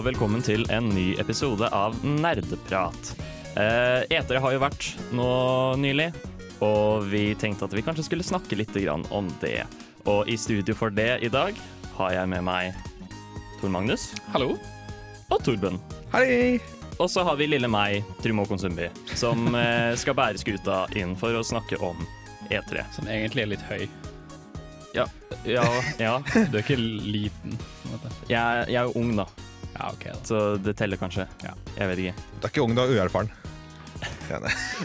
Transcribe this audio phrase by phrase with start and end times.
[0.00, 3.10] Og velkommen til en ny episode av Nerdeprat.
[3.60, 5.26] Eh, Etere har jo vært nå
[5.76, 6.06] nylig,
[6.64, 8.72] og vi tenkte at vi kanskje skulle snakke litt
[9.12, 9.66] om det.
[10.08, 11.52] Og i studio for det i dag
[11.98, 12.72] har jeg med meg
[13.60, 14.56] Tor Magnus Hallo.
[15.28, 15.76] og Torben.
[16.14, 16.60] Hei.
[16.96, 21.36] Og så har vi lille meg, Trymo Konsumbi, som eh, skal bære skuta inn for
[21.36, 22.00] å snakke om
[22.48, 22.86] E3.
[22.96, 23.84] Som egentlig er litt høy.
[24.96, 25.04] Ja,
[25.44, 25.68] ja,
[26.00, 26.16] ja.
[26.48, 27.60] Du er ikke liten.
[28.30, 29.28] Jeg, jeg er jo ung, da,
[29.76, 30.18] Ja, OK, da.
[30.26, 31.26] så det teller kanskje.
[31.44, 31.54] Ja.
[31.78, 32.14] Jeg vet ikke.
[32.40, 33.30] Du er ikke ung, du er uerfaren.
[34.30, 34.38] Ja,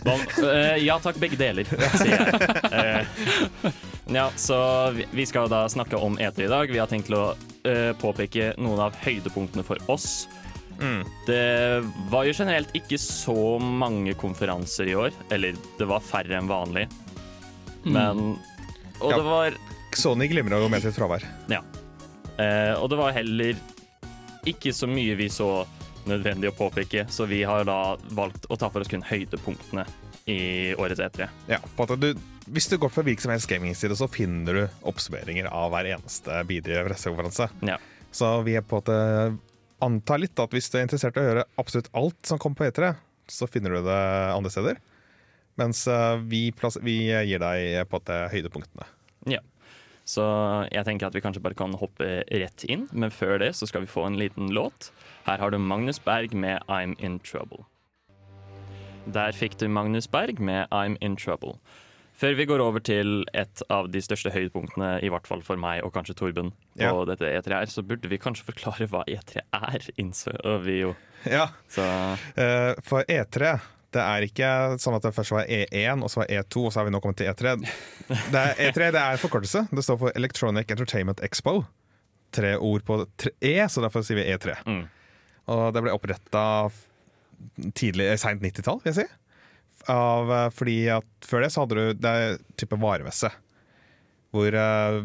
[0.44, 2.40] eh, ja takk, begge deler, sier jeg.
[2.76, 3.72] Eh,
[4.12, 4.58] ja, så
[4.96, 6.72] vi- vi skal da snakke om E3 i dag.
[6.74, 7.28] Vi har tenkt til å
[7.66, 10.26] eh, påpeke noen av høydepunktene for oss.
[10.82, 11.06] Mm.
[11.28, 15.16] Det var jo generelt ikke så mange konferanser i år.
[15.32, 16.90] Eller det var færre enn vanlig.
[17.86, 18.36] Men
[19.00, 19.18] Og Ja.
[19.18, 19.56] det var
[19.96, 21.24] Sony glimrer jo med sitt fravær.
[22.36, 23.56] Eh, og det var heller
[24.50, 25.50] ikke så mye vi så
[26.06, 29.86] nødvendig å påpeke, så vi har da valgt å ta for oss kun høydepunktene
[30.30, 31.28] i årets E E3.
[31.50, 32.12] Ja, på at du,
[32.54, 36.44] hvis du går på hvilken som helst gamingside, så finner du oppsummeringer av hver eneste
[36.50, 37.50] bidige pressekonferanse.
[37.66, 37.80] Ja.
[38.16, 38.92] Så vi er på at
[39.84, 42.70] antar litt at hvis du er interessert i å gjøre absolutt alt som kommer på
[42.70, 42.94] E3,
[43.30, 44.02] så finner du det
[44.36, 44.80] andre steder.
[45.60, 46.48] Mens eh, vi,
[46.84, 48.88] vi gir deg på at høydepunktene.
[49.32, 49.42] Ja.
[50.06, 50.22] Så
[50.72, 53.82] jeg tenker at vi kanskje bare kan hoppe rett inn, men før det så skal
[53.82, 54.92] vi få en liten låt.
[55.26, 57.66] Her har du Magnus Berg med I'm In Trouble.
[59.06, 61.58] Der fikk du Magnus Berg med I'm In Trouble.
[62.16, 65.82] Før vi går over til et av de største høydepunktene, i hvert fall for meg
[65.84, 66.94] og kanskje Torben, på Ja.
[67.10, 70.32] dette E3 her, så burde vi kanskje forklare hva E3 er, innså
[70.64, 70.94] vi jo.
[71.26, 71.84] Ja, Så
[72.38, 73.60] Eh, for E3
[73.96, 74.50] det er ikke
[74.82, 77.02] sånn at det først var E1, og så var E2, og så har vi nå
[77.04, 77.56] kommet til E3.
[78.06, 79.66] Det er, E3 det er forkortelse.
[79.72, 81.62] Det står for Electronic Entertainment Expo.
[82.36, 84.58] Tre ord på tre E, så derfor sier vi E3.
[84.68, 84.84] Mm.
[85.54, 89.08] Og det ble oppretta eh, seint 90-tall, vil jeg si.
[89.92, 93.32] Av, eh, fordi at før det så hadde du det er type varemesse.
[94.36, 94.98] Hvor uh,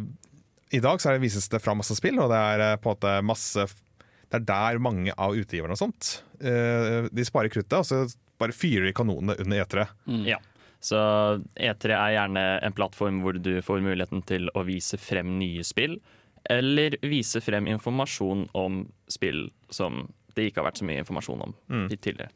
[0.75, 2.97] i dag så er det vises det fra masse spill, og det er på en
[2.97, 3.67] måte masse
[4.31, 8.07] Det er der mange av utgiverne og sånt Uh, De sparer kruttet, og så
[8.41, 9.87] bare fyrer de kanonene under E E3.
[10.29, 10.39] ja.
[10.81, 10.97] Så
[11.61, 15.99] E3 er gjerne en plattform hvor du får muligheten til å vise frem nye spill,
[16.49, 18.79] eller vise frem informasjon om
[19.13, 21.89] spill som det ikke har vært så mye informasjon om Mm.
[21.93, 22.31] tidligere.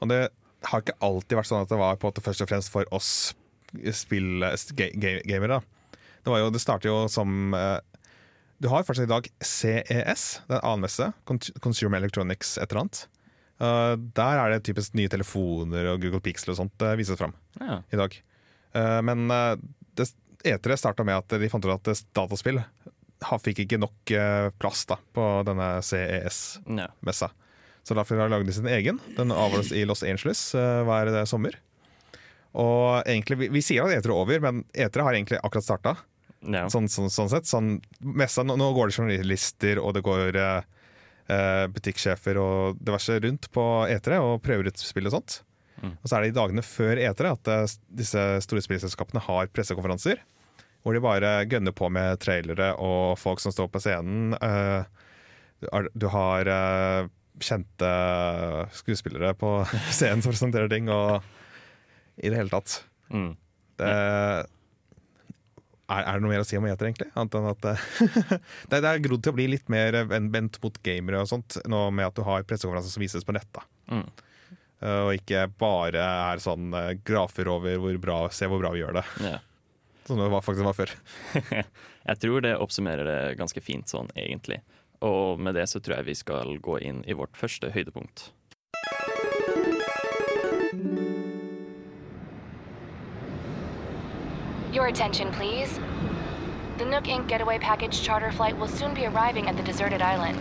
[0.00, 0.20] Og det
[0.70, 2.84] har ikke alltid vært sånn at det var på en måte først og fremst for
[2.92, 3.34] oss
[3.92, 4.38] spill,
[4.78, 5.60] ga- ga- gamere.
[6.22, 7.80] Det, var jo, det starter jo som eh,
[8.60, 11.12] Du har faktisk i dag CES, det er en annen messe.
[11.26, 13.06] Con- Consumer Electronics et eller annet.
[13.60, 17.34] Eh, der er det typisk nye telefoner og Google Pixel og sånt det vises fram
[17.60, 17.82] Ja.
[17.92, 18.16] i dag.
[18.72, 19.56] Eh, men eh,
[19.98, 20.08] det,
[20.48, 22.62] E3 starta med at de fant ut at dataspill
[23.20, 24.10] fikk ikke nok
[24.56, 27.28] plass da, på denne CES-messa.
[27.84, 28.96] Så derfor har de sin egen.
[29.18, 31.58] Den avholdes i Los Angeles hver sommer.
[32.56, 35.92] Og egentlig, vi, vi sier at E3 er over, men E3 har egentlig akkurat starta.
[36.48, 36.64] Ja.
[36.72, 37.44] Sånn, sånn, sånn sett.
[37.50, 40.62] Sånn, messa, nå, nå går det journalister, og det går eh,
[41.30, 45.38] eh, butikksjefer og diverse rundt på E3 og prøver ut spill og sånt.
[45.80, 45.94] Mm.
[45.96, 50.20] Og så er det i dagene før E3 at eh, disse store spillselskapene har pressekonferanser.
[50.84, 54.34] Hvor de bare gønner på med trailere og folk som står på scenen.
[54.40, 54.84] Eh,
[55.92, 57.08] du har- eh,
[57.40, 57.88] kjente
[58.76, 59.50] skuespillere på
[59.96, 61.22] scenen som presenterer ting, og
[62.20, 62.82] i det hele tatt.
[63.12, 63.30] Mm.
[63.80, 63.92] Det,
[65.90, 67.10] er, er det noe mer å si om E3, egentlig?
[67.18, 67.84] Annet enn at eh,
[68.70, 71.84] det, det er grodd til å bli litt mer vendt mot gamere og sånt, nå
[71.94, 73.48] med at du har pressekonferanser som vises på nett.
[73.56, 73.66] da.
[73.92, 74.06] Mm.
[74.80, 78.84] Eh, Og ikke bare er sånn eh, grafer over hvor bra, se hvor bra vi
[78.84, 79.06] gjør det.
[79.26, 79.38] Ja.
[80.10, 80.90] Som det var, faktisk var før.
[82.08, 84.56] Jeg tror det oppsummerer det ganske fint sånn, egentlig.
[85.06, 88.30] Og med det så tror jeg vi skal gå inn i vårt første høydepunkt.
[94.72, 95.80] Your attention, please.
[96.78, 97.26] The Nook Inc.
[97.26, 100.38] Getaway Package charter flight will soon be arriving at the deserted island.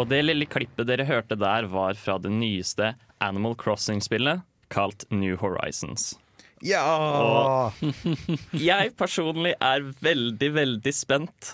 [0.00, 4.40] Og det lille klippet dere hørte der, var fra det nyeste Animal Crossing-spillet,
[4.72, 6.14] kalt New Horizons.
[6.64, 7.68] Ja!
[8.70, 11.50] Jeg personlig er veldig, veldig spent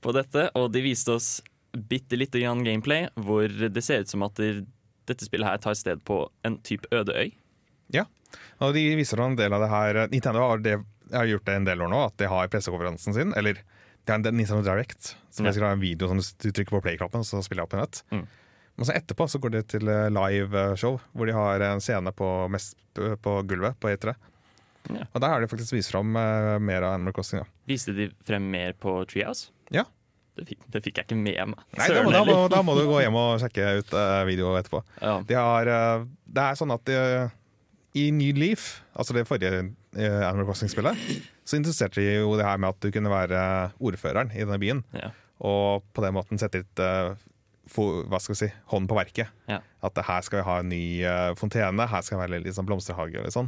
[0.00, 1.28] på dette, og de viste oss
[1.76, 6.00] bitte lite grann gameplay hvor det ser ut som at dette spillet her tar sted
[6.08, 7.36] på en type øde øy.
[8.60, 10.76] Og de viser en del av det her Nintendo har, det,
[11.12, 13.32] har gjort det en del år nå, at de har pressekonferansen sin.
[13.38, 15.52] Eller det er en Nintendo Direct, som Ja.
[15.52, 18.02] har en video som du trykker på play-knappen, så spiller jeg opp i nett.
[18.12, 18.26] Mm.
[18.80, 22.28] Men så etterpå så går de til eh, live-show, hvor de har en scene på,
[22.48, 24.14] mest, på gulvet på E3.
[24.88, 25.04] Ja.
[25.12, 27.42] Og der har de faktisk vist fram eh, mer av Animal Crossing.
[27.42, 27.50] Da.
[27.68, 29.50] Viste de frem mer på Treehouse?
[29.70, 29.84] Ja.
[30.38, 31.64] Det fikk, det fikk jeg ikke med meg.
[31.76, 34.54] Nei, da, må- da, må, da må du gå hjem og sjekke ut uh, video
[34.56, 34.80] etterpå.
[35.02, 35.18] Ja.
[35.28, 36.96] De har, uh, det er sånn at de,
[37.98, 39.64] i New Leaf, altså det forrige
[39.96, 40.96] eh, Animal Crossing-spillet,
[41.44, 44.84] så interesserte de jo det her med at du kunne være ordføreren i denne byen,
[44.94, 45.10] Ja.
[45.40, 47.14] og på den måten sette litt eh,
[47.76, 49.28] hva skal vi si, hånd på verket.
[49.46, 49.60] Ja.
[49.86, 52.66] At det her skal vi ha en ny uh, fontene, her skal det være sånn
[52.68, 53.46] blomsterhage eller sånn.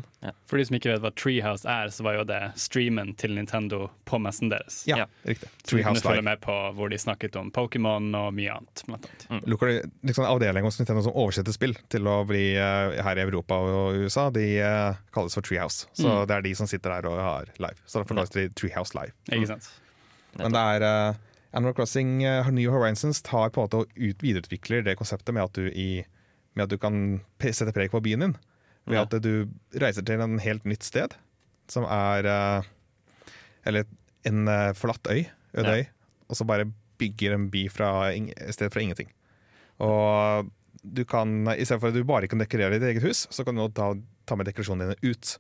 [0.49, 3.91] For de som ikke vet hva Treehouse er, så var jo det streamen til Nintendo
[4.09, 4.83] på messen deres.
[4.89, 5.07] Ja, Ja.
[5.29, 5.51] riktig.
[5.69, 6.29] Treehouse følge Live.
[6.31, 8.85] med på hvor de snakket om Pokémon og mye annet.
[8.87, 9.49] Blant annet.
[9.53, 13.59] Lokal, liksom avdelingen hos Nintendo som oversetter spill til å bli uh, her i Europa
[13.59, 15.87] og USA, de uh, kalles for Treehouse.
[15.93, 16.27] Så Mm.
[16.29, 17.77] det er de som sitter der og har live.
[17.87, 19.13] Så derfor kalles de Treehouse Live.
[19.33, 19.69] Ikke sant?
[20.39, 21.15] Men det er uh,
[21.53, 25.45] Animal Crossing uh, New Horizons tar på en måte og ut, videreutvikler det konseptet med
[25.45, 26.05] at du, i,
[26.57, 28.37] med at du kan sette preg på byen din.
[28.89, 29.03] Ved Ja.
[29.05, 29.47] at du
[29.79, 31.13] reiser til en helt nytt sted,
[31.71, 32.71] som er uh,
[33.69, 33.85] Eller
[34.27, 35.77] en uh, forlatt øy, øde Ja.
[35.77, 35.85] øy,
[36.29, 36.67] og så bare
[36.99, 39.13] bygger en by fra et sted fra ingenting.
[39.79, 40.51] Og
[40.83, 43.55] du kan, i stedet for at du bare kan dekorere ditt eget hus, så kan
[43.59, 43.93] du ta,
[44.27, 45.39] ta med dekorasjonene dine ut.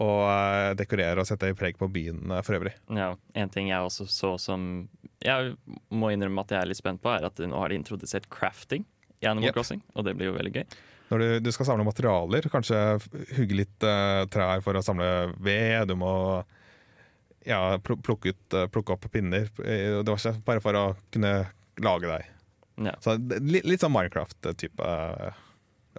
[0.00, 2.72] Og uh, dekorere og sette preg på byen uh, for øvrig.
[2.96, 4.88] Ja, En ting jeg også så som
[5.22, 5.52] jeg
[5.92, 8.86] må innrømme at jeg er litt spent på, er at nå har de introdusert crafting
[9.20, 9.58] i Animal Yep.
[9.58, 10.64] Crossing, og det blir jo veldig gøy.
[11.12, 12.78] Når du, du skal samle materialer, kanskje
[13.36, 15.10] hugge litt uh, trær for å samle
[15.44, 16.14] ved, du må
[17.44, 19.48] ja, plukke, ut, eh, plukke opp pinner.
[19.64, 21.32] Eh, Det var ikke bare for å kunne
[21.82, 22.28] lage deg.
[22.86, 22.94] Ja.
[23.02, 25.40] Så litt, litt sånn Minecraft-type eh,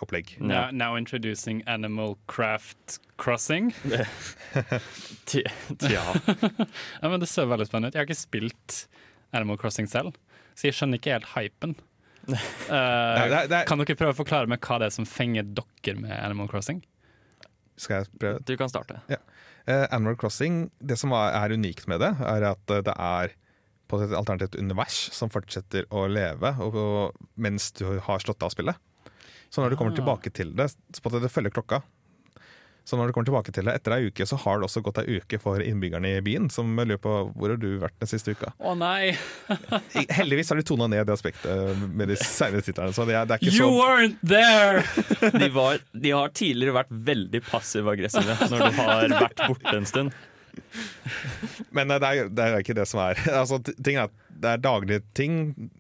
[0.04, 0.36] opplegg.
[0.40, 3.72] Now, now introducing Animal Craft Crossing.
[5.26, 5.42] Tja.
[7.02, 7.98] Ja, men Det ser veldig spennende ut.
[7.98, 8.78] Jeg har ikke spilt
[9.34, 10.14] Animal Crossing selv,
[10.54, 11.76] så jeg skjønner ikke helt hypen.
[12.30, 12.36] Uh,
[12.72, 15.48] Nei, det det er- Kan dere prøve å forklare meg hva det er som fenger
[15.58, 16.84] dere med Animal Crossing?
[17.80, 18.44] Skal jeg prøve?
[18.46, 19.00] Du kan starte.
[19.66, 23.34] Eh, Animal Crossing, det som er, er unikt med det, er at eh, det er
[23.92, 28.54] på et alternativt univers som fortsetter å leve og, og, mens du har slått av
[28.54, 28.78] spillet.
[29.54, 30.00] Så når du kommer Ah.
[30.02, 31.84] tilbake til det, så på at det følger klokka.
[32.86, 34.98] Så når du kommer tilbake til det etter ei uke, så har det også gått
[35.00, 38.34] ei uke for innbyggerne i byen, som lurer på hvor har du vært den siste
[38.36, 38.50] uka.
[38.60, 39.14] Å nei!
[40.18, 43.38] Heldigvis har de tona ned det aspektet med de senere titlene, så det er, det
[43.38, 44.84] er ikke You så weren't there!
[45.40, 50.12] De, var, de har tidligere vært veldig passiv-aggressive når du har vært borte en stund.
[51.74, 54.10] Men eh, det er, det er ikke det som er altså, ting er
[54.44, 55.36] Det er daglige ting.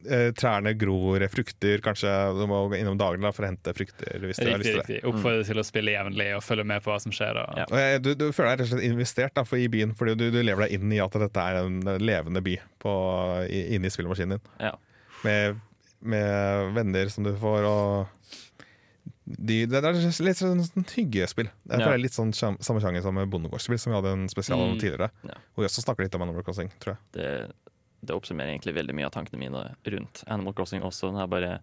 [0.08, 1.82] Eh, trærne gror frukter.
[1.84, 4.22] Kanskje du må gå innom daglig for å hente frukter.
[4.24, 4.86] Hvis du har lyst Riktig, til det.
[5.02, 5.10] riktig.
[5.10, 7.42] Oppfordre til å spille jevnlig og følge med på hva som skjer.
[7.42, 7.66] Og, Ja.
[7.68, 10.16] Og jeg, du, du føler deg rett og slett investert da, for i byen, fordi
[10.22, 12.94] du, du lever deg inn i at dette er en levende by på,
[13.50, 14.52] i, inni spillemaskinen din.
[14.64, 14.74] Ja.
[15.28, 15.60] Med,
[16.14, 18.34] med venner som du får, og
[19.26, 19.94] de, det er
[20.26, 21.48] litt sånn, sånn hyggespill.
[21.66, 21.96] Det er Ja.
[21.98, 24.80] litt sånn samme sjanger som med bondegårdsspill, som vi hadde en spesial om Mm.
[24.82, 25.10] tidligere.
[25.24, 25.36] Ja.
[25.56, 26.98] Hvor vi også snakker litt om Animal Crossing, tror jeg.
[27.14, 27.54] Det,
[28.06, 31.14] det oppsummerer egentlig veldig mye av tankene mine rundt Animal Crossing også.
[31.14, 31.60] Det er bare,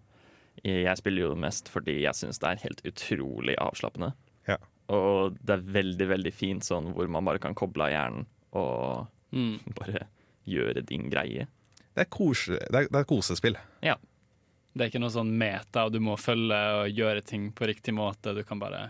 [0.63, 4.13] jeg spiller jo mest fordi jeg syns det er helt utrolig avslappende.
[4.47, 4.57] Ja.
[4.89, 9.07] Og det er veldig, veldig fint sånn hvor man bare kan koble av hjernen og
[9.31, 9.59] Mm.
[9.75, 10.07] bare
[10.47, 11.47] gjøre din greie.
[11.95, 13.55] Det er, kose, det er, det er kosespill.
[14.71, 17.93] Det er ikke noe sånn meta, og du må følge og gjøre ting på riktig
[17.95, 18.35] måte.
[18.37, 18.85] Du kan bare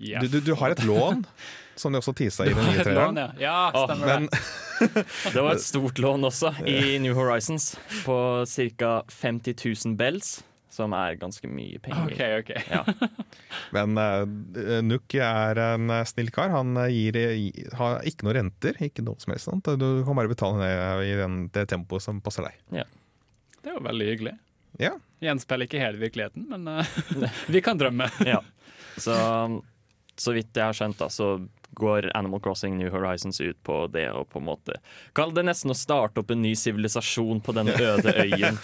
[0.00, 0.22] yeah.
[0.22, 1.24] Du, du, du har et lån,
[1.76, 3.20] som de også tisa i den nye traileren.
[3.20, 3.32] ja.
[3.40, 4.40] ja, stemmer Men det.
[5.32, 7.74] Det var et stort lån også i New Horizons
[8.06, 8.16] på
[8.48, 8.94] ca.
[9.08, 9.54] 50
[9.84, 10.40] 000 bells,
[10.72, 12.08] som er ganske mye penger.
[12.08, 12.62] Okay, okay.
[12.72, 12.82] Ja.
[13.76, 14.24] Men uh,
[14.82, 16.54] Nuk er en eh, snill kar.
[16.56, 17.20] Han eh, gir,
[17.76, 19.50] har ikke noe renter, ikke noe som helst.
[19.50, 19.68] Sant?
[19.76, 22.88] Du kan bare betale ned i den, det tempoet som passer deg.
[23.60, 24.34] Det er jo veldig hyggelig.
[24.80, 24.94] Ja.
[25.22, 26.86] Gjenspeiler ikke hele virkeligheten, men uh,
[27.52, 28.08] vi kan drømme.
[28.32, 28.42] Ja.
[28.96, 29.14] Så,
[30.20, 31.38] så vidt jeg har skjønt, da, så
[31.72, 34.74] går Animal Crossing New Horizons ut på det å på en måte
[35.16, 38.58] Kall det nesten å starte opp en ny sivilisasjon på den øde øyen.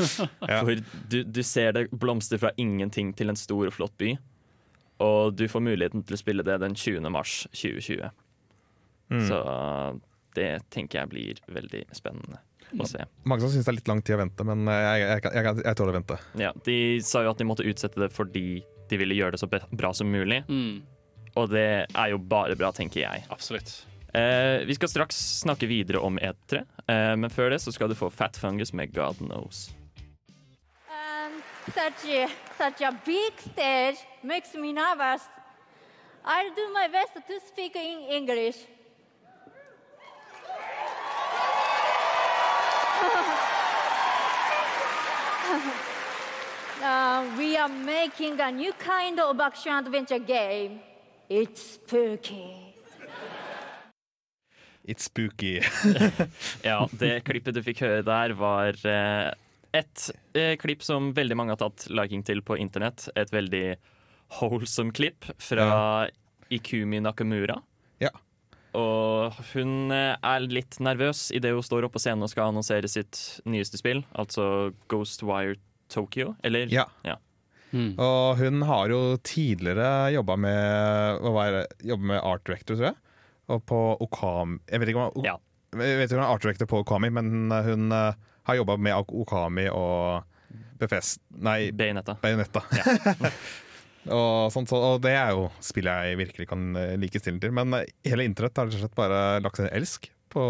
[0.45, 0.59] Ja.
[0.61, 4.13] Hvor du, du ser det blomster fra ingenting til en stor og flott by.
[5.05, 7.09] Og du får muligheten til å spille det den 20.
[7.15, 8.13] mars 2020.
[9.09, 9.25] Mm.
[9.31, 9.41] Så
[10.37, 12.43] det tenker jeg blir veldig spennende.
[12.73, 15.45] Mange som syns det er litt lang tid å vente, men eh, jeg, jeg, jeg,
[15.49, 16.19] jeg, jeg tåler å vente.
[16.41, 18.47] Ja, de sa jo at de måtte utsette det fordi
[18.89, 20.43] de ville gjøre det så bra som mulig.
[20.49, 20.83] Mm,
[21.37, 23.25] Og det er jo bare bra, tenker jeg.
[23.31, 23.73] absolutt.
[24.17, 27.95] Eh, vi skal straks snakke videre om E3, eh, men før det så skal du
[27.99, 29.69] få Fat Fungus med God Knows.
[31.69, 35.23] such a, such a big stage makes me nervous.
[36.25, 38.57] I'll do my best to speak in English.
[46.79, 50.79] Uh, we are making a new kind of action adventure game.
[51.29, 52.55] It's spooky.
[54.85, 55.61] It's spooky.
[56.63, 59.33] Ja, det klippet du fikk høre der, var eh,
[59.75, 60.05] et
[60.39, 63.09] eh, klipp som veldig mange har tatt liking til på internett.
[63.19, 63.75] Et veldig
[64.39, 66.07] wholesome klipp fra
[66.49, 67.59] Ikumi Nakamura.
[67.99, 68.15] Ja.
[68.77, 72.91] Og hun eh, er litt nervøs idet hun står oppe på scenen og skal annonsere
[72.91, 75.57] sitt nyeste spill, altså Ghostwire
[75.89, 76.69] Tokyo, eller?
[76.73, 76.85] Ja.
[77.07, 77.17] Ja.
[77.73, 81.27] Og hun har jo tidligere jobba med,
[82.01, 82.97] med art director, tror jeg.
[83.49, 85.37] Og på Okami Jeg vet ikke om Ja.
[85.77, 88.17] Jeg vet ikke om hun er art director på Okami, men hun eh,
[88.49, 90.25] har jobba med Okami og
[90.79, 91.21] Befest...
[91.35, 92.17] Nei, Bayonetta.
[92.23, 92.63] Bayonetta.
[94.07, 97.53] og, sånt, så, og det er jo spill jeg virkelig kan eh, like stilen til.
[97.57, 100.45] Men eh, hele internett har rett og slett bare lagt en elsk på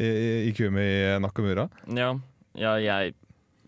[0.00, 0.86] I- Ikumi
[1.22, 1.68] Nakamura.
[1.96, 2.12] Ja,
[2.58, 3.14] ja jeg,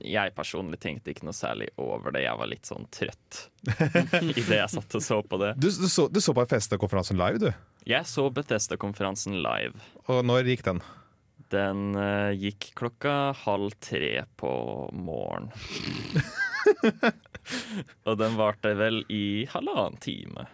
[0.04, 2.24] jeg personlig tenkte ikke noe særlig over det.
[2.26, 3.42] Jeg var litt sånn trøtt
[4.36, 5.54] idet jeg satt og så på det.
[5.60, 7.50] Du, du, så, du så på Bethesda-konferansen live, du.
[7.86, 9.78] Jeg så Bethesda-konferansen live.
[10.10, 10.82] Og når gikk den?
[11.54, 14.50] Den uh, gikk klokka halv tre på
[14.96, 15.52] morgen.
[18.08, 20.46] og den varte vel i halvannen time.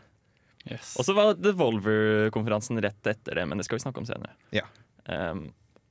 [0.69, 0.95] Yes.
[0.99, 4.37] Og så var Devolver-konferansen rett etter det, men det skal vi snakke om senere.
[4.54, 4.66] Ja.
[5.11, 5.49] Um,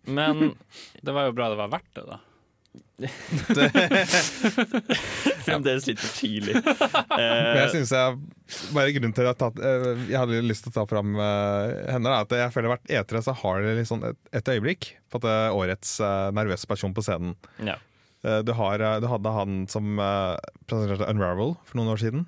[0.07, 0.53] men
[1.05, 2.21] Det var jo bra det var verdt det, da.
[5.45, 6.55] fremdeles litt for tidlig.
[6.61, 8.17] Men jeg Eh, synes jeg
[8.75, 11.23] bare grunnen til at jeg, tatt, eh, jeg hadde lyst til å ta fram uh,
[11.91, 14.81] henne, er at jeg føler hvert E3 så har det litt sånn et, et øyeblikk
[15.11, 17.33] på at det årets uh, nervøse person på scenen.
[17.65, 17.77] ja.
[18.23, 20.37] Eh, du, har, eh, du hadde han som uh,
[20.69, 22.27] presenterte Unravel for noen år siden,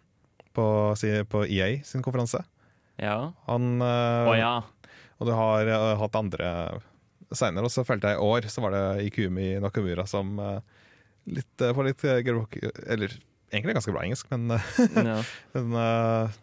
[0.54, 0.66] på,
[1.30, 2.44] på EA sin konferanse.
[3.02, 3.34] ja.
[3.50, 4.56] Han, oh, ja.
[5.24, 6.50] Og du har eh, hatt andre
[7.34, 10.60] seinere, og så følte jeg i år så var det Ikumi Nakamura som eh,
[11.32, 12.20] litt, eh, på litt uh,
[12.92, 13.16] Eller
[13.54, 14.68] egentlig ganske bra engelsk, men eh,
[15.10, 15.18] ja.
[15.56, 16.36] Hun eh,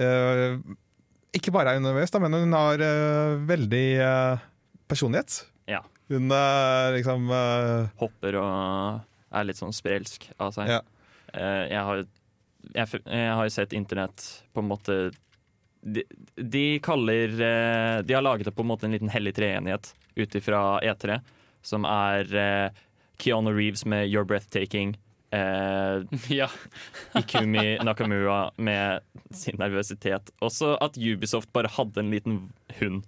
[0.00, 0.56] eh,
[1.36, 4.44] Ikke bare er hun nervøs, da, men hun har uh, veldig uh,
[4.90, 5.42] personlighet.
[6.12, 7.90] Hun er liksom uh...
[8.00, 10.72] Hopper og er litt sånn sprelsk av seg.
[10.76, 10.80] Ja.
[11.34, 12.02] Uh, jeg, har,
[12.74, 14.98] jeg, jeg har sett internett på en måte
[15.84, 16.04] de,
[16.38, 20.36] de kaller uh, De har laget det på en måte en liten hellig treenighet ut
[20.38, 21.18] ifra E3,
[21.66, 22.28] som er
[23.18, 24.94] Keanu Reeves med 'You're Breathtaking'.
[25.34, 26.50] Eh, ja.
[27.14, 30.30] Ikumi Nakamura med sin nervøsitet.
[30.38, 32.38] Også at Ubisoft bare hadde en liten
[32.78, 33.02] hund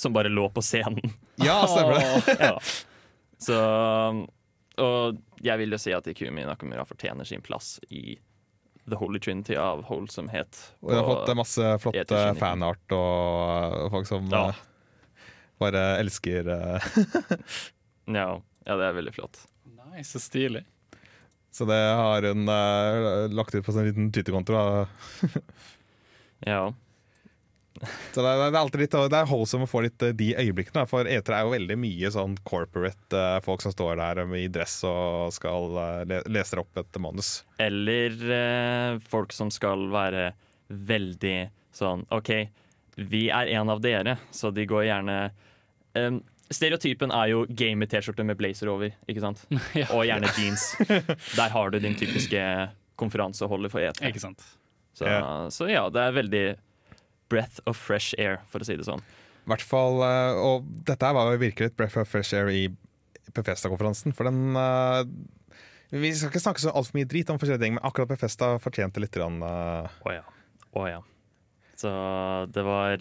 [0.00, 1.12] som bare lå på scenen.
[1.40, 2.34] Ja, stemmer det.
[2.50, 2.56] ja.
[3.40, 3.56] Så
[4.80, 8.18] Og jeg vil jo si at Ikumi Nakamura fortjener sin plass i
[8.90, 10.58] The Holy Trinity av holdsomhet.
[10.82, 14.42] Og de har fått eh, masse flotte fanart og, og folk som Ja.
[14.50, 14.66] eh,
[15.60, 16.90] bare elsker eh,
[18.20, 18.28] ja,
[18.66, 19.40] ja, det er veldig flott.
[19.94, 20.64] Nice, så stilig.
[21.52, 24.54] Så det har hun uh, lagt ut på sin liten Twitter-konto.
[24.54, 24.86] da.
[26.46, 26.60] Ja.
[27.80, 30.32] Så det er, det er alltid litt Det er holdsomt å få litt eh, de
[30.42, 30.82] øyeblikkene.
[30.90, 34.80] For E3 er jo veldig mye sånn corporate eh, folk som står der i dress
[34.88, 35.70] og skal
[36.10, 37.30] lese leser opp et manus.
[37.62, 40.32] Eller eh, folk som skal være
[40.70, 41.38] veldig
[41.76, 42.32] sånn OK,
[43.10, 45.16] vi er en av dere, så de går gjerne
[45.96, 49.44] um, Stereotypen er jo gay med T-skjorte med blazer over, ikke sant?
[49.78, 49.86] Ja.
[49.94, 50.72] Og gjerne jeans.
[51.38, 52.42] Der har du din typiske
[52.98, 54.10] konferanseholder for E3.
[54.10, 54.42] Ikke sant?
[54.98, 55.22] Så, Ja.
[55.54, 56.42] så ja, det er veldig
[57.30, 59.02] breath of fresh air, for å si det sånn.
[59.40, 62.68] I hvert fall, eh, Og dette var jo virkelig et breath of fresh air i
[63.34, 64.14] Befesta-konferansen.
[64.14, 65.04] For den eh,
[65.90, 69.02] Vi skal ikke snakke så altfor mye drit om forskjellige ting, men akkurat Befesta fortjente
[69.02, 70.22] litt eh, Å ja.
[70.72, 71.00] Oh, ja.
[71.80, 71.90] Så
[72.52, 73.00] det var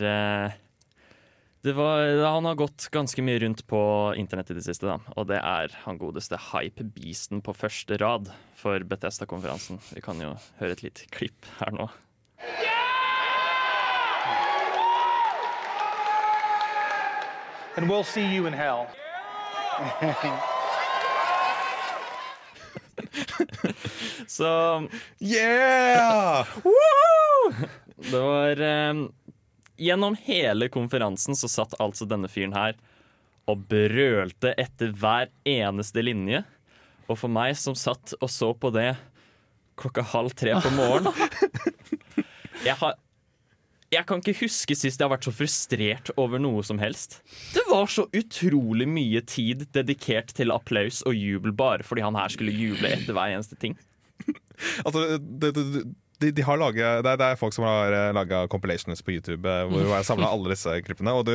[1.62, 3.80] det var, han har gått ganske mye rundt på
[4.16, 4.96] internett i det siste, da.
[5.20, 9.82] Og det er han godeste hype-beasten på første rad for Bethesda-konferansen.
[9.92, 11.90] Vi kan jo høre et lite klipp her nå.
[17.76, 18.88] And we'll see you in hell.
[24.28, 24.88] Så
[25.20, 26.48] Yeah!
[28.12, 29.14] det var um,
[29.78, 32.76] Gjennom hele konferansen så satt altså denne fyren her
[33.50, 36.44] og brølte etter hver eneste linje.
[37.08, 38.92] Og for meg som satt og så på det
[39.80, 41.16] klokka halv tre på morgenen
[42.68, 42.98] Jeg har
[43.90, 47.20] Jeg kan ikke huske sist jeg har vært så frustrert over noe som helst.
[47.56, 52.30] Det var så utrolig mye tid dedikert til applaus og jubel bare fordi han her
[52.30, 53.78] skulle juble etter hver eneste ting.
[54.84, 55.64] Altså, det, det,
[56.20, 59.48] de, de har laget, det, er, det er folk som har laga compilations på YouTube
[59.48, 61.14] eh, hvor jeg samla alle disse klippene.
[61.16, 61.34] Og du,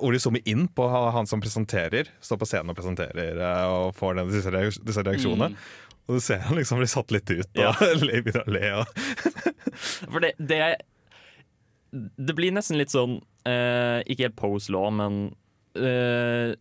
[0.00, 3.92] hvor de zoomer inn på han som presenterer, står på scenen og presenterer eh, og
[4.00, 5.52] får den, disse, reak- disse reaksjonene.
[6.08, 7.74] Og du ser han liksom blir satt litt ut og Ja.
[8.00, 8.72] begynner å le.
[8.80, 9.04] Og,
[10.08, 10.62] For det, det
[11.94, 15.28] Det blir nesten litt sånn uh, Ikke helt pose law, men
[15.78, 16.54] uh,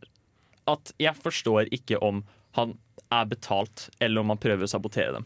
[0.69, 2.21] At jeg forstår ikke om
[2.53, 2.75] han
[3.13, 5.25] er betalt, eller om han prøver å sabotere dem.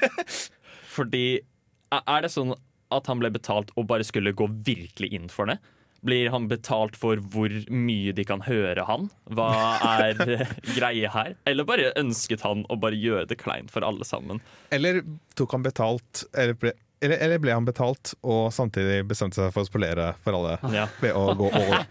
[0.96, 1.40] Fordi
[1.90, 2.54] er det sånn
[2.94, 5.58] at han ble betalt og bare skulle gå virkelig inn for det?
[6.06, 9.10] Blir han betalt for hvor mye de kan høre han?
[9.36, 9.50] Hva
[9.84, 11.34] er greia greie her?
[11.50, 14.40] Eller bare ønsket han å bare gjøre det kleint for alle sammen?
[14.70, 15.02] eller
[15.36, 19.64] tok han betalt eller ble, eller, eller ble han betalt og samtidig bestemte seg for
[19.64, 20.86] å spolere for alle Ja.
[21.00, 21.86] ved å gå over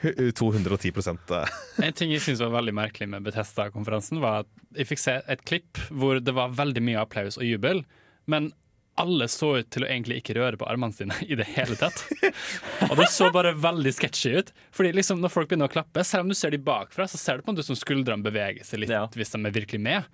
[0.00, 0.92] 210
[1.36, 1.50] eh.
[1.84, 5.42] En ting jeg syns var veldig merkelig med Betesta-konferansen, var at jeg fikk se et
[5.44, 7.82] klipp hvor det var veldig mye applaus og jubel,
[8.30, 8.52] men
[9.00, 12.02] alle så ut til å egentlig ikke røre på armene sine i det hele tatt.
[12.90, 14.50] Og det så bare veldig sketchy ut.
[14.76, 17.38] Fordi liksom når folk begynner å klappe, selv om du ser de bakfra, så ser
[17.38, 19.06] du på en måte som skuldrene beveger seg litt Ja.
[19.14, 20.04] hvis de er virkelig med.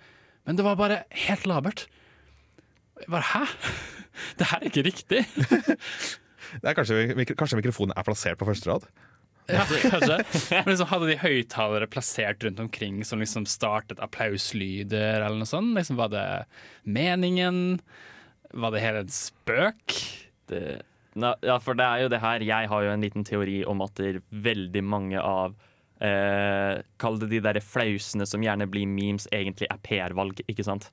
[0.46, 1.86] Men det var bare helt labert.
[3.00, 3.42] Jeg bare, Hæ?
[4.38, 5.24] Det her er ikke riktig.
[6.62, 8.84] Det er kanskje, kanskje mikrofonen er plassert på første rad?
[9.50, 10.18] Ja, kanskje.
[10.50, 15.74] Men liksom hadde de høyttalere plassert rundt omkring som liksom startet applauslyder eller noe sånt?
[15.78, 16.26] Liksom var det
[16.86, 17.80] meningen?
[18.54, 19.98] Var det hele en spøk?
[20.50, 20.82] det,
[21.16, 23.82] na, ja, for det er jo det her Jeg har jo en liten teori om
[23.84, 25.56] at det er veldig mange av
[26.00, 30.90] eh, Kall det de der flausene som gjerne blir memes, egentlig er PR-valg, ikke sant?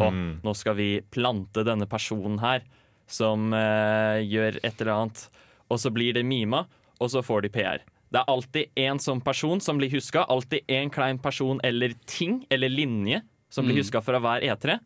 [0.00, 0.12] Og
[0.44, 2.64] nå skal vi plante denne personen her
[3.10, 5.26] som eh, gjør et eller annet,
[5.68, 6.64] og så blir det mima,
[7.00, 7.84] og så får de PR.
[8.14, 12.44] Det er alltid en sånn person som blir huska, alltid en klein person eller ting
[12.50, 14.78] eller linje som blir huska fra hver E3.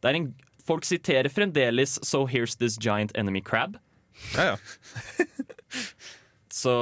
[0.00, 0.34] Det er en,
[0.66, 3.78] folk siterer fremdeles 'So here's this giant enemy crab'.
[4.36, 4.56] Ja, ja.
[6.54, 6.74] Så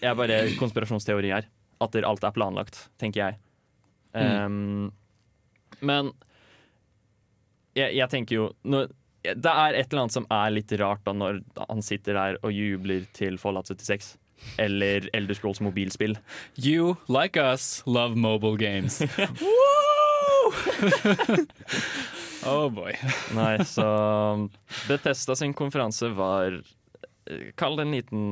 [0.00, 1.48] jeg er bare konspirasjonsteori her.
[1.82, 3.38] At alt er planlagt, tenker jeg.
[4.14, 4.92] Um,
[5.82, 6.12] men
[7.72, 8.90] jeg, jeg tenker jo når,
[9.24, 12.52] Det er et eller annet som er litt rart da når han sitter der og
[12.52, 14.16] jubler til Fallout 76.
[14.58, 16.16] Eller Elder Scrolls mobilspill.
[16.58, 19.02] You, like us, love mobile games.
[22.46, 22.92] oh boy.
[23.34, 24.48] Nei, så
[24.88, 28.26] Bethesda sin konferanse var eh, Kall det en liten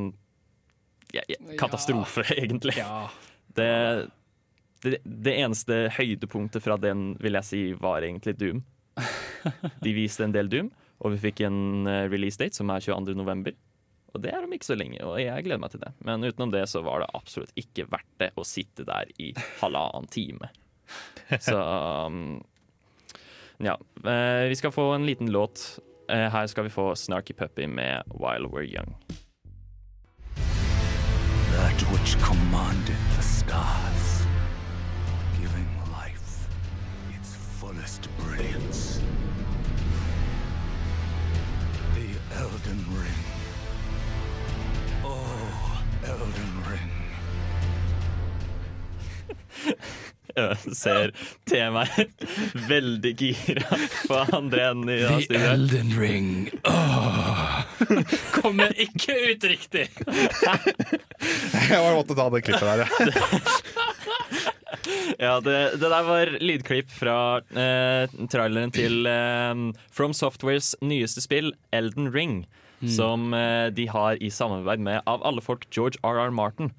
[1.17, 2.77] ja, ja, katastrofe, egentlig.
[2.79, 3.09] Ja.
[3.57, 3.71] Det,
[4.85, 8.63] det, det eneste høydepunktet fra den vil jeg si var egentlig Doom.
[9.85, 10.71] De viste en del Doom,
[11.01, 13.17] og vi fikk en eh, release date som er 22.
[13.19, 13.57] november.
[14.11, 15.93] Og det er om ikke så lenge, og jeg gleder meg til det.
[16.07, 20.11] Men utenom det så var det absolutt ikke verdt det å sitte der i halvannen
[20.11, 20.51] time.
[21.39, 22.41] Så um,
[23.63, 23.77] ja.
[24.03, 25.79] Eh, vi skal få en liten låt.
[26.11, 28.97] Eh, her skal vi få Snarky Puppy med While We're Young.
[31.61, 34.25] That which commanded the stars,
[35.39, 36.49] giving life
[37.15, 39.01] its fullest brilliance.
[41.97, 42.09] The
[42.43, 43.25] Elden Ring.
[45.05, 46.91] Oh, Elden Ring.
[50.77, 51.13] Ser
[51.49, 51.89] til meg
[52.71, 55.51] veldig gira på andre enden i det studioet.
[55.55, 56.31] Elden Ring.
[58.37, 59.87] Kommer ikke ut riktig.
[59.91, 62.89] Jeg bare måtte ta det klippet der, ja.
[65.21, 67.17] Ja, det, det der var lydklipp fra
[67.53, 72.45] eh, traileren til eh, From Softwares nyeste spill, Elden Ring.
[72.89, 76.31] Som eh, de har i samarbeid med, av alle folk, George R.R.
[76.33, 76.73] Martin.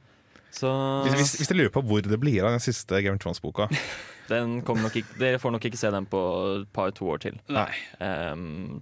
[0.51, 0.69] Så
[1.07, 3.69] Hvis, hvis, dere lurer på hvor det blir av den siste Game of Thrones-boka
[4.31, 6.21] den kommer nok ikke, dere får nok ikke se den på
[6.61, 7.37] et par to år til.
[7.51, 7.69] Nei.
[7.99, 8.81] Um,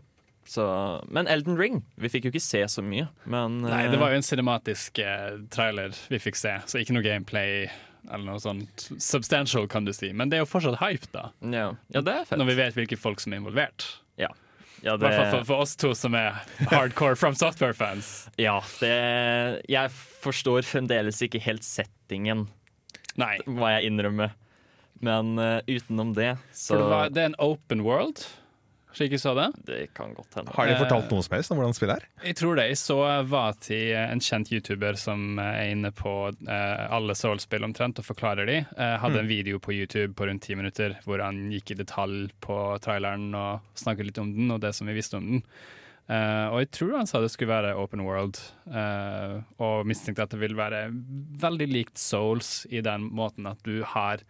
[0.50, 0.66] så,
[1.14, 3.06] men Elden Ring Vi fikk jo ikke se så mye.
[3.30, 6.96] Men Nei, eh, det var jo en cinematisk eh, trailer vi fikk se, så ikke
[6.98, 7.68] noe gameplay
[8.10, 10.10] eller noe sånt substantial, kan du si.
[10.16, 11.28] Men det er jo fortsatt hype, da.
[11.54, 11.68] ja.
[11.94, 12.40] ja, det er fett.
[12.42, 13.86] Når vi vet hvilke folk som er involvert.
[14.18, 14.32] Ja.
[14.82, 16.38] Ja, I hvert fall for, for oss to som er
[16.72, 18.30] hardcore From Software-fans.
[18.40, 18.94] ja det,
[19.68, 19.92] jeg
[20.24, 22.48] forstår fremdeles ikke helt settingen,
[23.20, 23.36] Nei.
[23.48, 24.32] må jeg innrømme.
[25.04, 28.26] Men uh, utenom det, så For det, var, det er en open world,
[29.00, 29.48] slik jeg så det.
[29.68, 30.54] det kan godt hende.
[30.56, 32.08] Har de fortalt noe som helst om hvordan spillet er?
[32.28, 32.68] Jeg tror det.
[32.74, 33.00] Jeg så
[33.32, 38.62] Vati, en kjent YouTuber som er inne på eh, alle Soul-spill omtrent og forklarer de.
[38.68, 42.30] Eh, hadde en video på YouTube på rundt ti minutter hvor han gikk i detalj
[42.44, 45.46] på traileren og snakket litt om den og det som vi visste om den.
[46.10, 48.40] Uh, og jeg tror han sa det skulle være open world,
[48.74, 50.88] uh, og mistenkte at det vil være
[51.44, 54.24] veldig likt Souls i den måten at du har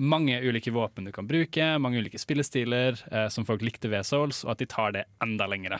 [0.00, 4.42] mange ulike våpen du kan bruke, mange ulike spillestiler eh, som folk likte ved Souls,
[4.46, 5.78] og at de tar det enda lengre.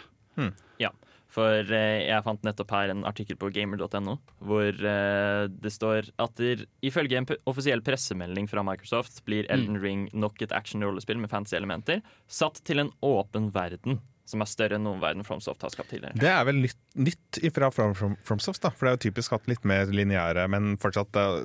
[0.81, 0.91] Ja,
[1.31, 6.37] for eh, jeg fant nettopp her en artikkel på gamer.no hvor eh, det står at
[6.41, 11.31] der, ifølge en p- offisiell pressemelding fra Microsoft blir Elden Ring nok et action-rollespill med
[11.31, 15.73] fancy elementer, satt til en åpen verden som er større enn noen verden FromSoft har
[15.75, 16.15] skapt tidligere.
[16.23, 18.71] Det er vel nytt, nytt fra From, From, FromSoft, da.
[18.71, 21.41] For det er jo typisk hatt litt mer lineære, men fortsatt eh,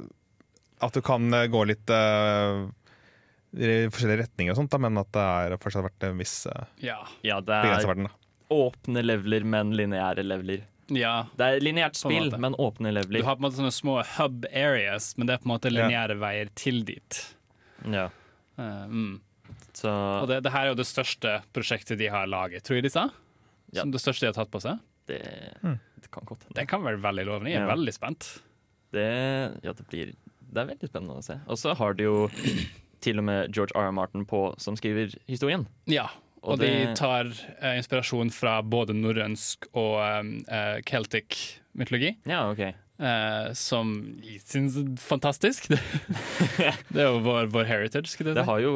[0.84, 2.66] At du kan eh, gå litt uh,
[3.56, 6.66] i forskjellige retninger og sånt, da, men at det har fortsatt vært en viss uh,
[6.84, 6.98] Ja.
[7.24, 8.10] Ja, det er verden.
[8.10, 8.16] Da.
[8.56, 10.66] åpne leveler, men lineære leveler.
[10.92, 11.14] ja.
[11.40, 13.22] Det er lineært spill, men åpne leveler.
[13.24, 15.72] Du har på en måte sånne små hub areas, men det er på en måte
[15.74, 16.08] Ja.
[16.20, 17.22] veier til dit.
[17.88, 18.10] Ja.
[18.60, 19.22] Uh, mm.
[19.76, 22.84] Så Og det, det her er jo det største prosjektet de har laget, tror jeg
[22.86, 23.10] de sa?
[23.74, 23.82] Ja.
[23.82, 24.80] Som det største de har tatt på seg.
[25.08, 25.20] det,
[26.02, 26.56] det kan godt hende.
[26.60, 27.50] Det kan være veldig lovende.
[27.52, 27.74] Jeg er Ja.
[27.76, 28.30] veldig spent.
[28.96, 29.04] Det,
[29.66, 30.14] ja, det blir
[30.56, 31.38] Det er veldig spennende å se.
[31.52, 32.20] Og så har de jo
[33.06, 33.90] til og med George R.
[33.90, 33.96] R.
[33.96, 35.68] Martin på som skriver historien.
[35.92, 36.08] Ja.
[36.46, 37.26] Og, Og de tar
[37.58, 39.96] eh, inspirasjon fra både norrønsk og
[40.46, 41.40] eh, celtic
[41.74, 42.12] mytologi.
[42.30, 42.62] Ja, OK.
[42.70, 45.72] eh, som jeg syns er fantastisk.
[45.74, 45.80] Det,
[46.94, 48.76] det er jo vår, vår heritage, du jeg Det har jo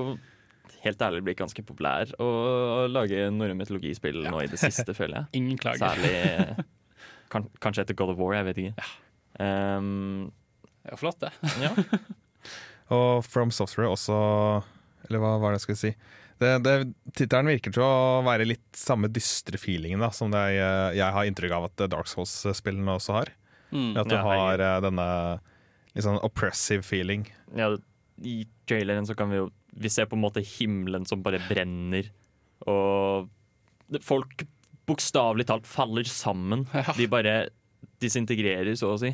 [0.81, 5.21] helt ærlig blitt ganske populær å, å lage norrøn mytologispill nå i det siste, føler
[5.21, 5.31] jeg.
[5.43, 5.93] Ingen klager.
[5.93, 6.65] Særlig
[7.29, 8.89] kan, Kanskje etter God of War, jeg vet ikke.
[9.37, 10.31] Um,
[10.89, 11.29] Er jo flott, det.
[11.61, 11.71] ja.
[12.95, 14.15] Og From Software også
[15.05, 15.91] Eller hva var det jeg skulle si?
[16.39, 16.73] Det, det,
[17.19, 21.27] Tittelen virker til å være litt samme dystre feelingen da, som det jeg, jeg har
[21.27, 23.31] inntrykk av at Dark Souls-spillene også har.
[23.75, 23.89] Mm.
[23.99, 24.83] At du Ja, har jeg...
[24.87, 25.07] denne
[25.91, 27.25] litt sånn oppressive feeling.
[27.59, 27.67] ja,
[28.23, 28.37] I
[28.71, 29.49] traileren så kan vi jo
[29.83, 32.07] Vi ser på en måte himmelen som bare brenner,
[32.65, 33.27] og
[34.07, 34.45] folk
[34.89, 36.63] bokstavelig talt faller sammen.
[36.73, 36.95] Ja.
[36.97, 37.35] De bare
[38.01, 39.11] disintegrerer, så å si.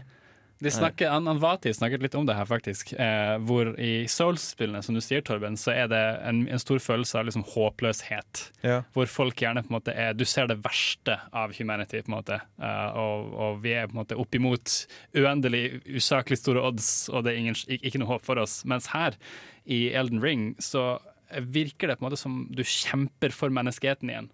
[0.64, 2.94] De snakker, Anvati snakket litt om det her, faktisk.
[2.94, 7.20] Eh, hvor i Souls-spillene, som du sier, Torben, så er det en, en stor følelse
[7.20, 8.44] av liksom håpløshet.
[8.64, 8.78] Ja.
[8.96, 12.18] Hvor folk gjerne på en måte er Du ser det verste av humanity, på en
[12.18, 12.40] måte.
[12.56, 14.78] Eh, og, og vi er på en måte oppimot
[15.18, 18.62] uendelig usaklig store odds, og det er ingen, ikke, noe håp for oss.
[18.70, 19.20] Mens her,
[19.66, 20.96] i Elden Ring, så
[21.36, 24.32] virker det på en måte som du kjemper for menneskeheten igjen.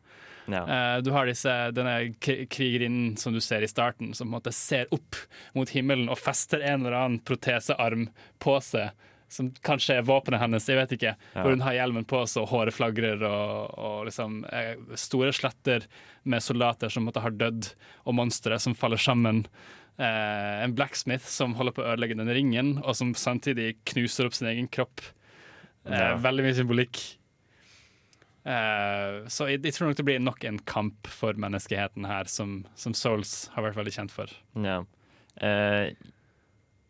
[0.49, 0.63] Ja.
[0.65, 4.53] Eh, du har disse, denne krigerinnen som du ser i starten, som på en måte
[4.55, 5.15] ser opp
[5.53, 8.07] mot himmelen og fester en eller annen protesearm
[8.41, 8.91] på seg.
[9.31, 11.13] Som kanskje er våpenet hennes, jeg vet ikke.
[11.15, 11.43] Ja.
[11.43, 15.85] Hvor hun har hjelmen på seg, og håret flagrer, og, og liksom eh, store sletter
[16.27, 17.69] med soldater som måtte ha dødd,
[18.03, 19.45] og monstre som faller sammen.
[20.01, 24.35] Eh, en blacksmith som holder på å ødelegge den ringen, og som samtidig knuser opp
[24.35, 24.99] sin egen kropp.
[25.87, 26.11] Eh, Ja.
[26.21, 26.99] Veldig mye symbolikk.
[28.41, 32.61] Eh, så jeg, jeg tror nok det blir nok en kamp for menneskeheten her, som,
[32.75, 34.31] som Souls har vært veldig kjent for.
[34.57, 34.81] Ja.
[35.41, 35.93] Uh,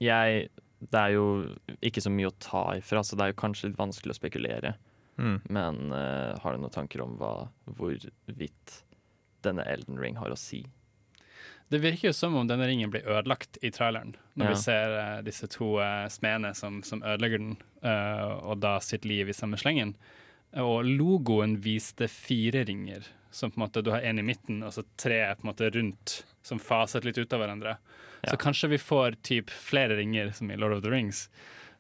[0.01, 0.47] jeg
[0.81, 1.25] Det er jo
[1.85, 4.73] ikke så mye å ta ifra, så det er jo kanskje litt vanskelig å spekulere.
[5.21, 5.35] Mm.
[5.53, 8.79] Men uh, har du noen tanker om hva, hvorvidt
[9.45, 10.63] denne Elden Ring har å si?
[11.71, 14.55] Det virker jo som om denne ringen blir ødelagt i traileren, når Ja.
[14.55, 19.29] vi ser disse to uh, smedene som, som ødelegger den, eh, og da sitt liv
[19.31, 19.93] i samme slengen.
[20.59, 24.73] Og logoen viste fire ringer, som på en måte du har en i midten, og
[24.75, 27.77] så tre på en måte rundt, som faset litt ut av hverandre.
[28.21, 28.33] Ja.
[28.33, 31.29] Så kanskje vi får typ flere ringer, som i Lord of the Rings,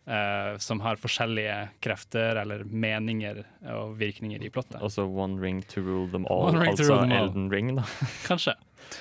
[0.05, 4.79] eh, som har forskjellige krefter eller meninger og virkninger i plottet.
[4.81, 7.27] Også One Ring to Rule Them All, altså rule them all.
[7.27, 7.85] Elden Ring, da.
[8.29, 8.55] Kanskje.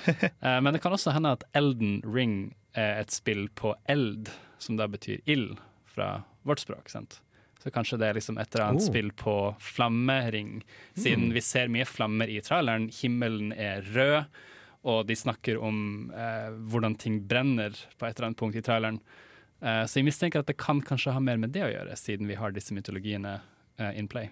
[0.07, 4.29] Eh, men det kan også hende at Elden Ring er et spill på eld,
[4.59, 5.57] som da betyr ild
[5.91, 6.89] fra vårt språk.
[6.89, 7.21] sant?
[7.61, 8.87] Så kanskje det er liksom et eller annet Oh.
[8.89, 10.63] spill på flammering,
[10.97, 12.87] siden vi ser mye flammer i traileren.
[12.89, 14.25] Himmelen er rød,
[14.83, 17.69] og de snakker om eh, hvordan ting brenner
[17.99, 18.97] på et eller annet punkt i traileren.
[19.61, 22.25] Eh, så jeg mistenker at det kan kanskje ha mer med det å gjøre, siden
[22.27, 23.35] vi har disse mytologiene
[23.77, 24.31] eh, in play.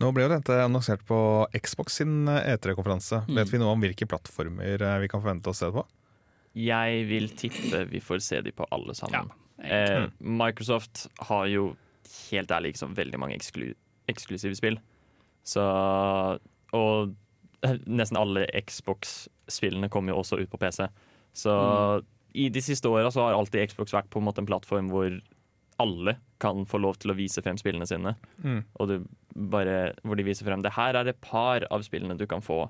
[0.00, 1.18] Nå ble jo dette annonsert på
[1.52, 3.24] Xbox sin eh, E3-konferanse.
[3.28, 3.36] Mm.
[3.42, 5.84] Vet vi noe om hvilke plattformer eh, vi kan forvente oss se det på?
[6.56, 9.28] Jeg vil tippe vi får se de på alle sammen.
[9.60, 9.66] Ja.
[9.66, 11.74] Eh, Microsoft har jo
[12.30, 13.72] helt ærlig ikke så veldig mange eksklu
[14.08, 14.76] eksklusive spill.
[15.46, 15.62] Så
[16.76, 17.14] Og
[17.62, 20.86] eh, nesten alle Xbox-spillene kommer jo også ut på PC.
[21.36, 21.52] Så
[22.36, 25.14] i de siste åra så har alltid Xbox vært på en måte en plattform hvor
[25.82, 28.14] alle kan få lov til å vise frem spillene sine.
[28.44, 28.62] Mm.
[28.80, 28.94] Og du
[29.52, 32.66] bare, hvor de viser frem det her er et par av spillene du kan få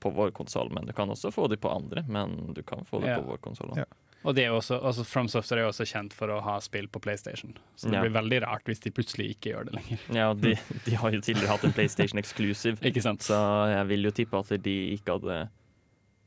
[0.00, 2.02] på vår konsoll, men du kan også få de på andre.
[2.08, 3.18] Men du kan få det Ja.
[3.20, 3.70] på vår konsoll.
[3.76, 3.84] Ja.
[4.24, 6.58] Og det er jo også, altså From Software er jo også kjent for å ha
[6.60, 8.02] spill på PlayStation, så det Ja.
[8.04, 9.98] blir veldig rart hvis de plutselig ikke gjør det lenger.
[10.12, 10.52] Ja, de,
[10.84, 13.22] de har jo tidligere hatt en PlayStation Exclusive, Ikke sant?
[13.24, 13.38] så
[13.72, 15.38] jeg vil jo tippe at de ikke hadde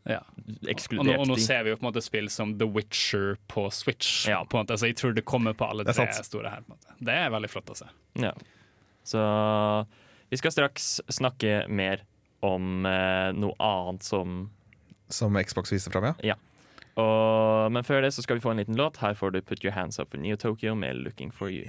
[0.09, 0.19] Ja.
[0.97, 3.69] Og nå, og nå ser vi jo på en måte spill som The Witcher på
[3.71, 4.25] Switch.
[4.27, 4.41] Ja.
[4.43, 4.75] På en måte.
[4.75, 6.59] Så jeg tror det kommer på alle Det tre store her.
[6.65, 6.97] På en måte.
[6.99, 7.87] Det er veldig flott å se.
[8.19, 8.33] Ja.
[9.07, 9.21] Så
[10.29, 12.03] vi skal straks snakke mer
[12.43, 14.49] om eh, noe annet som
[15.07, 16.35] Som Xbox viste fram, ja.
[16.95, 18.97] Og, Men før det så skal vi få en liten låt.
[18.97, 21.65] Her får du Put Your Hands Up for Neo Tokyo med Looking for You.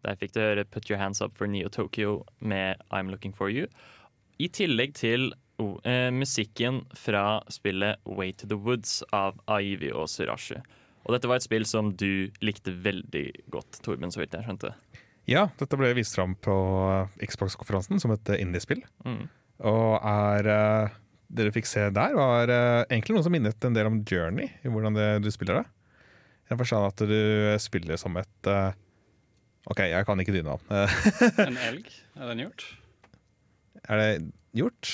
[0.00, 3.50] Der fikk du høre Put Your Hands Up for Neo Tokyo med I'm Looking For
[3.52, 3.68] You.
[4.40, 10.08] I tillegg til oh, eh, musikken fra spillet Way to the Woods av Ivy og
[10.10, 10.58] Surashi.
[11.04, 14.72] Og dette var et spill som du likte veldig godt, Torben, så vidt jeg skjønte.
[15.30, 16.54] Ja, dette ble vist fram på
[17.22, 18.82] Xbox-konferansen som et eh, indiespill.
[19.06, 19.28] Mm.
[19.70, 20.98] Og er eh,
[21.30, 24.70] Dere fikk se der, var uh, egentlig noe som minnet en del om Journey, i
[24.72, 25.68] hvordan det, du spiller det.
[26.42, 27.20] I den forstand at du
[27.62, 28.72] spiller som et uh,
[29.70, 30.56] OK, jeg kan ikke dyna.
[30.74, 31.86] Eh, En elg,
[32.18, 32.66] er den gjort?
[33.86, 34.08] er det
[34.58, 34.90] gjort?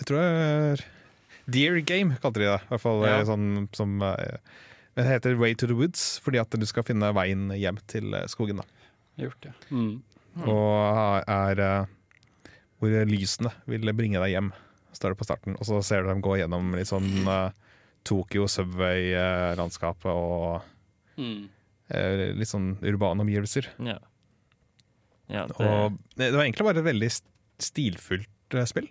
[0.00, 0.84] Jeg tror det er
[1.54, 2.60] Deer Game, kalte de det.
[2.64, 3.18] I hvert fall Ja.
[3.20, 4.38] eh, sånn som eh,
[4.96, 8.26] Det heter Way to the Woods, fordi at du skal finne veien hjem til eh,
[8.30, 8.56] skogen.
[8.62, 9.52] da Gjort, ja.
[9.70, 10.02] Mm.
[10.50, 11.86] og er
[12.80, 14.48] hvor lysene vil bringe deg hjem,
[14.92, 15.54] står det på starten.
[15.60, 17.50] Og så ser du dem gå gjennom litt sånn uh,
[18.04, 20.62] Tokyo Subway-landskapet og
[21.16, 21.46] Mm.
[21.94, 23.68] uh, litt sånn urbane omgivelser.
[23.78, 23.98] Ja.
[25.30, 27.10] ja det, Og det, var egentlig bare et veldig
[27.62, 28.88] stilfullt spill.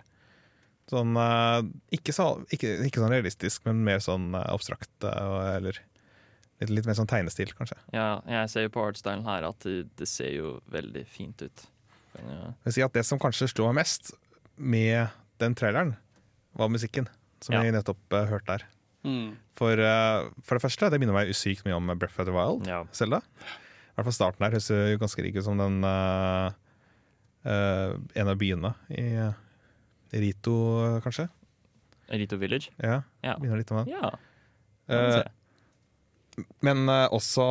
[0.92, 1.62] Sånn eh,
[1.96, 4.92] ikke, så, ikke, ikke sånn realistisk, men mer sånn eh, abstrakt.
[5.08, 5.80] eh, eller
[6.60, 7.78] litt, litt mer sånn tegnestil, kanskje.
[7.96, 11.66] ja, jeg ser jo på artstylen her at det, det ser jo veldig fint ut.
[12.14, 12.52] Men, ja.
[12.68, 14.14] Jeg si at Det som kanskje slo meg mest
[14.58, 15.08] med
[15.42, 15.96] den traileren,
[16.54, 17.08] var musikken.
[17.42, 17.64] Som Ja.
[17.66, 18.66] vi nettopp uh, hørte der.
[19.04, 19.34] Mm.
[19.58, 22.68] For, uh, for det første, det minner meg usykt mye om Breath of the Wild.
[22.70, 22.84] Ja.
[22.96, 23.20] Zelda.
[23.20, 26.54] I hvert fall starten her høres jo ganske rik ut som den uh,
[27.44, 29.34] eh, en av byene i eh,
[30.14, 30.54] Rito,
[31.04, 31.28] kanskje.
[32.14, 32.70] Rito Village.
[32.84, 33.38] Ja, Ja.
[33.40, 33.94] Begynner litt om den.
[33.96, 34.10] Ja,
[34.88, 36.44] kan man Eh, se.
[36.62, 37.46] men eh, også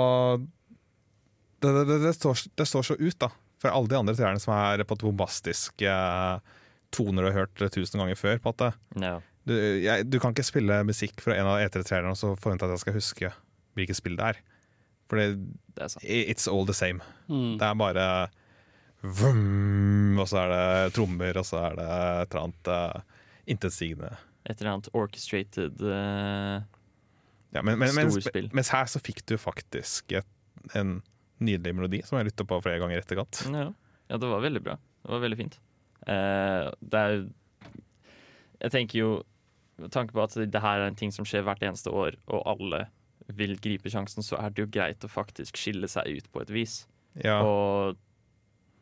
[1.63, 3.29] det, det, det, det, står, det står så ut, da.
[3.63, 6.39] For alle de andre treerne som er på et bombastisk eh,
[6.93, 8.39] toner du har hørt tusen ganger før.
[8.43, 8.71] på at det,
[9.05, 9.13] ja.
[9.49, 12.75] du, jeg, du kan ikke spille musikk fra en av E3-treerne og så forvente at
[12.75, 13.33] jeg skal huske
[13.79, 14.41] hvilket spill det er.
[15.09, 15.29] For det,
[15.77, 16.05] Det er sant.
[16.05, 17.01] it's all the same.
[17.31, 17.57] Mm.
[17.61, 18.07] Det er bare
[19.03, 24.13] vum, Og så er det trommer, og så er det et eller annet uh, intetsigende.
[24.47, 26.63] Et eller annet orchestrated uh,
[27.53, 28.49] Ja, men, men, mens, Storspill.
[28.57, 30.29] mens her så fikk du faktisk et,
[30.79, 31.01] en
[31.43, 33.43] nydelig melodi som jeg lytta på flere ganger i etterkant.
[33.51, 33.69] ja.
[34.09, 34.79] ja, det var veldig bra.
[35.03, 35.59] Det var veldig fint.
[36.07, 37.13] Uh, det er
[38.59, 39.11] Jeg tenker jo
[39.79, 42.43] Med tanke på at det her er en ting som skjer hvert eneste år, og
[42.47, 42.85] alle
[43.33, 46.51] vil gripe sjansen, så er det jo greit å faktisk skille seg ut på et
[46.53, 46.75] vis.
[47.23, 47.97] Ja, Og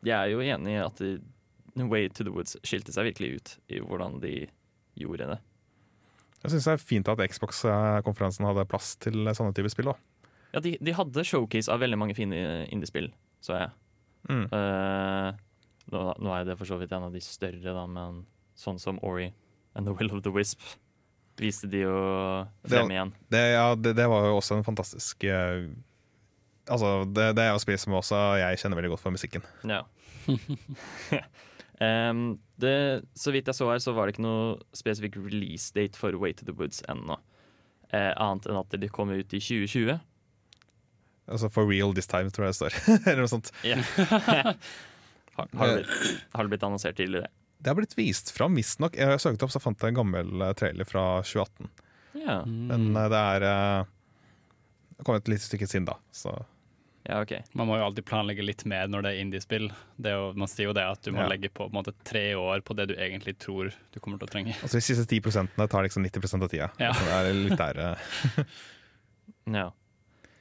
[0.05, 1.01] jeg er jo enig i at
[1.77, 4.35] Way to the Woods skilte seg virkelig ut i hvordan de
[4.99, 5.37] gjorde det.
[6.43, 9.91] jeg syns det er fint at Xbox-konferansen hadde plass til sånne typer spill.
[9.93, 10.27] Da.
[10.55, 13.11] Ja, de, de hadde showcase av veldig mange fine indiespill,
[13.43, 13.71] så jeg.
[14.29, 14.45] Mm.
[14.51, 15.31] Uh,
[15.93, 18.25] nå, nå er det for så vidt en av de større, da, men
[18.59, 19.31] sånn som Ori
[19.77, 20.59] and The Will of the Wisp
[21.41, 21.95] viste de jo
[22.67, 23.13] frem igjen.
[23.31, 25.63] Det, ja, det, det var jo også en fantastisk eh,
[26.71, 29.45] Altså, det, det er jo spill som også jeg kjenner veldig godt for musikken.
[29.67, 29.81] Ja.
[31.83, 32.21] um,
[32.61, 32.75] det,
[33.17, 36.37] så vidt jeg så her, så var det ikke noe spesifikk release date for Way
[36.39, 37.19] to the Woods ennå.
[37.91, 39.99] Eh, annet enn at de kommer ut i 2020.
[41.31, 42.79] Altså For real this time, tror jeg det står.
[43.09, 43.51] Eller noe sånt.
[45.31, 47.29] Har, har, det blitt, har det blitt annonsert tidligere?
[47.63, 48.97] Det har blitt vist fram, visstnok.
[48.99, 51.69] Jeg søkte opp, så fant jeg en gammel eh, trailer fra 2018.
[52.19, 52.41] Ja.
[52.45, 53.91] Men eh, det er eh,
[54.97, 55.95] Det kom et lite stykke siden da.
[56.11, 56.33] Så
[57.07, 57.31] ja, OK.
[57.57, 59.69] Man må jo alltid planlegge litt mer når det er indiespill.
[59.97, 61.27] Det er jo- Man sier jo det at du må Ja.
[61.29, 64.27] legge på, på en måte, tre år på det du egentlig tror du kommer til
[64.27, 64.53] å trenge.
[64.61, 66.69] altså de siste 10 prosentene tar liksom 90 av tida.
[66.79, 66.91] Ja.
[66.93, 67.79] Så det er litt der.
[67.79, 68.43] eh.
[69.57, 69.71] Ja.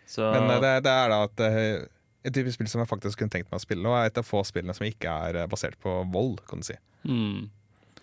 [0.07, 1.87] Så Men eh, det, det er da at eh,
[2.25, 4.27] et type spill som jeg faktisk kunne tenkt meg å spille, og er et av
[4.27, 6.77] få spillene som ikke er basert på vold, kan du si.
[7.09, 7.49] Mm.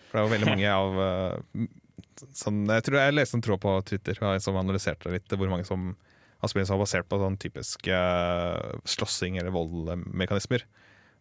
[0.10, 1.68] For det er jo veldig mange av
[2.34, 5.92] sånn, Jeg tror jeg leste en tråd på Twitter som analyserte litt hvor mange som
[6.42, 10.64] som var basert på sånn typisk uh, slåssing eller voldmekanismer.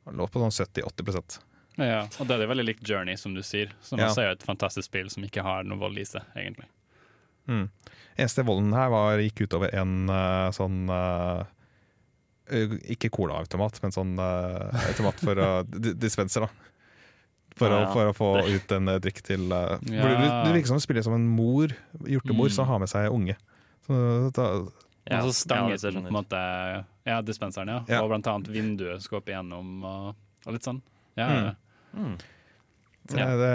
[0.07, 1.38] Det lå på sånn 70-80%
[1.81, 3.72] Ja, og det er veldig likt Journey, som du sier.
[3.83, 4.09] Som Ja.
[4.11, 6.68] også er et fantastisk spill som ikke har noe vold i seg, egentlig.
[7.48, 7.68] Mm.
[8.18, 11.44] Eneste volden her var, gikk utover en uh, sånn uh,
[12.50, 15.38] eh, Ikke colaautomat, men sånn uh, automat for
[16.07, 16.48] dispenser, da.
[17.57, 20.09] For, Ja, å, for å få Det- ut en eh, drikk til eh, Ja.
[20.44, 21.72] du virker som du spiller som en mor,
[22.05, 22.52] hjortemor, Mm.
[22.52, 23.37] som har med seg unge.
[23.87, 24.66] Så da,
[25.07, 26.38] Ja, og så ja, stanget hvis jeg den på en måte
[27.07, 27.81] Ja, dispenseren, ja.
[27.88, 28.01] Ja.
[28.03, 30.09] Og blant annet vinduet skal opp igjennom og,
[30.47, 30.83] og litt sånn.
[31.19, 31.55] Ja,
[31.97, 32.07] Mm.
[32.07, 32.16] Mm.
[33.16, 33.27] Ja.
[33.38, 33.53] det,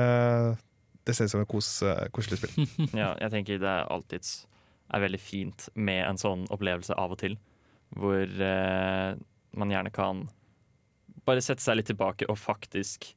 [1.06, 2.70] det ser ut som et kos, eh, koselig spill.
[3.02, 4.26] Ja, jeg tenker det er alltid
[4.92, 7.38] er veldig fint med en sånn opplevelse av og til,
[7.96, 9.20] hvor eh,
[9.60, 10.26] man gjerne kan
[11.28, 13.12] bare sette seg litt tilbake og faktisk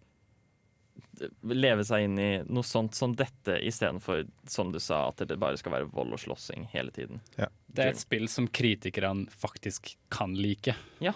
[1.42, 5.58] leve seg inn i noe sånt som dette, istedenfor, som du sa, at det bare
[5.60, 7.22] skal være vold og slåssing hele tiden.
[7.36, 10.76] Det er et spill som kritikerne faktisk kan like.
[11.04, 11.14] Ja.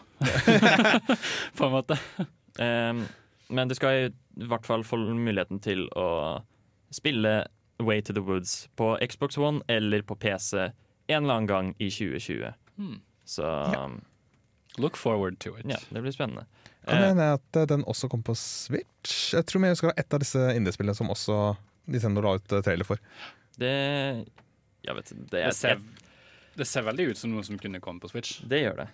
[1.58, 1.98] på en måte.
[2.58, 3.04] Um,
[3.48, 6.08] men du skal i hvert fall få muligheten til å
[6.94, 7.40] spille
[7.78, 10.70] Way to the Woods på Xbox One eller på PC
[11.08, 12.52] en eller annen gang i 2020.
[12.76, 13.00] Hmm.
[13.24, 13.44] Så
[14.78, 15.66] Look forward to it.
[15.68, 16.46] ja, det blir spennende.
[16.88, 19.34] Kan Eh, hende at eh, den også kom på Switch?
[19.34, 21.38] Jeg tror vi skal ha et av disse indiespillene som også
[21.88, 23.00] Nintendo la ut eh, trailer for.
[23.60, 23.74] det
[24.86, 25.82] Jeg vet det, Det er, ser,
[26.56, 28.40] det ser veldig ut som noe som kunne komme på Switch.
[28.48, 28.88] det gjør det.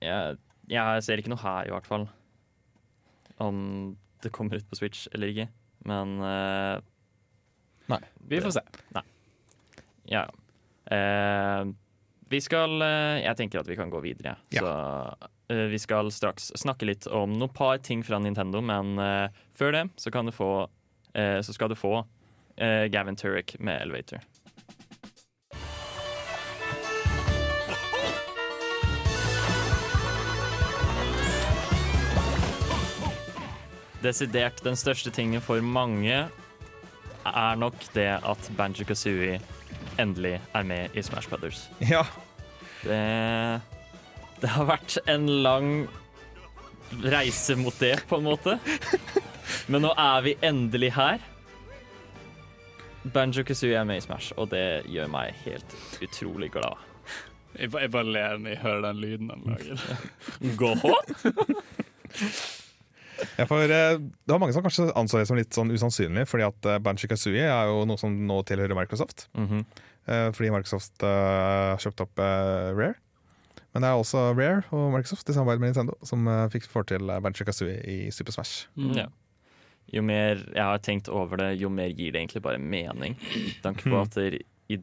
[0.00, 0.38] Jeg,
[0.70, 2.06] jeg ser ikke noe her, i hvert fall.
[3.40, 5.48] Om det kommer ut på Switch eller ikke.
[5.88, 8.64] Men eh, Vi får se.
[10.10, 10.26] Ja.
[10.90, 11.70] Uh,
[12.30, 14.36] vi skal uh, Jeg tenker at vi kan gå videre.
[14.50, 14.62] Ja.
[14.64, 19.74] Så vi skal straks snakke litt om noen par ting fra Nintendo, men eh, før
[19.74, 20.68] det så kan du få
[21.14, 22.04] eh, Så skal du få
[22.56, 24.22] eh, Gavin Turek med Elevator.
[34.00, 36.22] Desidert den største tingen for mange
[37.26, 39.40] er nok det at Banjo Kazooie
[40.00, 41.66] endelig er med i Smash Brothers.
[41.84, 42.06] Ja,
[42.80, 43.60] Det,
[44.40, 45.72] det har vært en lang
[47.04, 48.56] reise mot det, på en måte.
[49.70, 51.20] Men nå er vi endelig her.
[53.14, 56.80] Banjo Kazooie er med i Smash, og det gjør meg helt utrolig glad.
[57.56, 59.84] Jeg, jeg bare ler når jeg hører den lyden han lager.
[60.60, 60.74] Gå!
[63.36, 66.46] Ja, for eh, Det var mange som kanskje anså det som litt sånn usannsynlig, fordi
[66.46, 69.28] at uh, Banjo Kazooie er jo noe som nå tilhører Microsoft.
[69.36, 69.64] Mm -hmm.
[70.32, 72.94] fordi Microsoft uh, kjøpte opp eh, Rare.
[73.74, 76.88] Men det er også Rare og Microsoft i samarbeid med Nintendo som eh, fikk får
[76.90, 78.64] til uh, Banjo Kazooie i Super Smash.
[78.76, 78.94] Mm.
[78.98, 79.06] Ja.
[79.94, 83.14] Jo mer jeg har tenkt over det, jo mer gir det egentlig bare mening.
[83.34, 84.78] I tanke på at det i,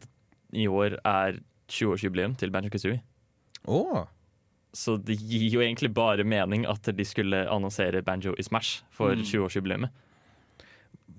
[0.56, 1.39] i år er
[1.71, 3.02] 20-årsjubileum til Banjo Kazooie.
[3.67, 4.06] Oh.
[4.76, 9.15] Så det gir jo egentlig bare mening at de skulle annonsere Banjo i Smash for
[9.15, 9.23] Mm.
[9.28, 9.89] 20-årsjubileet.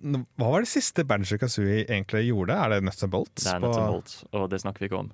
[0.05, 2.55] N- Hva var det siste Banjo Kazooie egentlig gjorde?
[2.57, 3.45] Er det Nuts and Bolts?
[3.45, 5.13] Det er på- Nuts and Bolts, og det snakker vi ikke om.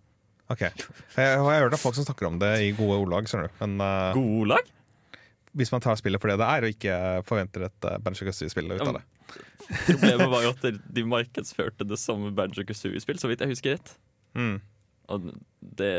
[0.54, 0.62] Ok.
[0.64, 3.56] Jeg, jeg har hørt av folk som snakker om det i gode ordlag, skjønner du.
[3.64, 4.70] Men eh, Gode lag?
[5.54, 6.94] hvis man tar spillet for det det er, og ikke
[7.28, 9.02] forventer et uh, Banjo Kazooie-spill ut av det.
[9.86, 13.76] Problemet var jo at de- de markedsførte det samme Banjo Kazooie-spill, så vidt jeg husker
[13.76, 13.92] rett.
[14.34, 14.56] Mm,
[15.14, 15.28] Og
[15.78, 15.92] det,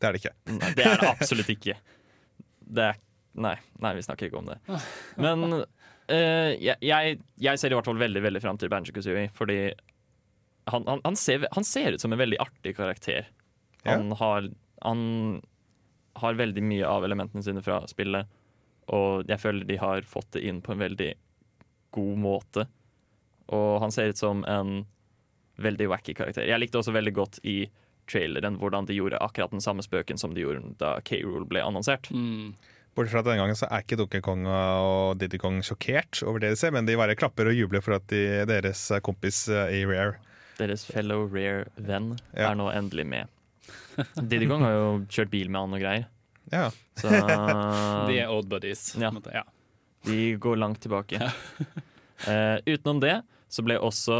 [0.00, 0.32] det er det ikke.
[0.56, 1.76] nei, det er det absolutt ikke.
[2.72, 3.00] Det er
[3.40, 3.52] Nei,
[3.84, 4.56] nei, vi snakker ikke om det.
[5.22, 9.28] Men eh, jeg, jeg, jeg ser i hvert fall veldig veldig fram til Banjo Kazooie,
[9.38, 9.58] fordi
[10.72, 13.28] han, han, han, ser, han ser ut som en veldig artig karakter.
[13.84, 14.48] Han, har,
[14.82, 15.00] han
[16.20, 18.28] har veldig mye av elementene sine fra spillet,
[18.92, 21.12] og jeg føler de har fått det inn på en veldig
[21.96, 22.66] god måte.
[23.50, 24.82] Og han ser ut som en
[25.60, 26.46] veldig wacky karakter.
[26.48, 27.62] Jeg likte også veldig godt i
[28.10, 32.08] traileren hvordan de gjorde akkurat den samme spøken som de gjorde da K-Rule ble annonsert.
[32.10, 32.54] Mm.
[32.96, 36.42] Bortsett fra at denne gangen så er ikke Donkey Kong og Diddy Kong sjokkert over
[36.42, 39.76] det de ser, men de bare klapper og jubler for at de, deres kompis eh,
[39.78, 40.16] i Rare
[40.58, 42.50] Deres fellow rare venn Ja.
[42.50, 43.30] er nå endelig med.
[44.30, 46.06] Diddy Kong har jo kjørt bil med han og greier.
[46.50, 46.66] Ja.
[46.98, 47.10] Så
[48.08, 48.90] De er old buddies.
[49.00, 49.12] Ja.
[49.34, 49.44] ja.
[50.06, 51.20] De går langt tilbake.
[51.20, 54.16] uh, utenom det så ble også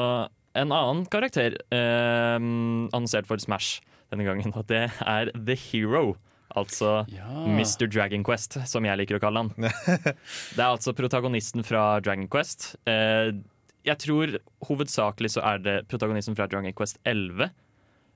[0.59, 3.79] en annen karakter uh, annonsert for Smash
[4.11, 6.17] denne gangen, og det er The Hero.
[6.59, 7.29] Altså Ja.
[7.47, 7.87] Mr.
[7.87, 9.53] Dragon Quest, som jeg liker å kalle han.
[9.55, 12.73] Det er altså protagonisten fra Dragon Quest.
[12.91, 13.39] Uh,
[13.87, 14.35] jeg tror
[14.67, 17.53] hovedsakelig så er det protagonisten fra Dragon Quest 11,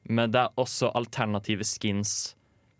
[0.05, 2.35] men det er også alternative skins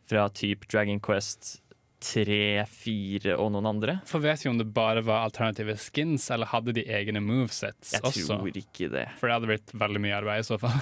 [0.09, 1.59] fra type Dragon Quest
[2.05, 3.95] 3, 4 og noen andre.
[4.09, 8.05] For vet vi om det bare var alternative skins, eller hadde de egne movesets Jeg
[8.05, 8.37] også?
[8.43, 9.07] tror ikke det.
[9.21, 10.77] For det hadde blitt veldig mye arbeid i så fall.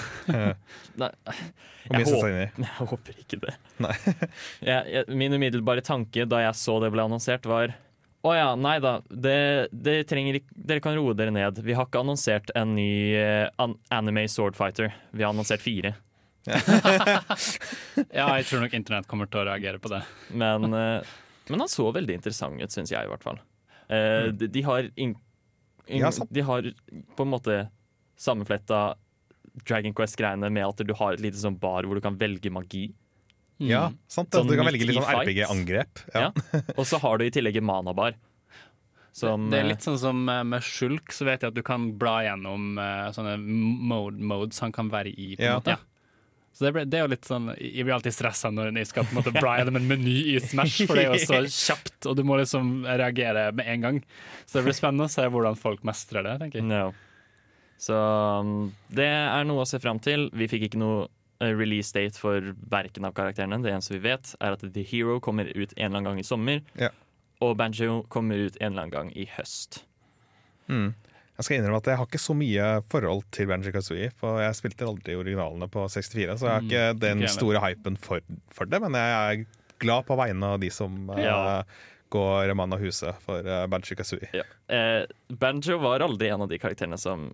[1.02, 1.12] Nei,
[1.86, 2.34] jeg, håper,
[2.66, 3.56] jeg håper ikke det.
[3.84, 3.94] Nei.
[4.72, 7.76] jeg, jeg, min umiddelbare tanke da jeg så det ble annonsert, var
[8.22, 8.96] Å ja, nei da.
[9.10, 9.38] Det,
[9.70, 11.62] det trenger ikke, dere kan roe dere ned.
[11.62, 14.90] Vi har ikke annonsert en ny uh, an anime Swordfighter.
[15.14, 15.94] Vi har annonsert fire.
[18.12, 20.02] Ja, jeg tror nok internett kommer til å reagere på det.
[20.30, 21.12] Men, eh,
[21.50, 23.38] men han så veldig interessant ut, syns jeg i hvert fall.
[23.92, 25.14] Eh, de, de har in,
[25.86, 26.10] in, Ja.
[26.30, 26.66] De har
[27.16, 27.60] på en måte
[28.18, 28.82] sammenfletta
[29.68, 32.88] Dragon Quest-greiene med at du har et lite sånn bar hvor du kan velge magi.
[33.62, 34.32] Ja, sant.
[34.34, 35.22] Sånn du kan velge litt sånn.
[35.22, 36.04] RPG-angrep.
[36.14, 36.30] Ja.
[36.30, 36.62] Ja.
[36.74, 38.16] Og så har du i tillegg manabar.
[39.12, 41.60] Som, det er eh, litt sånn som eh, med skjulk, så vet jeg at du
[41.66, 45.34] kan bla gjennom eh, sånne mode modes han kan være i.
[45.36, 45.76] på en Ja.
[46.52, 49.06] Så det, ble, det er jo litt sånn Jeg blir alltid stressa når jeg skal
[49.08, 52.10] på en måte bla dem en meny i Smash, for det er jo så kjapt,
[52.10, 54.02] og du må liksom reagere med en gang.
[54.44, 56.68] Så det blir spennende å se hvordan folk mestrer det, tenker jeg.
[56.68, 56.92] No.
[57.82, 60.28] Så um, det er noe å se fram til.
[60.36, 61.06] Vi fikk ikke noe
[61.42, 63.58] eh, release date for verken av karakterene.
[63.64, 66.26] Det eneste vi vet, er at The Hero kommer ut en eller annen gang i
[66.26, 66.60] sommer.
[66.78, 66.92] Ja.
[67.42, 69.82] Og Banjo kommer ut en eller annen gang i høst.
[70.70, 70.92] Mm.
[71.42, 74.12] Jeg skal innrømme at jeg har ikke så mye forhold til Banjo Kazooie.
[74.22, 77.98] For jeg spilte aldri originalene på 64, så jeg har Mm, ikke den store hypen
[77.98, 78.22] for,
[78.54, 78.78] for det.
[78.84, 79.46] Men jeg er
[79.82, 81.64] glad på vegne av de som eh, Ja.
[82.14, 84.28] går mann av huset for uh, Banjo Kazooie.
[84.36, 84.44] Ja.
[84.70, 87.32] Eh, Banjo var aldri en av de karakterene som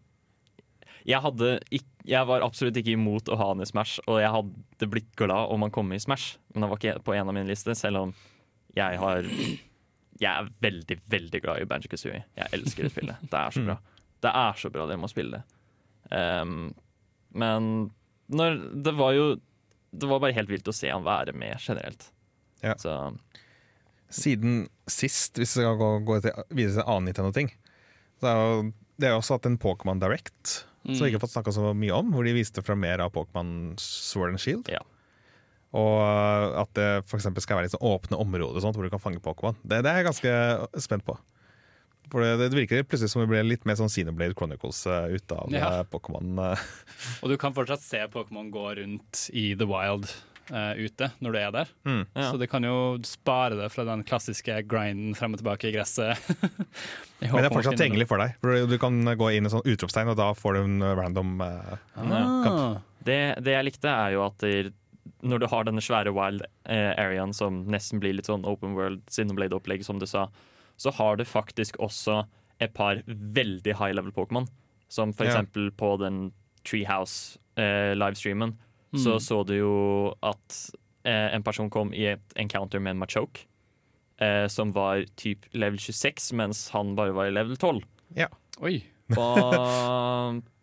[1.05, 4.31] jeg, hadde ikk- jeg var absolutt ikke imot å ha han i Smash, og jeg
[4.33, 6.39] hadde blitt glad om han kom i Smash.
[6.55, 8.15] Men han var ikke på en av mine lister, selv om
[8.77, 9.23] jeg har
[10.19, 12.25] Jeg er veldig, veldig glad i Banjo Kazooie.
[12.37, 13.21] Jeg elsker det spillet.
[13.31, 13.77] Det er så bra.
[14.25, 15.45] Det er så bra, dere må spille det.
[16.11, 16.71] Um,
[17.37, 17.91] men
[18.33, 19.25] når, det var jo
[19.93, 22.11] Det var bare helt vilt å se han være med generelt.
[22.65, 22.75] Ja.
[22.81, 22.95] Så
[24.09, 27.51] Siden sist, hvis vi skal gå, gå til, videre til en annen Nintendo-ting,
[28.21, 28.61] så er jo
[28.99, 31.71] det er jo også hatt en Pokémon Direct, som vi ikke har fått snakka så
[31.77, 34.71] mye om, hvor de viste fra mer av Pokémon Sword and Shield.
[34.73, 34.81] Ja.
[35.77, 39.03] Og uh, at det eksempel skal være litt sånn åpne områder sånt, hvor du kan
[39.03, 39.59] fange Pokémon.
[39.63, 40.33] Det, det er jeg ganske
[40.83, 41.15] spent på.
[42.13, 45.35] For det, det virker plutselig som det ble litt mer sånn Xenoblade Chronicles uh, ut
[45.35, 45.71] av Ja.
[45.89, 46.39] Pokémon.
[46.41, 46.65] uh.
[47.23, 50.09] Og du kan fortsatt se Pokémon gå rundt i The Wild
[50.53, 51.73] uh, ute når du er der.
[51.89, 52.03] Mm.
[52.15, 52.31] Ja.
[52.31, 56.19] Så det kan jo spare deg fra den klassiske grinden frem og tilbake i gresset.
[57.21, 58.37] Men det er fortsatt tilgjengelig for deg.
[58.43, 61.73] For du kan gå inn i sånn utropstegn, og da får du en random uh,
[61.99, 62.37] ah.
[62.45, 62.85] kamp.
[63.09, 64.73] Det, det jeg likte, er jo at det,
[65.27, 69.03] når du har denne svære wild uh, areaen som nesten blir litt sånn open world
[69.13, 70.29] Cineblade-opplegg, som du sa,
[70.79, 72.23] så har det faktisk også
[72.63, 74.49] et par veldig high level Pokémon.
[74.89, 76.31] Som for eksempel på den
[76.65, 78.57] Treehouse-livestreamen.
[78.97, 80.71] så så du jo at
[81.05, 83.45] eh, en person kom i et encounter med en Machoke.
[84.21, 87.83] Eh, som var typ level 26, mens han bare var i level 12.
[88.17, 88.27] Ja.
[88.61, 88.83] Oi.
[89.17, 90.43] Og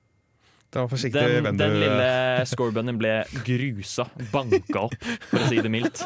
[0.76, 3.14] den, den du lille scorebunnen ble
[3.48, 4.96] grusa, banka opp,
[5.30, 6.02] for å si det mildt.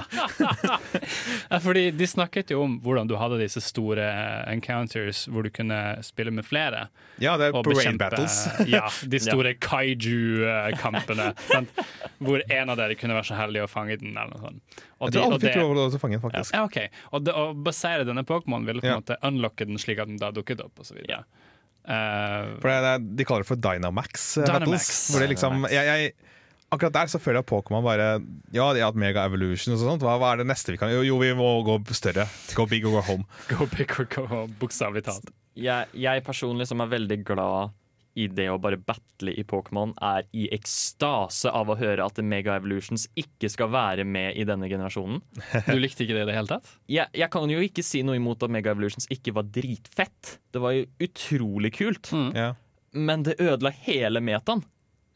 [1.66, 5.80] Fordi De snakket jo om hvordan du hadde disse store eh, encounters hvor du kunne
[6.06, 6.86] spille med flere.
[7.20, 8.38] Ja, det er og parade bekjempe battles.
[8.76, 11.32] ja, de store kaiju-kampene.
[12.24, 14.14] Hvor en av dere kunne være så heldig å fange den.
[14.16, 14.80] eller noe sånt.
[15.00, 16.54] Og Jeg de- tror alle fikk lov til å fange den, faktisk.
[16.56, 16.90] Ja, okay.
[17.16, 19.00] Og det, å basere denne Pokémon ville på en Ja.
[19.02, 20.78] måte unlocke den slik at den da dukket opp.
[20.80, 21.24] Og så videre.
[21.88, 24.66] Eh, For det, de kaller det for Dynamax, eh, Dynamax.
[24.68, 24.90] battles.
[25.14, 26.14] Hvor det liksom, jeg, jeg,
[26.72, 28.10] akkurat der så føler jeg at Pokémon bare
[28.54, 30.04] Ja, de har hatt Mega Evolution og sånt.
[30.06, 32.28] Hva, hva er det neste vi kan Jo, jo vi må gå større.
[32.58, 33.26] Go big or go home.
[33.50, 35.32] go big or go home, bokstavelig talt.
[35.60, 37.74] Jeg, jeg personlig som er veldig glad
[38.20, 42.56] i det å bare battle i Pokémon, er i ekstase av å høre at Mega
[42.60, 45.22] Evolutions ikke skal være med i denne generasjonen.
[45.70, 46.72] Du likte ikke det i det hele tatt?
[46.92, 50.36] Jeg, jeg kan jo ikke si noe imot at Mega Evolutions ikke var dritfett.
[50.54, 52.32] Det var jo utrolig kult, Mm.
[52.36, 52.50] Ja.
[52.94, 54.64] men det ødela hele metaen.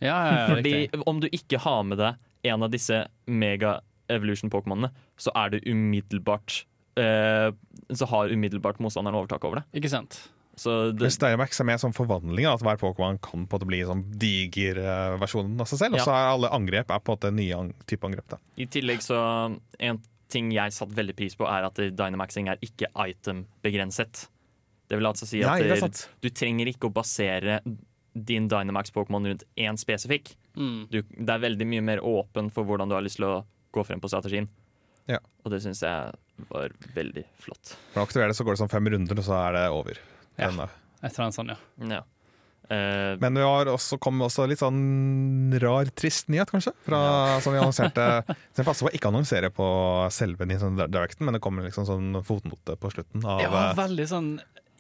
[0.04, 3.78] Ja, ja, ja, Fordi om du ikke har med deg en av disse Mega
[4.12, 6.66] Evolution-pokémonene, så er det umiddelbart
[7.00, 7.50] eh,
[7.96, 9.66] Så har umiddelbart motstanderen overtak over det.
[9.80, 10.18] Ikke sant?
[10.56, 13.66] Så det, Mens Dynamax er mer sånn forvandling, at hver Pokémon kan på en måte
[13.70, 15.98] bli sånn diger eh, versjonen av seg selv.
[15.98, 18.28] Og så er alle angrep er på en måte nye type angrep.
[18.36, 18.38] da.
[18.62, 19.18] I tillegg så
[19.80, 20.00] En
[20.30, 24.28] ting jeg satte veldig pris på, er at Dynamaxing er ikke item-begrenset.
[24.90, 27.60] Det vil altså si at det er det- du trenger ikke å basere
[28.14, 30.36] din Dynamax-pokémon rundt én spesifikk.
[30.56, 30.88] Mm.
[30.90, 33.86] Du, det er veldig mye mer åpen for hvordan du har lyst til å gå
[33.86, 34.48] frem på strategien.
[35.08, 35.18] Ja.
[35.44, 36.14] Og det syns jeg
[36.50, 37.76] var veldig flott.
[37.94, 39.98] Når du aktiverer det så går det sånn fem runder, og så er det over.
[40.38, 40.50] Ja.
[40.50, 40.70] denne.
[41.04, 41.88] Et eller annet sånt, ja.
[41.92, 42.02] Ja.
[42.64, 46.72] Uh, Men vi har også, kommet også litt sånn rar, trist nyhet, kanskje.
[46.88, 47.02] Fra,
[47.44, 49.68] Som vi annonserte Som jeg passer på å ikke annonsere på
[50.16, 53.26] selve Nintendo Directen, men det kommer liksom sånn fotnote på slutten.
[53.28, 54.30] Av, ja, eh, veldig sånn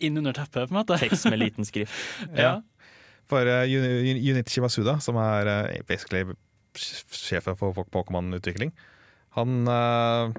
[0.03, 0.97] innunder teppet, på en måte.
[1.01, 1.93] tekst med liten skrift.
[2.39, 2.55] Ja.
[3.31, 6.23] For uh, Unit Masuda, som er uh, basically
[6.73, 8.73] sjefen for Pokémon-utvikling,
[9.37, 10.33] han uh,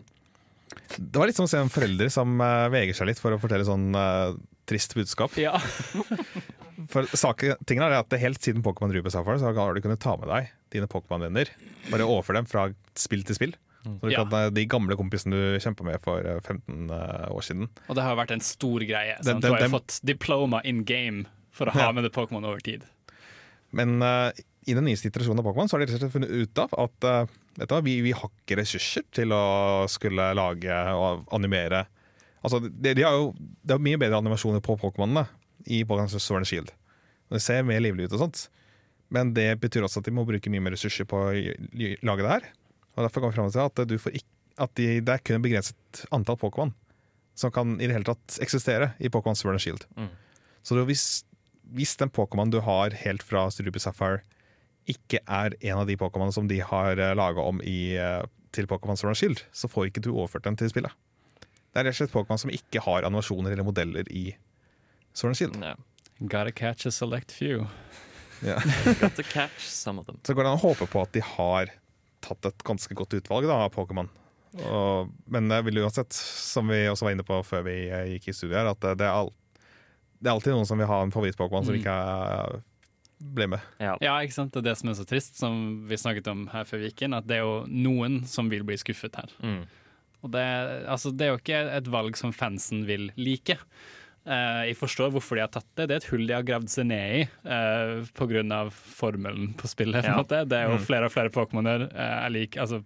[0.96, 3.40] Det var litt som å se en forelder som uh, veger seg litt for å
[3.42, 4.34] fortelle sånn eh,
[4.66, 5.34] trist budskap.
[5.40, 5.58] Ja.
[6.90, 10.00] For saken, tingen er at det Helt siden Pokémon Ruby Safari så har du kunnet
[10.02, 11.50] ta med deg dine Pokémon-venner.
[11.92, 12.66] Bare overføre dem fra
[12.98, 13.54] spill til spill.
[13.84, 14.24] Så du Ja.
[14.24, 17.68] kan, eh, De gamle kompisene du kjempa med for eh, 15 eh, år siden.
[17.88, 19.16] Og det har vært en stor greie.
[19.22, 21.92] Dem, den- du har jo fått diploma in game for å ha Ja.
[21.92, 22.82] med det Pokémon over tid.
[23.72, 24.30] Men uh,
[24.66, 26.70] i den nyeste iterasjonen av Pokémon så har de rett og slett funnet ut av
[26.78, 27.26] at uh,
[27.58, 31.86] vet du vi, vi har ikke ressurser til å skulle lage og animere
[32.44, 33.30] Altså, de, de har jo,
[33.64, 35.24] Det er mye bedre animasjoner på Pokémonene
[35.72, 36.72] i Pokémon Sword and Shield.
[37.32, 38.42] Det ser mer livlig ut og sånt.
[39.14, 42.30] Men det betyr også at de må bruke mye mer ressurser på å lage det
[42.34, 42.48] her.
[42.96, 45.36] Og Derfor kommer vi fram til at, du får ikk- at de, det er kun
[45.40, 46.74] et begrenset antall Pokémon
[47.34, 49.86] som kan i det hele tatt eksistere i Pokémon Sword and Shield.
[49.98, 50.12] Mm.
[50.62, 51.06] Så det, hvis,
[51.74, 54.20] hvis den Pokémon du har helt fra Ruby Sapphire
[54.86, 58.22] ikke er en av de Pokémon som de har laga om i, eh,
[58.52, 60.92] til Pokémon Sword and Shield, så får ikke du overført den til spillet.
[61.74, 64.28] Det er rett og slett Pokémon som ikke har animasjoner eller modeller i
[65.14, 65.56] Sword and Shield.
[65.62, 65.74] Ja.
[66.22, 67.64] Gotta catch a select few.
[68.44, 70.20] Gotta Got to catch some of them.
[70.26, 71.72] Så går det an å håpe på at de har
[72.24, 74.08] tatt et ganske godt utvalg da, av Pokémon.
[74.64, 78.28] Og- Men jeg vil uansett, som vi også var inne på før vi eh, gikk
[78.30, 79.32] i studio her, at det, det, er, all,
[80.22, 81.80] det er alltid noen som vil ha en favoritt-Pokémon som Mm.
[81.82, 82.60] ikke er,
[83.34, 83.60] ble med.
[83.80, 83.96] Ja.
[84.04, 84.52] Ja, ikke sant?
[84.54, 85.58] Det er det som er så trist, som
[85.88, 88.62] vi snakket om her før vi gikk inn, at det er jo noen som vil
[88.68, 89.34] bli skuffet her.
[89.42, 89.64] Mm.
[90.24, 90.42] Og det,
[90.88, 93.58] altså, det er jo ikke et valg som fansen vil like.
[94.24, 95.84] Uh, jeg forstår hvorfor de har tatt det.
[95.90, 98.70] Det er et hull de har gravd seg ned i uh, pga.
[98.72, 100.00] formelen på spillet.
[100.00, 100.16] på Ja.
[100.22, 100.38] måte.
[100.48, 100.86] Det er jo Mm.
[100.86, 101.84] flere og flere Pokémoner.
[101.92, 102.82] eh, er lik- altså,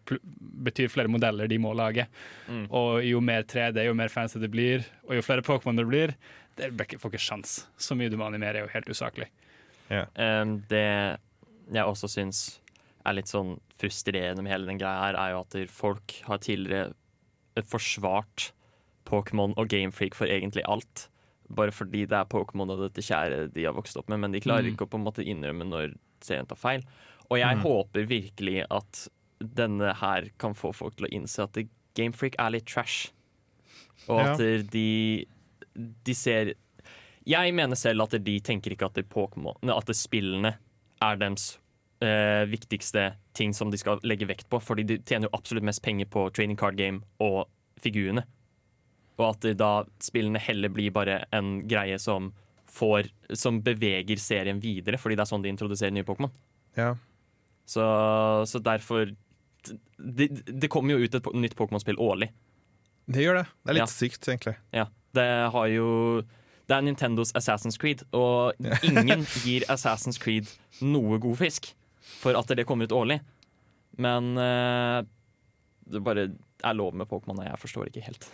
[0.66, 2.09] betyr flere modeller de må lage.
[2.51, 2.66] Mm.
[2.72, 6.14] Og jo mer 3D, jo mer fancy det blir, og jo flere Pokémon det blir,
[6.57, 7.66] det får ikke sjans.
[7.78, 9.28] Så mye du må animere, er jo helt usaklig.
[9.91, 11.18] Um, det
[11.72, 12.59] jeg også syns
[13.07, 16.93] er litt sånn frustrerende med hele den greia her, er jo at folk har tidligere
[17.66, 18.52] forsvart
[19.06, 21.09] Pokémon og Gamefreak for egentlig alt.
[21.50, 24.40] Bare fordi det er Pokémon og dette kjære de har vokst opp med, men de
[24.40, 24.74] klarer Mm.
[24.76, 26.82] ikke å på en måte innrømme når serien tar feil.
[27.30, 27.62] Og jeg Mm.
[27.62, 29.09] håper virkelig at
[29.40, 31.56] denne her kan få folk til å innse at
[31.94, 33.11] Gamefreak er litt trash.
[34.09, 34.32] Og Ja.
[34.32, 35.26] at de,
[36.04, 36.54] de ser
[37.26, 40.56] Jeg mener selv at de tenker ikke at, det Pokémon, at spillene
[41.02, 41.59] er deres
[42.05, 44.61] eh, viktigste ting som de skal legge vekt på.
[44.62, 47.46] Fordi de tjener jo absolutt mest penger på training card game og
[47.82, 48.24] figurene.
[49.18, 49.70] Og at da
[50.03, 52.32] spillene heller blir bare en greie som
[52.68, 56.30] får Som beveger serien videre, fordi det er sånn de introduserer nye Pokémon.
[56.76, 56.92] Ja.
[57.66, 57.82] Så,
[58.46, 59.09] så derfor
[59.99, 62.28] det, de, kommer jo ut et nytt Pokémon-spill årlig.
[63.09, 63.46] Det gjør det.
[63.64, 63.90] Det er litt Ja.
[63.90, 64.55] sykt, egentlig.
[64.76, 64.84] Ja,
[65.16, 66.22] det har jo
[66.68, 68.53] Det er Nintendos Assassin's Creed, og
[68.84, 70.46] ingen gir Assassin's Creed
[70.84, 71.72] noe god fisk
[72.09, 73.20] for at det kommer ut årlig.
[73.98, 75.02] Men uh,
[75.88, 76.28] det bare
[76.64, 78.28] er lov med Pokémon, og jeg forstår ikke helt.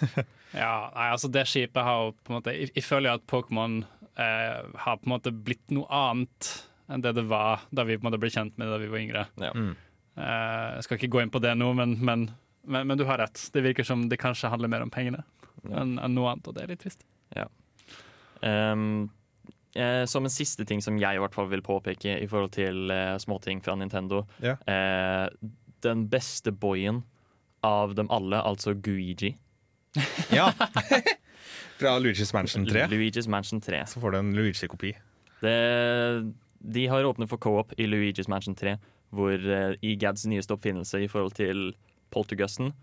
[0.50, 3.76] Ja, nei, altså det skipet har jo på en måte Jeg, jeg føler at Pokémon
[4.18, 6.48] eh, har på en måte blitt noe annet
[6.90, 8.88] enn det det var da vi på en måte ble kjent med det da vi
[8.90, 9.22] var yngre.
[9.38, 9.52] Ja.
[9.54, 9.76] Mm.
[10.18, 12.24] Eh, jeg skal ikke gå inn på det nå, men, men,
[12.66, 13.44] men, men du har rett.
[13.54, 15.22] Det virker som det kanskje handler mer om pengene
[15.62, 15.84] Ja.
[15.84, 17.06] enn enn noe annet, og det er litt trist.
[18.42, 19.06] Um,
[19.76, 22.90] eh, som en siste ting som jeg i hvert fall vil påpeke i forhold til
[22.94, 24.24] eh, småting fra Nintendo.
[24.42, 24.56] Ja.
[24.66, 25.28] Eh,
[25.84, 27.02] den beste boyen
[27.64, 29.36] av dem alle, altså Guigi.
[30.30, 30.52] Ja.
[31.80, 33.86] Fra Luigi's Mansion 3 Luigi's Mansion 3.
[33.88, 34.92] så får du en Luigi-kopi.
[36.60, 38.76] De har åpnet for co-op i Luigi's Mansion 3,
[39.16, 41.72] hvor eh, Egads nyeste oppfinnelse i forhold til
[42.12, 42.74] Poltergusten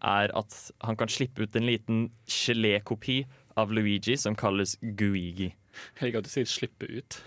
[0.00, 3.22] er at han kan slippe ut en liten gelékopi
[3.60, 5.52] av Luigi som kalles Guigi.
[6.00, 7.20] Jeg hadde sagt 'slippe ut'.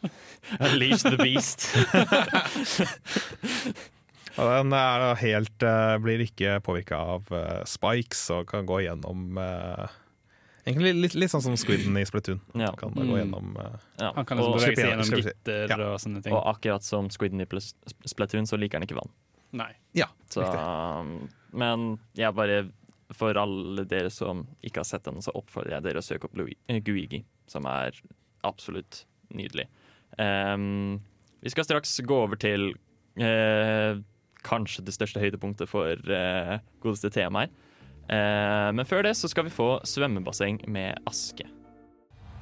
[0.64, 1.66] Unleash the beast.
[4.40, 8.78] Og den er da helt, eh, blir ikke påvirka av eh, spikes og kan gå
[8.86, 9.96] gjennom eh,
[10.68, 12.38] Egentlig litt, litt sånn som squidden i Splatoon.
[12.54, 12.68] Ja.
[12.78, 13.18] Kan da gå Mm.
[13.22, 14.12] gjennom uh, Ja.
[14.14, 15.78] Han kan liksom bevege seg gjennom- gjennom gitter ja.
[15.88, 16.32] og sånne ting.
[16.36, 17.46] og akkurat som Squidden i
[18.06, 19.10] Splatoon, så liker han ikke vann.
[19.52, 19.72] Nei.
[19.96, 22.70] Ja, Så, um, men jeg bare
[23.16, 26.38] For alle dere som ikke har sett den, så oppfordrer jeg dere å søke opp
[26.44, 27.96] eh, Guigi, som er
[28.46, 29.04] absolutt
[29.34, 29.66] nydelig.
[30.18, 31.00] Um,
[31.42, 32.72] vi skal straks gå over til
[33.18, 33.98] uh,
[34.46, 37.58] kanskje det største høydepunktet for uh, godeste tema her.
[38.10, 41.46] Eh, men før det så skal vi få svømmebasseng med aske.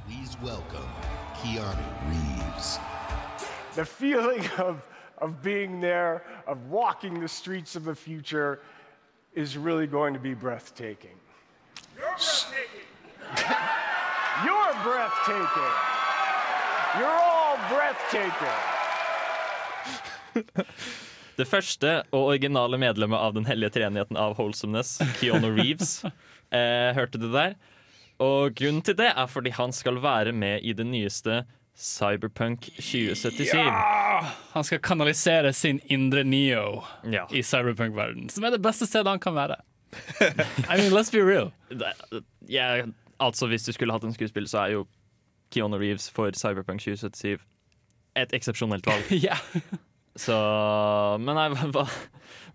[0.07, 0.89] Please welcome
[1.37, 2.79] Keanu Reeves.
[3.75, 4.83] the feeling of,
[5.19, 8.61] of being there, of walking the streets of the future,
[9.39, 11.17] is really going to be breathtaking.
[11.97, 12.87] You're breathtaking.
[14.47, 15.75] You're breathtaking.
[16.99, 18.59] You're all breathtaking.
[21.39, 26.01] Det første og originale medlemmet av den hellige treenigheten av Wholesomeness, Keanu Reeves,
[26.51, 27.55] eh, hørte du der.
[28.19, 31.45] Og grunnen til det er fordi han skal være med i det nyeste
[31.79, 33.55] Cyberpunk 2077.
[34.53, 37.27] Han skal kanalisere sin indre Neo Ja.
[37.31, 39.57] i cyberpunk-verden, som er det beste stedet han kan være.
[40.21, 41.53] I mean, let's be real.
[42.49, 42.83] Ja,
[43.21, 44.87] altså, hvis du skulle hatt en skuespiller, så er jo
[45.55, 47.39] Keanu Reeves for Cyberpunk 2077
[48.19, 49.13] et eksepsjonelt valg.
[49.25, 49.39] yeah.
[50.19, 50.35] Så
[51.23, 51.85] Men nei, hva,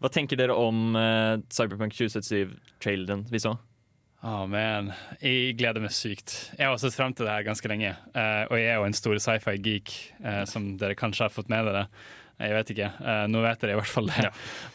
[0.04, 3.56] hva tenker dere om uh, Cyberpunk 2077-traileren vi så?
[4.24, 4.94] Å, man.
[5.20, 6.32] Jeg gleder meg sykt.
[6.56, 7.90] Jeg har sett frem til det her ganske lenge.
[8.16, 9.92] Uh, og jeg er jo en stor sci-fi-geek,
[10.24, 11.82] uh, som dere kanskje har fått med dere.
[12.40, 12.88] Jeg vet ikke.
[13.04, 14.30] Uh, nå vet dere i hvert fall det.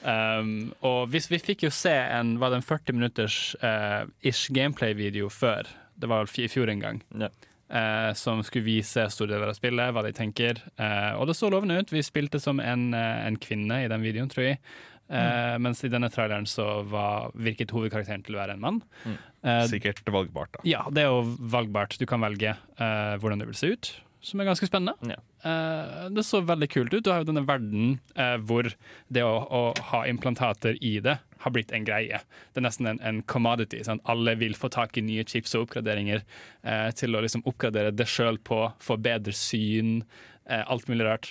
[0.05, 0.51] Um,
[0.85, 5.33] og hvis vi fikk jo se en var det en 40 minutters eh, ish gameplay-video
[5.33, 5.69] før.
[5.99, 7.01] Det var i fjor en gang.
[7.25, 7.33] Ja.
[7.69, 10.61] eh, som skulle vise store deler av spillet, hva de tenker.
[10.77, 11.93] Eh, og det så lovende ut.
[11.93, 14.61] Vi spilte som en, eh, en kvinne i den videoen, tror jeg.
[15.09, 18.83] Eh, Mens i denne traileren så var, virket hovedkarakteren til å være en mann.
[19.07, 20.67] Eh, Sikkert valgbart, da.
[20.69, 21.97] ja, det er jo valgbart.
[22.01, 23.91] Du kan velge uh, hvordan det vil se ut,
[24.25, 25.15] som er ganske spennende.
[25.15, 25.21] Ja.
[26.11, 27.05] Det så veldig kult ut.
[27.07, 28.01] Du har jo denne verden
[28.45, 28.67] hvor
[29.15, 29.61] det å, å
[29.93, 32.19] ha implantater i det har blitt en greie.
[32.51, 33.79] Det er nesten en, en commodity.
[33.87, 34.03] Sant?
[34.11, 36.27] Alle vil få tak i nye chips og oppgraderinger
[36.99, 40.01] til å liksom oppgradere det sjøl på, få bedre syn,
[40.51, 41.31] alt mulig rart.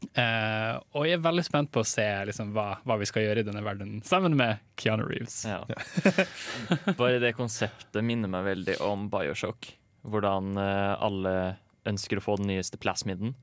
[0.00, 3.42] Eh, og jeg er veldig spent på å se liksom, hva, hva vi skal gjøre
[3.42, 5.42] i denne verden, sammen med Keanu Reeves.
[5.48, 5.60] Ja.
[7.00, 9.72] Bare det konseptet minner meg veldig om Bioshock.
[10.08, 11.34] Hvordan uh, alle
[11.88, 13.34] ønsker å få den nyeste plasmiden.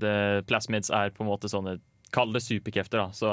[0.00, 1.78] The plasmids er på en måte sånne
[2.10, 3.12] Kall det superkrefter, da.
[3.14, 3.28] Så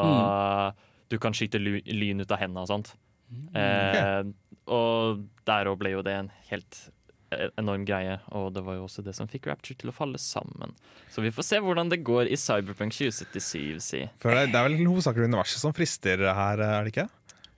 [1.09, 2.91] du kan skyte lyn ut av hendene og sånt.
[3.57, 4.21] Eh,
[4.69, 6.77] og der òg ble jo det en helt
[7.59, 10.73] enorm greie, og det var jo også det som fikk Rapture til å falle sammen.
[11.11, 14.03] Så vi får se hvordan det går i Cyberpunk 2077, si.
[14.21, 17.07] For det, det er vel hovedsakelig universet som frister her, er det ikke?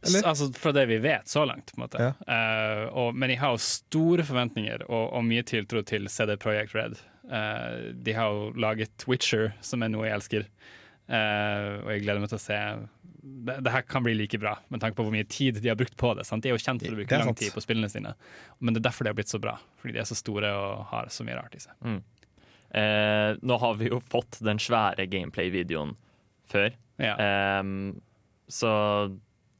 [0.07, 0.23] Eller?
[0.29, 1.73] Altså Fra det vi vet så langt.
[1.73, 2.13] på en måte Ja.
[2.23, 6.75] Uh, og, Men jeg har jo store forventninger og, og mye tiltro til CD Projekt
[6.75, 6.95] Red.
[7.27, 10.47] Uh, de har jo laget Witcher, som er noe jeg elsker.
[11.09, 12.59] Uh, og jeg gleder meg til å se
[13.21, 15.77] det, det her kan bli like bra, med tanke på hvor mye tid de har
[15.79, 16.25] brukt på det.
[16.27, 16.43] Sant?
[16.43, 17.41] De er jo kjent for å bruke lang sant.
[17.41, 18.13] tid på spillene sine,
[18.59, 19.57] men det er derfor de har blitt så bra.
[19.81, 21.75] Fordi de er så store og har så mye rart i seg.
[22.69, 25.95] Eh, nå har vi jo fått den svære gameplay-videoen
[26.49, 26.71] før.
[26.99, 27.15] Ja.
[27.15, 27.63] eh,
[28.49, 28.71] så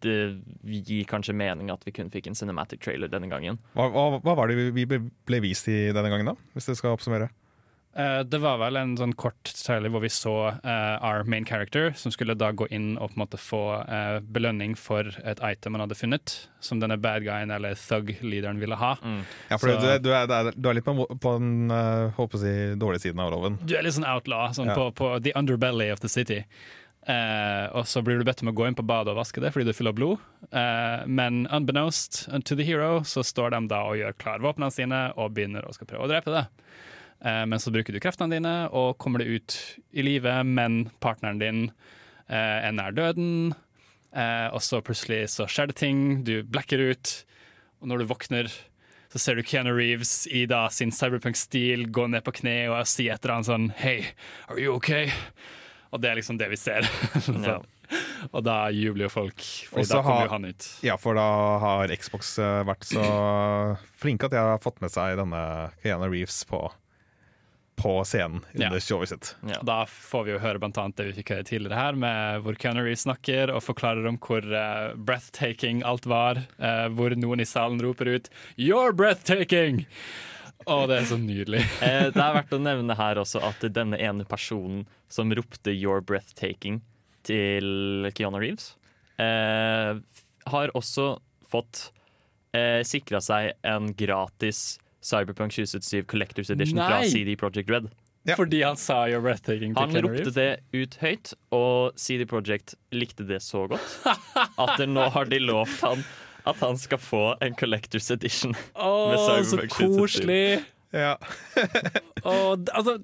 [0.04, 0.16] det
[0.64, 3.60] gir kanskje mening at vi kun fikk en cinematic trailer denne gangen.
[3.76, 6.52] Hva, hva, hva var det vi ble, ble vist i denne gangen, da?
[6.56, 7.30] Hvis dere skal oppsummere?
[7.98, 11.90] Eh, det var vel en sånn kort trailer hvor vi så uh, our main character,
[11.98, 15.74] som skulle da gå inn og på en måte få uh, belønning for et item
[15.76, 18.92] han hadde funnet, som denne bad guyen eller thug-leaderen ville ha.
[19.50, 21.74] Ja, for du, du, er, du er- litt på, på den
[22.16, 23.58] håper jeg, dårlige siden av loven.
[23.66, 24.78] Du er litt sånn outlaw, sånn Ja.
[24.78, 26.44] på, på the underbelly of the city.
[27.10, 29.50] Uh, og så blir du bedt om å gå inn på badet og vaske det
[29.56, 30.22] fordi du er full av blod.
[30.54, 35.00] Uh, men unbeknownst to the hero så står de da og gjør klar våpnene sine
[35.18, 36.44] og begynner å skal prøve å drepe det.
[37.26, 39.58] Eh, men så bruker du kreftene dine og kommer deg ut
[39.92, 41.66] i livet, men partneren din
[42.28, 43.54] eh, er nær døden.
[44.16, 47.14] Eh, og så plutselig så skjer det ting, du blacker ut,
[47.80, 48.52] og når du våkner
[49.10, 53.08] så ser du Keanu Reeves i da sin cyberpunk-stil gå ned på kne og si
[53.10, 54.04] et eller annet sånn Hey,
[54.46, 55.10] are you okay?
[55.90, 56.86] Og det er liksom det vi ser.
[57.26, 57.56] så,
[58.30, 59.42] Og da jubler jo folk,
[59.72, 60.68] for da kommer jo han ut.
[60.86, 61.26] Ja, for da
[61.64, 62.36] har Xbox
[62.70, 63.06] vært så
[64.04, 65.42] flinke at de har fått med seg denne
[65.82, 66.62] Keanu Reeves på,
[67.80, 68.68] på scenen Ja.
[68.68, 69.32] under showet sitt.
[69.48, 69.60] Ja.
[69.64, 72.58] Da får vi jo høre blant annet det vi fikk høre tidligere her, med hvor
[72.60, 76.44] Reeves snakker og forklarer om hvor uh, breathtaking alt var.
[76.60, 79.86] Uh, hvor noen i salen roper ut 'You're breathtaking!'
[80.68, 81.64] Å, det er så nydelig.
[81.88, 86.04] Eh, det er verdt å nevne her også at denne ene personen som ropte 'You're
[86.04, 86.82] breathtaking'
[87.24, 88.74] til Keanu Reeves,
[89.20, 89.96] eh,
[90.50, 91.20] har også
[91.50, 91.92] fått
[92.54, 97.90] eh, sikra seg en gratis Cyberpunk 2077 Collectors Edition fra CD Projekt Red.
[98.28, 98.36] Ja.
[98.36, 103.42] Fordi han sa 'You're breathtaking' Han ropte det ut høyt, og CD Projekt likte det
[103.42, 104.02] så godt
[104.60, 106.04] at nå har de lovt han
[106.48, 108.56] at han skal få en Collectors Edition.
[108.76, 109.98] Å, med så Cyberpunk 2077.
[110.00, 110.44] koselig!
[110.90, 111.18] Ja.
[112.26, 112.96] Og, altså,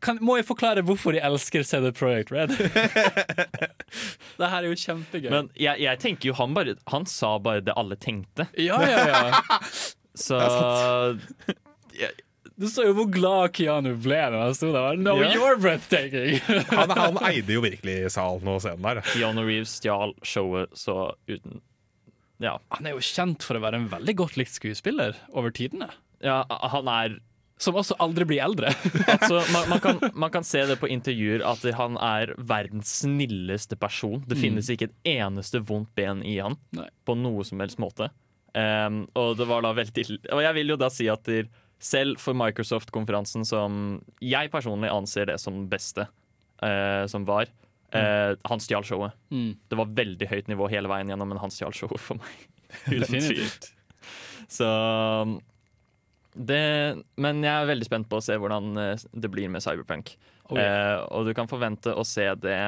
[0.00, 2.54] kan, må jeg forklare hvorfor jeg elsker CD Projekt Red?
[4.40, 5.28] det her er jo kjempegøy.
[5.34, 8.48] Men jeg, jeg tenker jo han bare Han sa bare det alle tenkte.
[8.56, 9.60] ja, ja, ja.
[10.16, 10.38] Så
[12.56, 14.96] Du så jo hvor glad Keanu ble når han sto der.
[14.96, 15.34] No, yeah.
[15.36, 16.38] you're breathtaking!
[16.72, 19.02] Han, han eide jo virkelig salen og scenen der.
[19.12, 21.60] Keanu Reeves stjal showet så uten
[22.40, 22.54] Ja.
[22.72, 25.90] han er jo kjent for å være en veldig godt likt skuespiller over tidene.
[26.24, 27.18] ja han er
[27.60, 28.68] som også aldri blir eldre.
[29.14, 33.76] Altså, man, man, kan, man kan se det på intervjuer at han er verdens snilleste
[33.80, 34.20] person.
[34.28, 34.42] Det Mm.
[34.42, 36.88] finnes ikke et eneste vondt ben i han Nei.
[37.08, 38.10] på noe som helst måte.
[38.56, 41.28] Um, og det var da veldig Og jeg vil jo da si at
[41.82, 46.06] selv for Microsoft-konferansen, som jeg personlig anser det som den beste
[46.64, 47.50] uh, som var,
[47.92, 49.16] uh, han stjal showet.
[49.28, 49.50] Mm.
[49.68, 52.46] Det var veldig høyt nivå hele veien gjennom, men han stjal showet for meg.
[53.04, 53.70] Definitivt.
[54.48, 54.66] Så
[56.36, 60.12] det, Men jeg er veldig spent på å se hvordan eh, det blir med Cyberpunk.
[60.50, 60.96] Oh, yeah.
[60.96, 62.60] eh, og du kan forvente å se det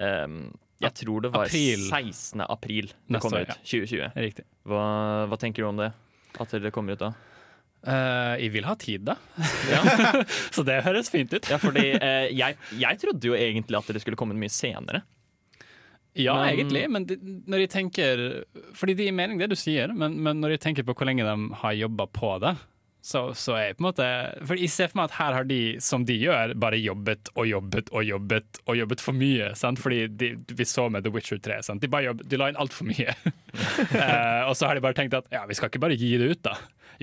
[0.00, 0.46] ehm,
[0.82, 1.84] Jeg tror det var April.
[1.90, 2.40] 16.
[2.50, 3.48] april det Neste kom år, ut.
[3.54, 3.54] ja.
[3.62, 4.10] 2020.
[4.26, 4.44] Riktig.
[4.66, 4.82] Hva,
[5.30, 5.92] hva tenker du om det?
[6.40, 7.12] At det kommer ut da?
[7.86, 9.14] Eh, jeg vil ha tid, da.
[9.70, 9.82] Ja,
[10.56, 11.46] Så det høres fint ut.
[11.52, 15.02] ja fordi eh, jeg, jeg trodde jo egentlig at det skulle komme mye senere.
[16.14, 17.16] Ja, Men- egentlig, men de,
[17.50, 18.20] når jeg tenker
[18.78, 21.24] Fordi det gir mening, det du sier, men, men når jeg tenker på hvor lenge
[21.26, 22.52] de har jobba på det,
[23.04, 24.04] så, så jeg på en måte
[24.48, 27.44] For jeg ser for meg at her har de, som de gjør, bare jobbet og
[27.44, 29.50] jobbet og jobbet og jobbet for mye.
[29.60, 29.82] Sant?
[29.82, 31.58] Fordi de, vi så med The Witcher 3.
[31.66, 31.82] Sant?
[31.84, 33.12] De, bare jobbet, de la inn altfor mye.
[33.12, 36.30] uh, og så har de bare tenkt at ja, vi skal ikke bare gi det
[36.30, 36.54] ut, da.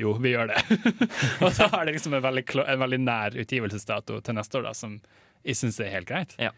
[0.01, 0.79] Jo, vi gjør det.
[1.45, 4.73] og så har de liksom en veldig, en veldig nær utgivelsesdato til neste år, da,
[4.81, 4.97] som
[5.45, 6.33] jeg syns er helt greit.
[6.41, 6.49] Ja.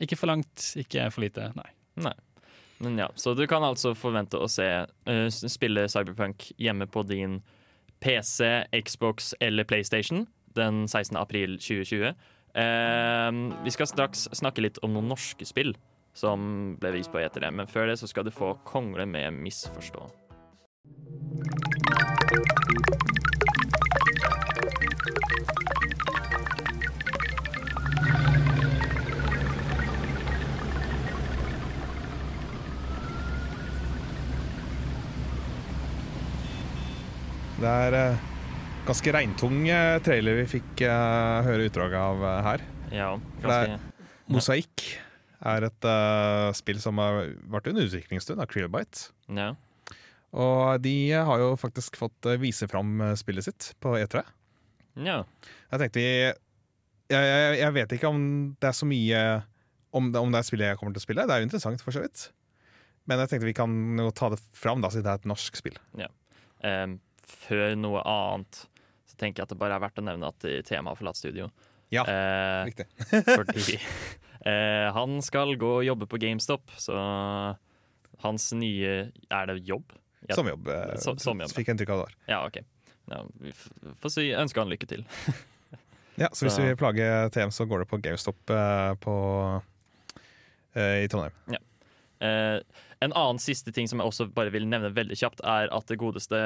[0.00, 1.50] Ikke for langt, ikke for lite.
[1.60, 1.68] Nei.
[2.08, 2.16] Nei.
[2.80, 7.42] Men ja, Så du kan altså forvente å se uh, spille Cyberpunk hjemme på din
[8.00, 10.26] PC, Xbox eller PlayStation
[10.56, 11.16] den 16.
[11.16, 12.14] april 2020.
[12.54, 13.32] Eh,
[13.64, 15.76] vi skal straks snakke litt om noen norske spill
[16.18, 20.08] som ble vist på E3, men før det så skal du få Kongle med Misforstå.
[37.58, 38.26] Det er eh,
[38.86, 42.62] ganske regntung eh, trailer vi fikk eh, høre utdraget av her.
[42.94, 43.08] Ja,
[43.42, 43.78] ganske
[44.28, 44.84] Mosaikk
[45.48, 49.10] er et uh, spill som har vært under utviklingsstund av Creelbite.
[49.34, 49.54] ja.
[50.28, 54.20] Og de har jo faktisk fått vise fram spillet sitt på E3.
[55.06, 55.22] ja.
[55.72, 56.34] Jeg tenkte vi jeg,
[57.08, 58.20] jeg, jeg vet ikke om
[58.60, 59.22] det er så mye
[59.96, 61.24] om det, om det er spillet jeg kommer til å spille.
[61.24, 62.28] Det er jo interessant, for så vidt.
[63.08, 63.72] Men jeg tenkte vi kan
[64.04, 65.78] jo ta det fram, da, siden det er et norsk spill.
[65.96, 66.98] Eh,
[67.28, 68.64] før noe annet
[69.08, 71.50] så tenker jeg at det bare er verdt å nevne at temaet har forlatt studio.
[71.92, 72.84] Ja, Eh, riktig.
[73.38, 73.78] fordi
[74.44, 76.96] eh, han skal gå og jobbe på GameStop, så
[78.24, 79.92] hans nye Er det jobb?
[80.28, 82.16] Ja, jobb eh, Så- sommerjobb, Fikk jeg inntrykk av det var.
[82.28, 82.58] Ja, OK.
[83.08, 83.52] Ja, vi
[84.02, 85.06] får si, ønske han lykke til.
[86.20, 89.14] Ja, så hvis Så- vi plager TM, så går det på GameStop eh, på,
[90.74, 91.32] eh, i Trondheim.
[92.20, 92.58] Eh,
[93.00, 95.98] en annen siste ting som jeg også bare vil nevne veldig kjapt, er at det
[96.00, 96.38] godeste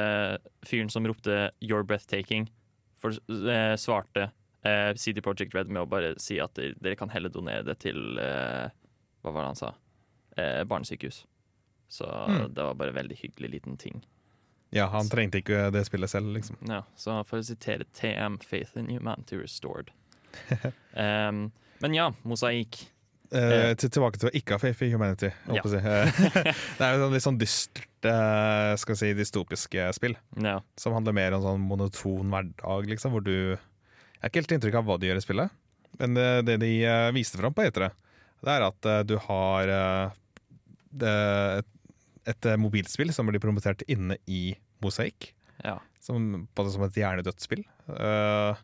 [0.68, 2.48] fyren som ropte 'You're breathtaking',
[2.98, 4.30] for, eh, svarte
[4.64, 7.78] eh, CD Project Red med å bare si at dere, dere kan heller donere det
[7.80, 8.68] til eh,
[9.24, 9.74] Hva var det han sa?
[10.36, 11.24] Eh, barnesykehus.
[11.90, 12.54] Så Mm.
[12.54, 14.02] det var bare en veldig hyggelig liten ting.
[14.72, 16.56] Ja, han trengte ikke det spillet selv, liksom.
[16.68, 19.90] Ja, så for å sitere TM, 'Faith in humanity restored'.
[20.96, 22.86] um, men ja, mosaikk.
[23.32, 25.30] Eh, til, tilbake til ikke ha faith in humanity.
[25.48, 25.62] Ja.
[25.64, 25.78] si.
[25.80, 26.20] Eh,
[26.78, 30.16] det er jo sånn litt sånn dystert, eh, skal vi si, dystopiske spill.
[30.44, 30.58] Ja.
[30.80, 34.76] Som handler mer om sånn monoton hverdag, liksom, hvor du Jeg har ikke helt inntrykk
[34.78, 35.54] av hva de gjør i spillet,
[35.98, 37.88] men det, det de eh, viste fram på E3,
[38.44, 40.18] det er at eh, du har eh,
[41.02, 41.14] det,
[41.62, 41.70] et,
[42.34, 44.52] et eh, mobilspill som blir promotert inne i
[44.84, 45.32] Mosaikk.
[45.64, 45.78] ja.
[46.02, 47.60] Som, som et hjernedødt spill.
[47.94, 48.62] Eh,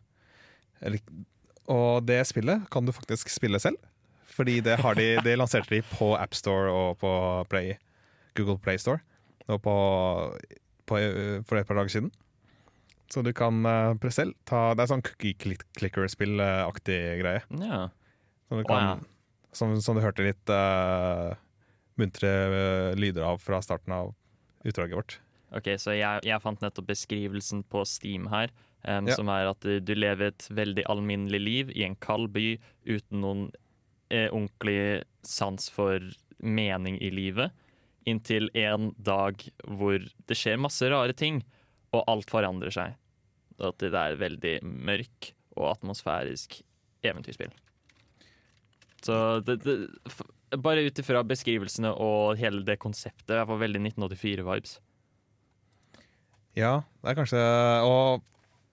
[1.71, 3.79] og det spillet kan du faktisk spille selv.
[4.39, 7.11] Fordi det, har de, det lanserte de på AppStore og på
[7.51, 7.73] Play,
[8.39, 9.01] Google Play Store
[9.49, 9.75] og på,
[10.87, 12.11] på, eh, for et par dager siden.
[13.09, 15.35] Så du kan uh, selv ta Det er sånn cookie
[15.75, 17.41] clicker-spill-aktig greie.
[17.59, 17.87] ja.
[18.49, 19.49] Som du, kan, oh, ja.
[19.53, 21.35] som, som du hørte litt uh,
[22.01, 24.15] muntre uh, lyder av fra starten av
[24.65, 25.17] utdraget vårt.
[25.53, 28.49] Ok, så jeg, jeg fant nettopp beskrivelsen på Steam her,
[28.87, 29.19] um, Ja.
[29.19, 32.55] som er at du, du lever et veldig alminnelig liv i en kald by
[32.89, 33.43] uten noen
[34.09, 36.03] ordentlig sans for
[36.39, 37.51] mening i livet,
[38.07, 41.43] inntil en dag hvor det skjer masse rare ting,
[41.93, 42.97] og alt forandrer seg.
[43.59, 46.61] At det er veldig mørk og atmosfærisk
[47.05, 47.51] eventyrspill.
[49.03, 49.75] Så det, det,
[50.59, 54.79] bare ut ifra beskrivelsene og hele det konseptet, jeg får veldig 1984-vibes.
[56.57, 57.39] Ja, det er kanskje
[57.85, 58.25] Og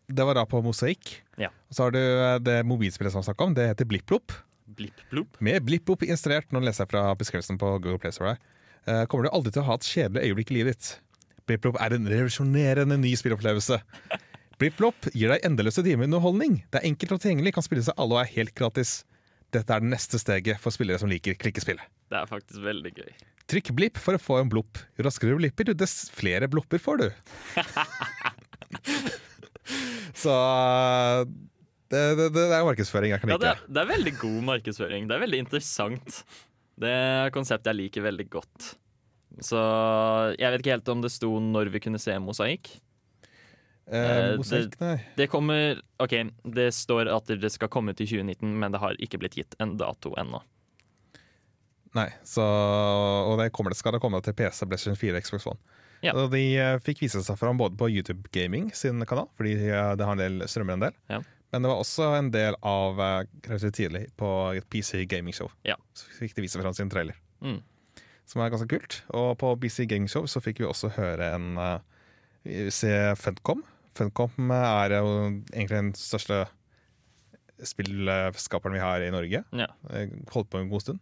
[0.07, 1.11] det var da på Mosaikk.
[1.39, 1.51] Ja.
[1.69, 3.55] Og så har du eh, det mobilspillet som vi snakka om.
[3.59, 4.35] Det heter BlippLopp.
[4.67, 5.39] Blipp-blopp.
[5.45, 8.37] Med blipp-blopp installert, nå leser jeg fra beskrivelsen på Google Play Store
[8.87, 10.89] eh, kommer du aldri til å ha et kjedelig øyeblikk i livet ditt.
[11.47, 13.79] Blipp-blopp er en revolusjonerende ny spillopplevelse.
[14.57, 16.55] Blipp Blopp gir deg endeløse timer med underholdning.
[16.73, 18.91] Det er enkelt og tilgjengelig, kan spilles av alle og er helt gratis.
[19.53, 21.81] Dette er det neste steget for spillere som liker klikkespill.
[22.09, 23.11] Det er faktisk veldig gøy.
[23.53, 24.81] Trykk blipp for å få en blopp.
[24.97, 27.09] Jo raskere du blipper, jo dess flere blopper får du.
[30.17, 30.33] Så
[31.93, 35.07] det, det, det er markedsføring jeg kan Ja, det, det er veldig god markedsføring.
[35.11, 36.19] Det er veldig interessant.
[36.77, 38.73] Det er konseptet jeg liker veldig godt.
[39.45, 39.61] Så
[40.39, 42.73] jeg vet ikke helt om det sto når vi kunne se mosaikk.
[42.73, 42.83] Eh,
[43.87, 44.97] Eh, mosaikk, nei.
[45.15, 49.21] Det kommer OK, det står at det skal komme til 2019, men det har ikke
[49.23, 50.41] blitt gitt en dato ennå.
[51.97, 55.61] Nei, så, og det kommer, skal det komme til PC, PlayStation 4 Xbox One.
[56.05, 56.13] Ja.
[56.29, 60.05] De eh, fikk vise seg fram både på YouTube Gaming sin kanal, fordi eh, det
[60.05, 60.99] har en del strømmer en del.
[61.15, 61.23] Ja.
[61.55, 65.51] Men det var også en del av eh, tidlig på et PC Gaming Show.
[65.65, 65.77] Ja.
[65.97, 67.61] Så fikk de vise fram sin trailer, Mm.
[68.27, 69.03] som er ganske kult.
[69.15, 73.63] Og på PC Gaming Show så fikk vi også høre en eh, se Funcom.
[73.97, 75.11] Funcom er jo
[75.55, 76.45] egentlig den største
[77.65, 79.45] spillskaperen vi har i Norge.
[79.57, 79.69] Ja.
[79.93, 81.01] Eh, Holdt på en god stund.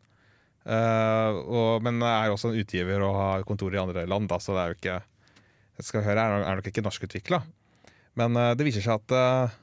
[0.64, 4.54] Uh, og, men er også en utgiver og har kontor i andre land, da, så
[4.56, 4.94] det er jo ikke
[5.74, 7.42] jeg skal høre, er, er nok ikke norskutvikla.
[8.16, 9.56] Men uh, det viser seg at eh,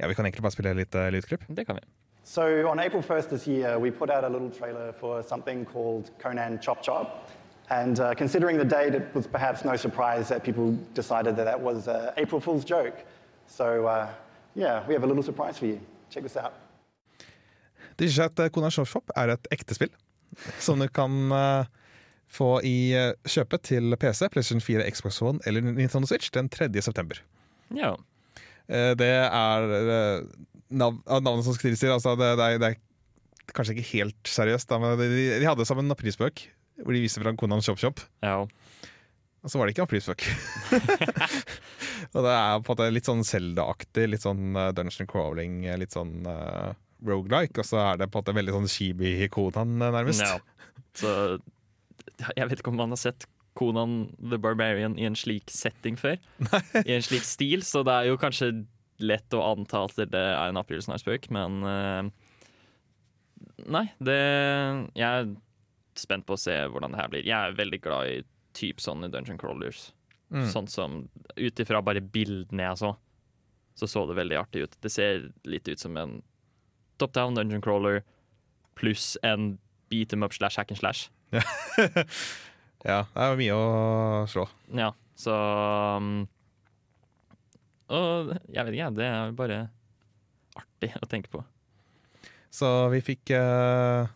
[0.00, 1.44] Ja, vi kan egentlig bare spille litt uh, lydklipp.
[1.48, 1.84] Det kan vi.
[2.24, 6.10] So on April 1st this year, we put out a little trailer for something called
[6.22, 7.28] Conan Chop Chop.
[7.68, 11.60] And uh, considering the date, it was perhaps no surprise that people decided that that
[11.60, 13.04] was an April Fool's joke.
[13.46, 14.08] So uh,
[14.54, 15.80] yeah, we have a little surprise for you.
[16.10, 16.52] Check this out.
[17.96, 19.92] Det viser seg at Conan Chop Chop er et ekte spill
[20.66, 21.68] som du kan uh,
[22.30, 26.70] få i eh, kjøpet til PC, PlayStation 4, Xbox One eller Nintendo Switch den 3.
[26.82, 27.18] september.
[27.74, 27.90] Ja.
[27.90, 28.09] Eh,
[28.70, 30.28] Det er eh,
[30.70, 31.90] nav navnet som skrives til.
[31.90, 35.10] Altså det, det, er, det er kanskje ikke helt seriøst, da, men de,
[35.42, 36.46] de hadde sammen en aprilspøk
[36.80, 38.00] hvor de viste fram Conan Shop Shop.
[38.24, 38.44] ja.
[39.40, 40.24] Og så var det ikke aprilspøk.
[42.12, 45.78] og det er på en måte litt sånn Zelda-aktig, litt sånn eh, dungeon crawling, eh,
[45.80, 46.74] litt sånn uh,
[47.08, 47.62] rogelike.
[47.62, 50.26] Og så er det på en måte veldig sånn chibi-Conan, eh, nærmest.
[50.26, 50.36] Ja.
[51.00, 51.14] Så
[52.36, 53.24] jeg vet ikke om man har sett
[53.60, 56.16] Conan the Barbarian i en slik setting før.
[56.86, 58.52] I en slik stil, så det er jo kanskje
[59.04, 62.08] lett å anta at det er en aprilsnarspøk, men uh,
[63.70, 64.16] Nei, det
[64.96, 65.30] Jeg er
[66.00, 67.26] spent på å se hvordan det her blir.
[67.28, 68.18] Jeg er veldig glad i
[68.56, 69.90] typ sånne dungeon crawlers.
[70.32, 70.46] Mm.
[70.48, 71.00] Sånn som
[71.36, 72.94] Ut ifra bare bildene jeg så,
[73.76, 74.76] så så det veldig artig ut.
[74.80, 76.20] Det ser litt ut som en
[77.00, 78.00] top down dungeon crawler
[78.80, 79.58] pluss en
[79.92, 81.10] beat em up slash hack and slash.
[82.86, 83.64] Ja, det er mye å
[84.30, 84.46] slå.
[84.78, 85.34] Ja, så
[86.00, 86.22] um,
[87.90, 89.58] Og jeg vet ikke, det er bare
[90.56, 91.42] artig å tenke på.
[92.50, 94.08] Så vi fikk uh,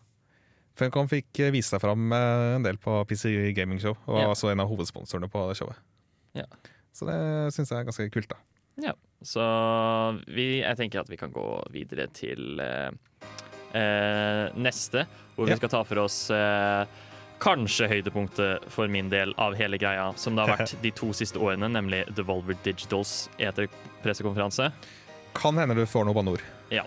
[0.75, 4.31] Funcom fikk vise seg fram eh, en del på PC Gaming Show, og var Ja.
[4.33, 5.77] også en av hovedsponsorene på showet.
[6.35, 6.43] Ja.
[6.91, 7.15] Så det
[7.55, 8.41] syns jeg er ganske kult, da.
[8.83, 8.91] Ja,
[9.23, 9.45] så
[10.27, 12.91] vi, jeg tenker at vi kan gå videre til uh,
[13.71, 15.05] uh, neste,
[15.37, 15.53] hvor Ja.
[15.55, 16.83] vi skal ta for oss eh,
[17.43, 21.39] kanskje høydepunktet for min del av hele greia, som det har vært de to siste
[21.41, 23.69] årene, nemlig Devolver Digitals etter
[24.03, 24.71] pressekonferanse.
[25.35, 26.43] Kan hende du får noe banneord.
[26.71, 26.85] Ja.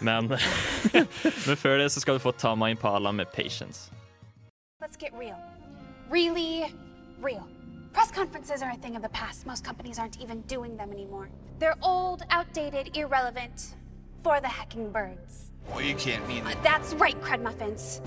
[0.00, 0.28] Men,
[0.92, 3.90] men før det så skal du få Tama Impala med Patience.
[4.80, 5.36] Let's get real.
[6.10, 6.66] Really
[7.20, 7.46] real.
[7.92, 9.46] Press conferences are a thing of the past.
[9.46, 11.28] Most companies aren't even doing them anymore.
[11.58, 13.74] They're old, outdated, irrelevant
[14.22, 15.50] for the hacking birds.
[15.70, 18.00] Well, you can't mean Uh, That's right, Cred Muffins.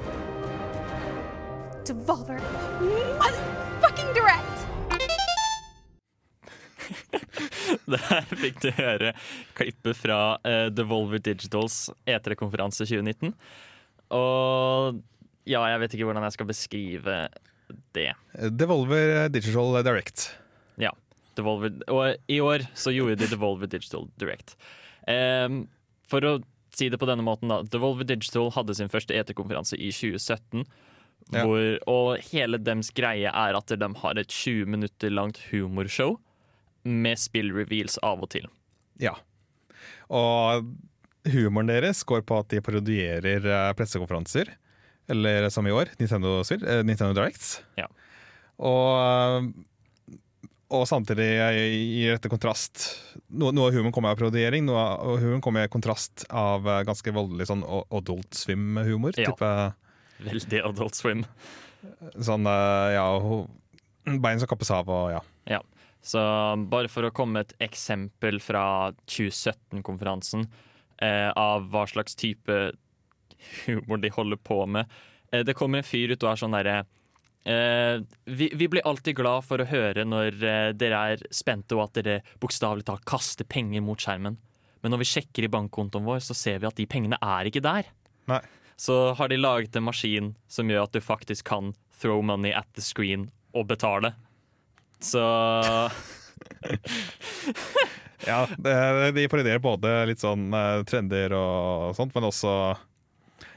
[1.90, 2.38] Devolver.
[3.18, 4.58] Motherfucking direct!
[7.90, 9.14] Der fikk du høre
[9.58, 13.34] klippet fra uh, Devolver Digitals E3-konferanse 2019.
[14.14, 15.00] Og
[15.50, 17.16] ja, jeg vet ikke hvordan jeg skal beskrive
[17.98, 18.12] det.
[18.54, 20.28] Devolver Digital Direct.
[20.78, 20.94] Ja.
[21.40, 24.54] Devolver, og i år så gjorde de Devolver Digital Direct.
[25.10, 25.64] Um,
[26.06, 26.36] for å
[26.70, 27.64] si det på denne måten, da.
[27.66, 30.70] Devolver Digital hadde sin første E3-konferanse i 2017.
[31.30, 31.44] Ja.
[31.46, 31.62] Hvor,
[31.92, 36.18] og hele dems greie er at de har et 20 minutter langt humorshow
[36.90, 38.48] med spill-reveals av og til.
[39.02, 39.14] Ja.
[40.10, 40.72] Og
[41.30, 44.56] humoren deres går på at de parodierer eh, pressekonferanser.
[45.10, 47.60] Eller som i år, Nintendo, eh, Nintendo Directs.
[47.78, 47.88] Ja.
[48.60, 49.50] Og,
[50.70, 52.86] og samtidig gir dette kontrast.
[53.30, 56.84] Noe, noe av humoren kommer av parodiering, noe av humoren kommer i kontrast av eh,
[56.90, 59.18] ganske voldelig sånn adult swim-humor.
[59.18, 59.34] Ja.
[59.34, 59.54] Type
[60.24, 61.26] Veldig Adult Swim.
[62.20, 63.06] sånn eh, ja,
[64.20, 65.24] bein som kappes av og ja.
[65.50, 65.62] Ja.
[66.04, 66.22] Så
[66.72, 70.46] bare for å komme et eksempel fra 2017-konferansen
[71.04, 72.60] eh, av hva slags type
[73.66, 74.88] humor de holder på med.
[75.32, 76.80] Eh, det kommer en fyr ut og er sånn derre
[77.50, 81.86] Eh, vi, vi blir alltid glad for å høre når eh, dere er spente og
[81.88, 84.36] at dere bokstavelig talt kaster penger mot skjermen.
[84.84, 87.64] Men når vi sjekker i bankkontoen vår, så ser vi at de pengene er ikke
[87.64, 87.90] der.
[88.30, 88.42] Nei.
[88.80, 92.68] Så har de laget en maskin som gjør at du faktisk kan throw money at
[92.78, 94.14] the screen og betale.
[95.04, 95.20] Så
[98.28, 98.74] Ja, det,
[99.16, 102.52] de parodierer både litt sånn eh, trender og sånt, men også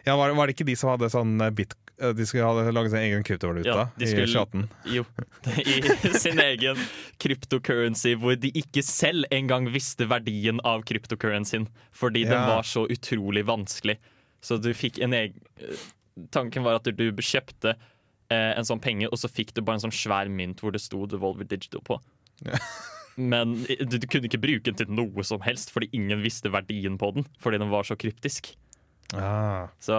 [0.06, 1.74] Ja, var, var det ikke de som hadde sånn eh, bit...
[1.98, 4.68] eh, De skulle ha laget sin egen kryptovaluta Ja, i skulle- 2018?
[4.94, 5.04] Jo,
[6.14, 6.78] i sin egen
[7.22, 11.66] kryptocurrency hvor de ikke selv engang visste verdien av kryptocurrencyen.
[11.90, 13.98] fordi den var så utrolig vanskelig.
[14.42, 15.42] Så du fikk en egen
[16.34, 19.86] Tanken var at du kjøpte eh, en sånn penge, og så fikk du bare en
[19.86, 21.96] sånn svær mynt hvor det sto Devolver Digital på.
[23.16, 26.98] Men du, du kunne ikke bruke den til noe som helst, fordi ingen visste verdien
[27.00, 27.26] på den.
[27.40, 28.52] Fordi den var så kryptisk.
[29.16, 29.68] Ah.
[29.80, 29.96] Så,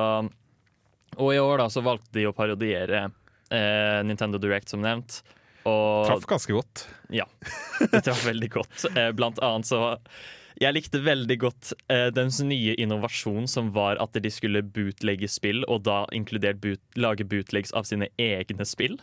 [1.17, 3.07] og i år da så valgte de å parodiere
[3.53, 5.21] eh, Nintendo Direct, som nevnt.
[5.63, 6.87] Og, Traff ganske godt.
[7.13, 7.27] Ja,
[7.79, 8.87] det traff veldig godt.
[8.93, 9.95] Eh, blant annet så
[10.63, 15.65] Jeg likte veldig godt eh, dens nye innovasjon, som var at de skulle bootlegge spill,
[15.67, 18.95] og da inkludert boot, lage bootlegs av sine egne spill.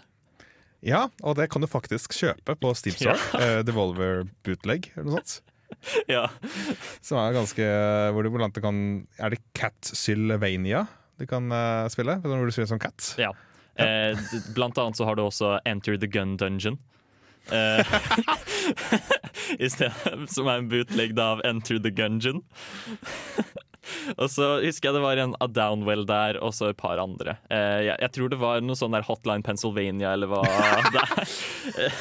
[0.81, 3.19] Ja, og det kan du faktisk kjøpe på Steam Store.
[3.37, 5.41] eh, Devolver Bootleg eller noe sånt.
[6.11, 6.25] Ja.
[7.05, 7.63] Som er ganske
[8.11, 8.81] Hvor du annet kan
[9.23, 10.81] Er det Cat Sylvania
[11.21, 12.17] du kan eh, spille?
[12.25, 13.13] Hvor du spiller som Cat?
[13.21, 13.31] Ja.
[13.79, 13.87] ja.
[14.19, 16.81] d- blant annet så har du også Enter the Gun Dungeon.
[19.51, 22.43] Eh, i stedet, som er en bootlegg av Enter the Gungeon.
[24.21, 27.39] og så husker jeg det var en A Downwell der, og så et par andre.
[27.51, 30.45] Eh, jeg, jeg tror det var noe sånn der Hotline Pennsylvania, eller hva
[30.95, 31.35] det er.
[31.71, 32.01] Eh,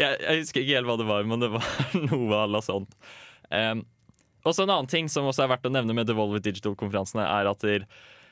[0.00, 1.66] jeg, jeg husker ikke helt hva det var, men det var
[2.08, 2.94] noe à la sånt.
[3.50, 7.50] og så en annen ting som også er verdt å nevne med Devolver Digital-konferansene, er
[7.50, 7.66] at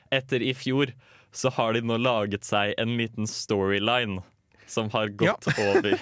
[0.09, 0.93] etter i fjor
[1.35, 4.23] så har de nå laget seg en liten storyline
[4.69, 5.97] som har gått over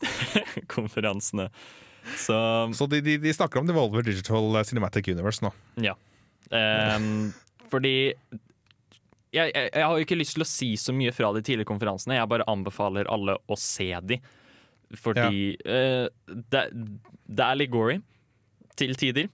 [0.74, 1.48] konferansene.
[2.16, 2.36] Så,
[2.78, 5.52] Så de, de, de snakker om Devolver Digital Cinematic Universe nå.
[5.82, 5.96] ja.
[6.46, 7.32] Um,
[7.66, 8.12] fordi
[9.34, 11.68] jeg, jeg, jeg har jo ikke lyst til å si så mye fra de tidligere
[11.68, 12.18] konferansene.
[12.18, 14.20] Jeg bare anbefaler alle å se de.
[14.94, 16.62] Fordi eh, det,
[17.26, 17.98] det er litt gory
[18.78, 19.28] til tider.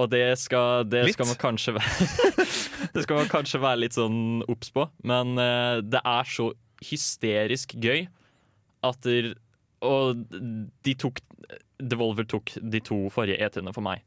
[0.00, 2.06] Og det skal, det skal man kanskje være
[2.94, 4.86] Det skal man kanskje være litt sånn obs på.
[5.06, 6.50] Men uh, det er så
[6.84, 8.06] hysterisk gøy
[8.86, 9.34] at der,
[9.84, 10.16] Og
[10.84, 11.20] de tok
[11.80, 14.02] Devolver tok de to forrige E3-ene for meg.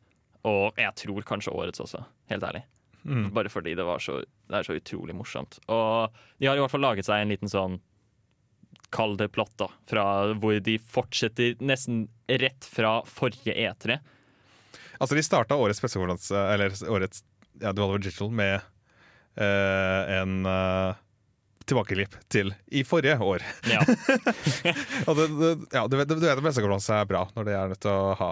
[0.46, 2.62] Og jeg tror kanskje årets også, helt ærlig.
[3.04, 3.32] Mm.
[3.34, 5.58] Bare fordi det, var så, det er så utrolig morsomt.
[5.68, 7.80] Og de har i hvert fall laget seg en liten sånn
[8.94, 9.66] Kall det plott, da.
[9.90, 10.04] Fra
[10.38, 13.96] hvor de fortsetter nesten rett fra forrige E E3.
[15.00, 17.24] Altså, de starta årets pressekonferanse, eller årets
[17.58, 18.60] ja, Devolver Digital, med
[19.42, 21.02] uh, en uh,
[21.70, 23.44] tilbakeklipp til i forrige år.
[23.72, 23.82] Ja.
[25.08, 27.74] Og det, det, ja, du vet, du vet at pressekonferanse er bra når det er
[27.74, 28.32] nødt til å ha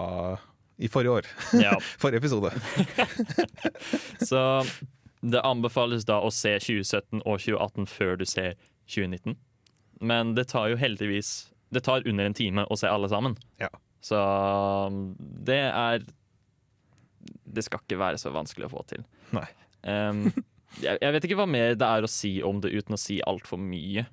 [0.82, 1.30] i forrige år.
[1.60, 1.76] Ja.
[2.02, 2.52] forrige episode.
[4.30, 4.64] Så
[5.20, 8.56] det anbefales da å se 2017 og 2018 før du ser
[8.90, 9.36] 2019.
[10.02, 13.36] Men det tar jo heldigvis Det tar under en time å se alle sammen.
[13.62, 13.70] Ja.
[14.02, 14.18] Så
[15.46, 16.02] det er
[17.22, 19.06] Det skal ikke være så vanskelig å få til.
[19.36, 19.46] Nei.
[19.86, 20.26] Um,
[20.80, 23.20] jeg, jeg vet ikke hva mer det er å si om det uten å si
[23.26, 24.06] altfor mye.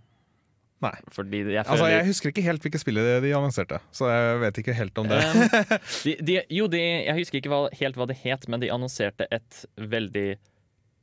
[0.79, 0.93] Nei.
[1.11, 5.01] Jeg Altså, jeg husker ikke helt hvilke spill de annonserte, så jeg vet ikke helt
[5.01, 5.17] om det.
[5.27, 5.73] Um,
[6.05, 9.27] de, de, jo, de, jeg husker ikke hva, helt hva det het, men de annonserte
[9.35, 10.29] et veldig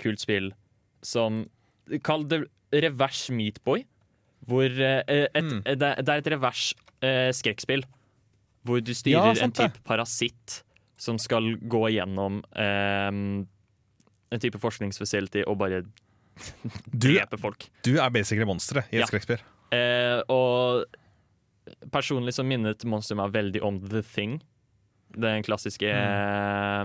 [0.00, 0.48] kult spill
[1.04, 1.44] som
[2.02, 2.40] Kall det
[2.74, 3.84] Revers Meatboy.
[4.48, 5.60] Hvor eh, et, Mm.
[5.66, 5.76] det,
[6.06, 6.70] det er et revers
[7.04, 7.84] eh, skrekkspill.
[8.66, 10.62] Hvor du Ja, styrer en sant type parasitt
[10.98, 13.12] som skal gå gjennom eh,
[14.34, 15.82] en type forskningsfacility og bare
[17.06, 17.68] drepe folk.
[17.86, 19.06] du er basically monsteret i et Ja.
[19.10, 19.40] skrekkspill.
[19.74, 20.84] Eh, og
[21.90, 24.38] personlig så minnet monsteret meg veldig om The Thing.
[25.16, 26.82] Den klassiske eh,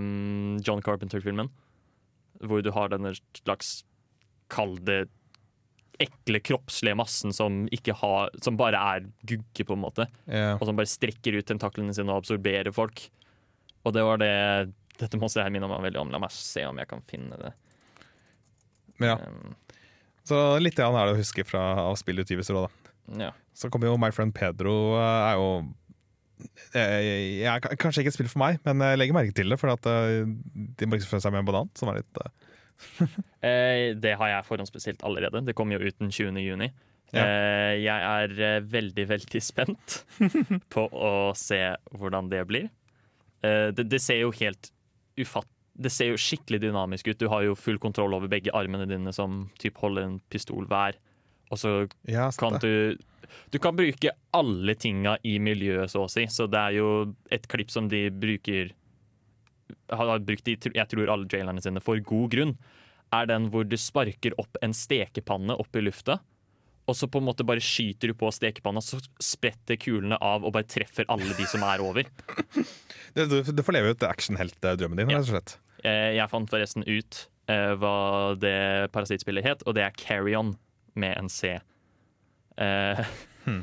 [0.66, 1.50] John Carpenter-filmen.
[2.42, 3.14] Hvor du har denne
[3.44, 3.84] slags
[4.52, 5.06] Kall det
[6.02, 7.68] ekle, kroppslige massen som,
[8.02, 10.08] har, som bare er gugge, på en måte.
[10.28, 10.56] Yeah.
[10.58, 13.04] Og som bare strekker ut tentaklene sine og absorberer folk.
[13.86, 14.32] Og det var det
[15.02, 16.14] dette må jeg minne meg veldig om.
[16.14, 17.52] La meg se om jeg kan finne det.
[19.02, 19.18] Ja.
[19.18, 19.56] Um,
[20.28, 23.28] Så litt grann er det å huske fra av spillutgivelser òg, da.
[23.28, 23.32] ja.
[23.58, 25.48] Så kommer jo My Friend Pedro eh, er jo
[26.74, 29.58] jeg, jeg, Kanskje ikke et spill for meg, men jeg legger merke til det.
[29.62, 30.24] For at eh,
[30.80, 32.32] de markedsfører seg med en banan, som er litt eh,
[33.42, 35.42] Eh, det har jeg forhåndsbestilt allerede.
[35.46, 36.38] Det kommer jo ut den 20.
[36.42, 36.68] juni.
[37.12, 37.24] Ja.
[37.26, 39.98] Eh, jeg er veldig, veldig spent
[40.74, 41.60] på å se
[41.98, 42.70] hvordan det blir.
[43.42, 44.70] Eh, det, det ser jo helt
[45.20, 45.50] ufatt...
[45.82, 47.20] Det ser jo skikkelig dynamisk ut.
[47.20, 50.98] Du har jo full kontroll over begge armene dine, som typ holder en pistol hver.
[51.50, 52.98] og så Ja, kan du
[53.52, 56.26] Du kan bruke alle tinga i miljøet, så å si.
[56.28, 58.74] Så det er jo et klipp som de bruker
[59.90, 62.58] Har brukt i jeg tror alle trailerne sine for god grunn,
[63.14, 66.20] er den hvor du sparker opp en stekepanne opp i lufta.
[66.92, 70.52] Og så på en måte bare skyter du på stekepanna, så spretter kulene av og
[70.58, 72.08] bare treffer alle de som er over.
[73.12, 75.54] Du, du, får leve ut actionheltdrømmen din, rett og slett.
[75.84, 77.18] Eh, Jeg fant forresten ut
[77.52, 77.96] uh, hva
[78.40, 80.54] det parasittspillet het, og det er Carry On
[80.96, 81.58] med en C.
[82.56, 83.02] Eh,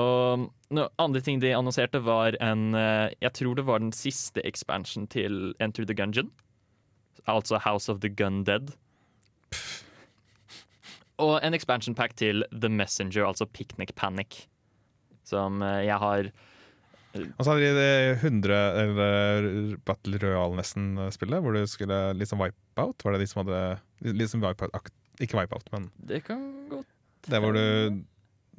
[0.00, 4.40] Og no, andre ting de annonserte, var en uh, Jeg tror det var den siste
[4.48, 6.32] expansion til Enter the Gungeon.
[7.28, 8.72] Altså House of the Gun Dead.
[11.22, 14.44] Og en expansion pack til The Messenger, altså Picnic Panic.
[15.26, 16.28] Som eh, jeg har
[17.16, 19.48] Og så hadde de det 100 eller
[19.88, 23.00] Battle Royale nesten-spillet, hvor du skulle liksom wipe out.
[23.02, 23.62] Var det de som hadde
[24.12, 26.92] liksom wipe out, Ikke wipe out, men Det kan godt
[27.26, 28.02] det hvor du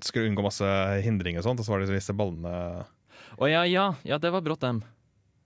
[0.04, 0.68] skulle unngå masse
[1.06, 2.54] hindringer og sånt, og så var det disse ballene
[3.38, 4.82] Å ja, ja, ja, det var brått dem.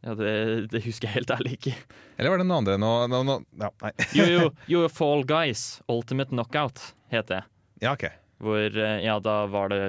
[0.02, 0.32] Ja, det,
[0.74, 1.74] det husker jeg helt ærlig ikke.
[2.18, 2.78] Eller var det noe andre?
[2.82, 3.70] Nå, nå, nå, ja.
[4.18, 6.82] Jo, jo, jo, Fall Guys, Ultimate Knockout,
[7.12, 7.42] het det.
[7.82, 8.08] Ja, ok.
[8.42, 9.82] Hvor, eh, ja, da var det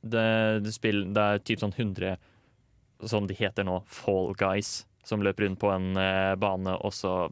[0.00, 2.16] Det, det, spill, det er typ sånn 100,
[3.04, 7.28] som de heter nå, Fall Guys, som løper rundt på en eh, bane, og så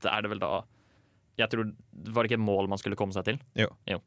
[0.00, 0.62] Det er det vel da
[1.36, 3.42] Jeg tror Var det ikke et mål man skulle komme seg til?
[3.58, 3.68] Jo.
[3.84, 4.00] Jo.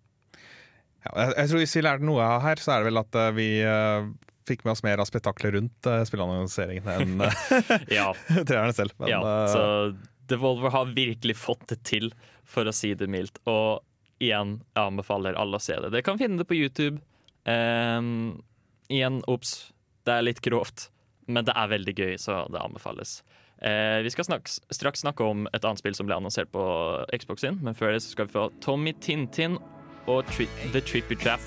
[1.06, 3.32] Ja, jeg, jeg tror Hvis vi lærte noe her, så er det vel at eh,
[3.38, 4.10] vi uh,
[4.49, 8.97] fikk med oss mer av spetakkelet rundt uh, spilleannonseringen enn uh, treerne selv.
[8.97, 9.64] Men, ja, så
[10.32, 12.12] Devolver har virkelig fått det til,
[12.52, 13.39] for å si det mildt.
[13.49, 13.82] Og
[14.22, 15.91] igjen, jeg anbefaler alle å se det.
[15.93, 17.02] Dere kan finne det på YouTube.
[17.47, 18.41] Um,
[18.91, 19.72] igjen, ops,
[20.06, 20.89] det er litt grovt,
[21.32, 23.22] men det er veldig gøy, så det anbefales.
[23.62, 26.64] Uh, vi skal snakke, straks snakke om et annet spill som ble annonsert på
[27.14, 29.58] Xbox sin, men før det så skal vi få Tommy Tintin
[30.10, 31.41] og tri The Trippy Trap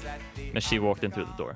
[0.54, 1.54] med She Walked Into The Door.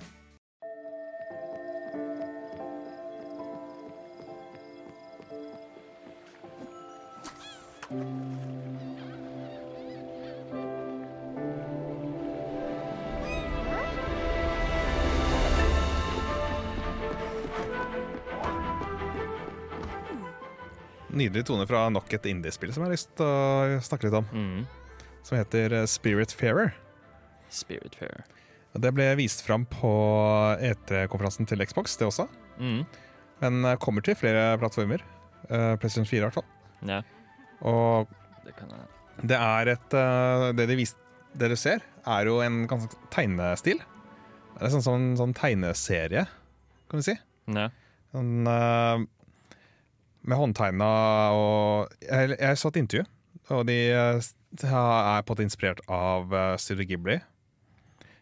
[21.18, 24.28] Nydelig tone fra nok et indiespill som jeg har lyst til å snakke litt om.
[24.32, 24.60] Mm.
[25.26, 26.74] Som heter eh, Spirit Fairer.
[27.52, 28.24] Spirit Fairer.
[28.78, 29.90] Det ble vist fram på
[30.62, 32.28] E3-konferansen til Xbox, det også.
[32.60, 32.82] Mm.
[33.42, 35.04] Men eh, kommer til flere plattformer.
[35.48, 36.48] Uh, PlayStation 4 i hvert fall.
[36.88, 37.02] Ja,
[37.64, 38.10] Og
[38.44, 38.54] det
[39.28, 39.94] det er et
[40.54, 40.92] Det de vis,
[41.34, 43.80] det du ser, er jo en ganske tegnestil.
[44.58, 46.24] Det er sånn som en sånn tegneserie,
[46.90, 47.14] kan du si.
[47.54, 47.68] Ja.
[48.10, 49.04] Sånn, eh,
[50.28, 50.88] med håndtegna
[51.36, 53.04] og Jeg, jeg et intervju,
[53.54, 54.28] og de eh,
[54.68, 57.18] er på en måte inspirert av uh, Studio Ghibli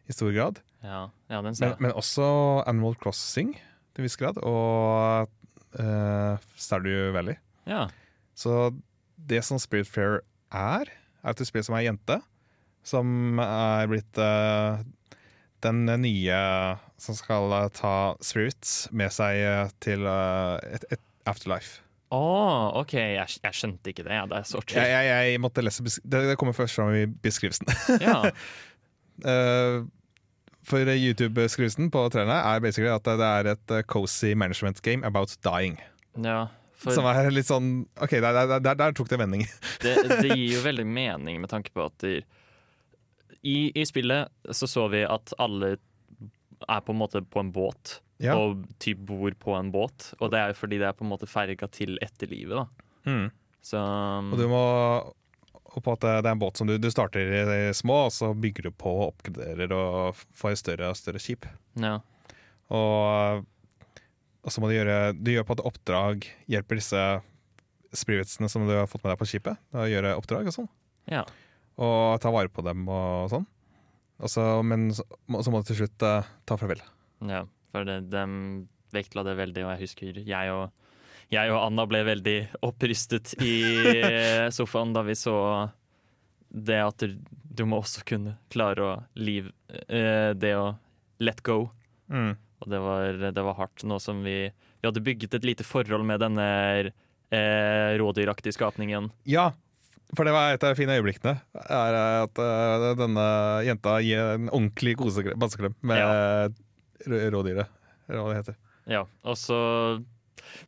[0.06, 0.60] i stor grad.
[0.86, 1.82] Ja, ja den ser Men, jeg.
[1.82, 2.26] men også
[2.66, 5.30] Animal Crossing til en viss grad, og
[5.80, 7.38] uh, Stardew Valley.
[7.66, 7.88] Ja.
[8.38, 8.70] Så
[9.16, 10.20] det som Spirit Fair
[10.54, 10.90] er,
[11.22, 12.20] er et spill som er jente,
[12.86, 14.78] som er blitt uh,
[15.64, 16.38] den nye
[17.00, 21.82] som skal eh, ta spirits med seg eh, til uh, et, et afterlife.
[22.14, 22.22] Å,
[22.82, 24.18] OK, jeg, jeg skjønte ikke det.
[24.30, 27.70] Det er så Jeg, jeg, jeg måtte lese det, det kommer først fram i beskrivelsen.
[28.04, 28.20] Ja.
[29.26, 29.80] uh,
[30.68, 35.34] for YouTube-beskrivelsen på trærne er basically at det er et eh, cozy management game about
[35.46, 35.78] dying.
[36.18, 36.46] ja
[36.76, 37.70] for Som er litt sånn
[38.02, 39.46] OK, der, der, der, der tok det vending.
[39.84, 42.20] det, det gir jo veldig mening med tanke på at de,
[43.46, 48.00] i, I spillet så så vi at alle er på en måte på en båt,
[48.22, 48.32] Ja.
[48.38, 50.12] og typ bor på en båt.
[50.20, 52.92] Og det er jo fordi det er på en måte ferga til etterlivet, da.
[53.06, 53.26] Mm.
[53.66, 54.62] Så Og du må
[55.76, 58.30] og på at det er en båt som du, du starter i små, og så
[58.32, 61.48] bygger du på og oppgraderer og får et større og større skip.
[61.82, 61.98] ja.
[62.66, 63.44] Og,
[64.42, 67.02] og så må du gjøre Du gjør på et oppdrag, hjelper disse
[67.94, 70.70] spiritsene som du har fått med deg på skipet, å gjøre oppdrag og sånn.
[71.12, 71.22] ja.
[71.76, 73.44] Og ta vare på dem og sånn.
[74.16, 75.04] Og så, men så,
[75.44, 76.80] så må du til slutt uh, ta farvel.
[77.28, 77.42] Ja,
[77.76, 78.24] for det, de
[78.96, 80.92] vektla det veldig, og jeg husker jeg og,
[81.34, 83.56] jeg og Anna ble veldig opprystet i
[84.54, 85.36] sofaen da vi så
[86.56, 89.50] det at du, du må også kunne klare å live
[89.88, 90.70] eh, Det å
[91.18, 91.66] let go.
[92.12, 92.36] Mm.
[92.62, 93.84] Og det var, det var hardt.
[93.88, 96.48] Nå som vi, vi hadde bygget et lite forhold med denne
[96.86, 99.10] eh, rådyraktige skapningen.
[99.28, 99.50] Ja,
[100.14, 101.34] for det var et av de fine øyeblikkene.
[101.66, 103.26] Er at uh, denne
[103.66, 106.52] jenta gir en ordentlig koseklem med rå-
[107.06, 107.68] rådyret.
[108.08, 108.58] Eller hva det heter.
[108.86, 109.56] Ja, og så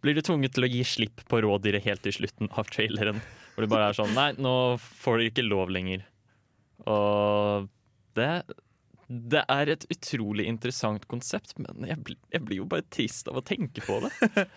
[0.03, 3.21] blir du tvunget til å gi slipp på rådyret helt til slutten av traileren.
[3.55, 6.03] Hvor det bare er sånn Nei, nå får du ikke lov lenger.
[6.89, 7.69] Og
[8.19, 8.31] det,
[9.09, 13.39] det er et utrolig interessant konsept, men jeg, blir- jeg blir jo bare trist av
[13.41, 14.15] å tenke på det.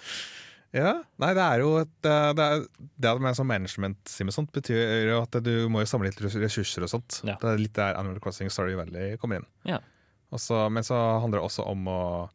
[0.72, 2.62] Ja, nei, det er jo et eh, Det, er,
[3.04, 6.92] det med sånn management-sim og sånt betyr jo at du må samle litt ressurser og
[6.94, 7.18] sånt.
[7.28, 9.48] Det er litt der Animal Crossing Story Valley kommer inn.
[9.68, 9.82] Ja.
[10.32, 12.30] Og så- men så handler det også om å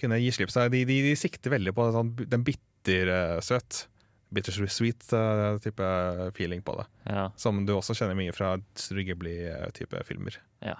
[0.00, 0.50] kunne gi slipp.
[0.52, 3.86] Så de, de, de sikter veldig på sånn, den bittersøt,
[4.32, 6.86] bittersweet eh, feeling på det.
[7.10, 7.30] Ja.
[7.36, 10.36] Som du også kjenner mye fra Studio Ghibli-type filmer.
[10.64, 10.76] Ja.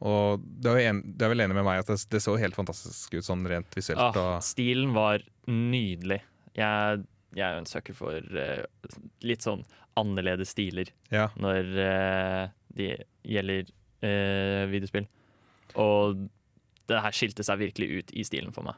[0.00, 2.54] Og du er, en, du er vel enig med meg at det, det så helt
[2.54, 4.14] fantastisk ut sånn rent visuelt.
[4.16, 6.20] Ah, stilen var nydelig.
[6.58, 7.02] Jeg,
[7.34, 8.62] jeg er jo en søker for uh,
[9.26, 9.64] litt sånn
[9.98, 11.28] annerledes stiler Ja.
[11.38, 12.44] når uh,
[12.78, 12.92] det
[13.26, 13.66] gjelder
[14.06, 15.08] uh, videospill.
[15.78, 16.28] Og
[16.88, 18.74] det her skilte seg virkelig ut i stilen for meg.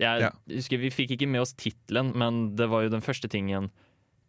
[0.00, 0.30] Jeg Ja.
[0.50, 3.70] husker Vi fikk ikke med oss tittelen, men det var jo den første tingen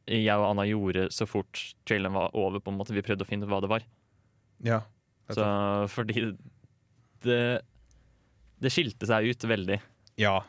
[0.05, 2.59] jeg og Anna gjorde så fort traileren var over.
[2.59, 3.83] på en måte Vi prøvde å finne ut hva det var.
[4.63, 4.81] ja.
[5.31, 6.35] Så fordi
[7.23, 7.61] det,
[8.59, 9.79] det skilte seg ut veldig.
[10.19, 10.41] Ja.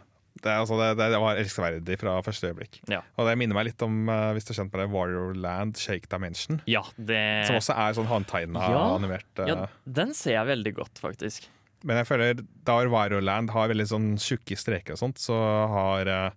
[0.42, 2.80] Det, er, altså, det, det var elskverdig fra første øyeblikk.
[2.90, 3.02] Ja.
[3.16, 5.78] Og det minner meg litt om, eh, hvis du har kjent med det, Warrior Land
[5.78, 6.58] Shake Dimension.
[6.66, 8.82] Ja, det Som også er sånn håndtegna Ja.
[8.98, 9.30] animert.
[9.38, 11.46] eh, Ja, den ser jeg veldig godt, faktisk.
[11.84, 15.36] Men jeg føler da Warrior Land har veldig sånn tjukke streker og sånt, så
[15.68, 16.36] har eh,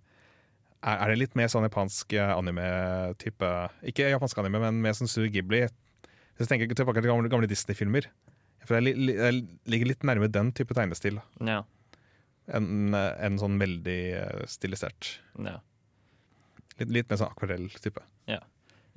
[0.84, 3.52] er, det litt mer sånn japansk eh, anime-type
[3.88, 5.64] Ikke japansk anime, men mer sånn Studio Ghibli.
[6.36, 8.10] Hvis jeg tenker tilbake til gamle, gamle Disney-filmer.
[8.68, 9.40] For jeg, jeg
[9.72, 11.62] ligger litt nærme den type tegnestil Ja.
[12.52, 15.16] enn en sånn veldig eh, stilisert.
[15.40, 15.58] Ja.
[16.78, 18.04] Litt, litt mer sånn akvarell-type.
[18.30, 18.42] Ja.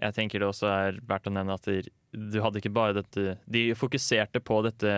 [0.01, 3.35] Jeg tenker det også er verdt å nevne at de, du hadde ikke bare dette
[3.45, 4.93] De fokuserte på dette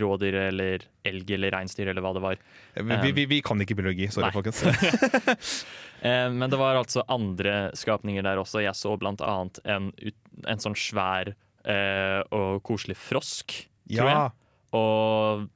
[0.00, 2.40] rådyret eller elg eller reinsdyr eller hva det var.
[2.76, 4.36] Vi, vi, vi, kan ikke biologi, sorry, Nei.
[4.36, 4.62] folkens.
[6.06, 8.60] Eh, Men det var altså andre skapninger der også.
[8.60, 9.86] Jeg så blant annet en,
[10.44, 11.30] en sånn svær
[11.64, 13.54] eh, og koselig frosk,
[13.88, 14.12] tror Ja.
[14.12, 14.34] jeg.
[14.76, 15.46] Og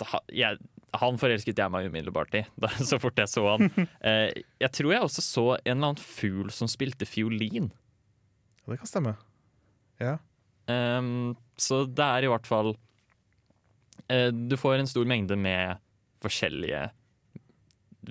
[0.00, 0.58] da, jeg,
[0.96, 3.68] han forelsket jeg meg umiddelbart i, da, så fort jeg så han.
[4.08, 4.32] Eh,
[4.64, 7.68] jeg tror jeg også så en eller annen fugl som spilte fiolin.
[8.64, 9.14] Det kan stemme.
[10.00, 10.16] Ja.
[10.72, 12.72] Um, så det er i hvert fall
[14.48, 15.78] Du får en stor mengde med
[16.22, 16.90] forskjellige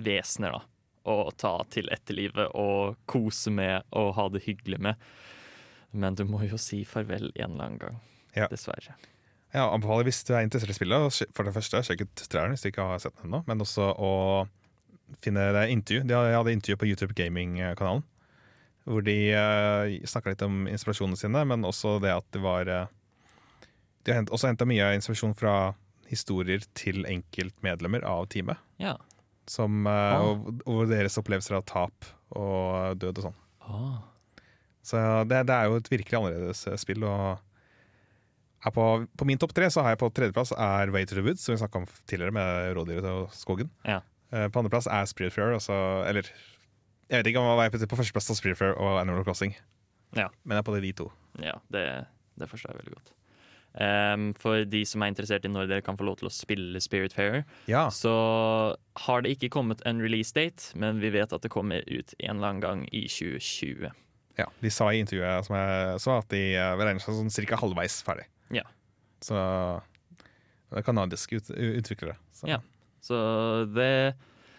[0.02, 0.62] vesener, da.
[1.02, 5.00] Å ta til etterlivet og kose med og ha det hyggelig med.
[5.90, 7.98] Men du må jo si farvel en eller annen gang.
[8.36, 8.46] Ja.
[8.48, 8.94] Dessverre.
[9.52, 12.64] Jeg anbefaler hvis du er interessert i spillet, for det første sjekk ut traileren hvis
[12.64, 14.12] du ikke har sett den ennå, men også å
[15.20, 16.06] finne deg intervju.
[16.08, 18.06] De hadde- intervju på YouTube Gaming-kanalen,
[18.88, 22.86] hvor de uh, snakka litt om inspirasjonene sine, men også det at det var eh,
[24.02, 25.74] De har også henta mye inspirasjon fra
[26.12, 28.60] historier til enkeltmedlemmer av teamet.
[28.82, 28.94] Ja.
[29.50, 30.22] Som, eh, Ah.
[30.28, 32.06] og, og deres opplevelser av tap
[32.36, 33.38] og død og sånn.
[33.66, 34.02] Ah.
[34.82, 34.98] Så
[35.30, 37.02] det, det er jo et virkelig annerledes eh, spill.
[37.08, 38.86] Og på,
[39.18, 41.54] på min topp tre så har jeg på tredjeplass er Way to the Woods, som
[41.56, 43.70] vi snakka om tidligere, med rådyret og skogen.
[43.86, 44.00] Ja.
[44.32, 45.74] Eh, På andreplass er Spiritfarer, altså
[46.08, 46.28] Eller
[47.10, 49.52] jeg vet ikke om jeg er på førsteplass av Spiritfarer og Animal Crossing,
[50.16, 50.28] Ja.
[50.44, 51.10] men jeg er på de to.
[51.42, 51.82] Ja, det,
[52.40, 53.10] det forstår jeg veldig godt.
[53.80, 56.80] Ehm, for de som er interessert i når dere kan få lov til å spille
[56.82, 57.86] Spiritfarer, Ja.
[57.88, 58.76] så
[59.06, 62.36] har det ikke kommet en release date, men vi vet at det kommer ut en
[62.36, 63.90] eller annen gang i 2020.
[64.38, 67.56] Ja, De sa i intervjuet som jeg så, at de eh, regner seg sånn cirka
[67.60, 68.24] halvveis ferdig.
[68.50, 68.62] Ja.
[69.20, 69.36] Så
[70.72, 72.16] det er kanadiske ut, utviklere.
[72.32, 72.48] Så.
[72.48, 72.58] Ja.
[73.02, 73.16] Så
[73.74, 74.14] det,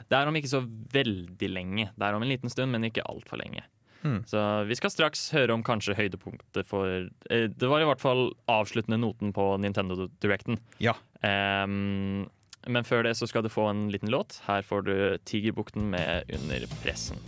[0.09, 0.61] det er om ikke så
[0.93, 1.89] veldig lenge.
[1.97, 3.63] Det er om en liten stund, men ikke altfor lenge.
[4.03, 4.21] Hmm.
[4.27, 8.33] Så vi skal straks høre om kanskje høydepunktet for eh, Det var i hvert fall
[8.51, 10.59] avsluttende noten på Nintendo Directen.
[10.83, 10.97] Ja.
[11.23, 12.27] Um,
[12.67, 14.41] men før det så skal du få en liten låt.
[14.47, 14.95] Her får du
[15.27, 17.19] Tigerbukten med Under pressen.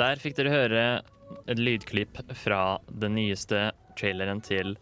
[0.00, 0.84] Der fikk dere høre
[1.50, 4.76] et lydklipp fra den nyeste traileren til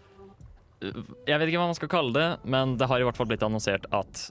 [0.81, 3.43] Jeg vet ikke hva man skal kalle det, men det har i hvert fall blitt
[3.43, 4.29] annonsert at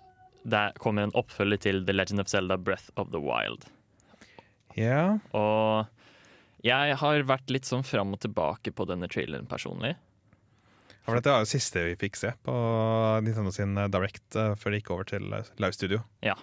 [0.47, 3.65] det kommer en oppfølger til The Legend of Zelda Breath of the Wild.
[4.79, 5.17] Ja.
[5.35, 5.89] Og
[6.63, 9.97] jeg har vært litt sånn fram og tilbake på denne traileren personlig.
[11.07, 12.53] Ja, for Dette var det siste vi fikk se på
[13.23, 16.01] Nintendo sin eh, Direct eh, før det gikk over til eh, Live Studio.
[16.23, 16.35] Ja.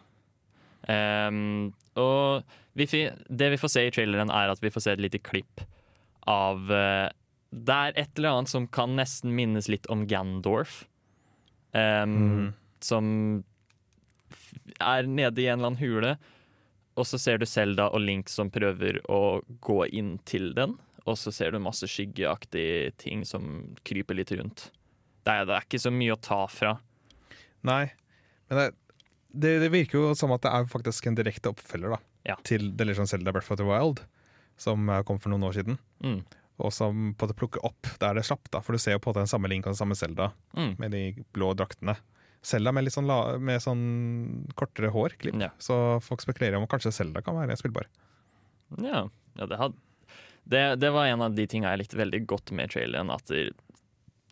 [0.91, 2.45] Ehm, og
[2.75, 2.87] vi,
[3.29, 5.63] det vi får se i traileren, er at vi får se et lite klipp
[6.29, 7.09] av uh,
[7.55, 10.85] Det er et eller annet som kan nesten minnes litt om Gandorf.
[11.73, 12.53] Um, Mm.
[12.85, 13.07] Som
[14.83, 16.17] er nede i en eller annen hule.
[16.97, 20.77] og så ser du Selda og Link som prøver å gå inn til den.
[21.07, 24.69] Og så ser du masse skyggeaktige ting som kryper litt rundt.
[25.25, 26.77] Det er, det er ikke så mye å ta fra.
[27.65, 27.89] Nei,
[28.49, 28.67] men det,
[29.35, 31.99] det, det virker jo som at det er faktisk en direkte oppfølger da,
[32.31, 32.37] Ja.
[32.47, 34.01] til The Legend of Zelda Breath of the Wild,
[34.57, 35.79] som eh, kom for noen år siden.
[36.05, 36.21] Mm.
[36.63, 39.01] Og som på en måte plukker opp der det slapp, da, for du ser jo
[39.03, 40.75] på en måte den samme Link og den samme Zelda Mm.
[40.79, 41.03] med de
[41.35, 41.97] blå draktene.
[42.45, 45.39] Zelda med litt sånn, la, med sånn kortere hår, klipp.
[45.41, 45.49] Ja.
[45.59, 47.87] Så folk spekulerer om kanskje Zelda kan være spillbar.
[48.79, 49.09] Ja,
[49.39, 49.75] ja det, had,
[50.45, 53.11] det, det var en av de tinga jeg likte veldig godt med traileren.
[53.11, 53.51] At det,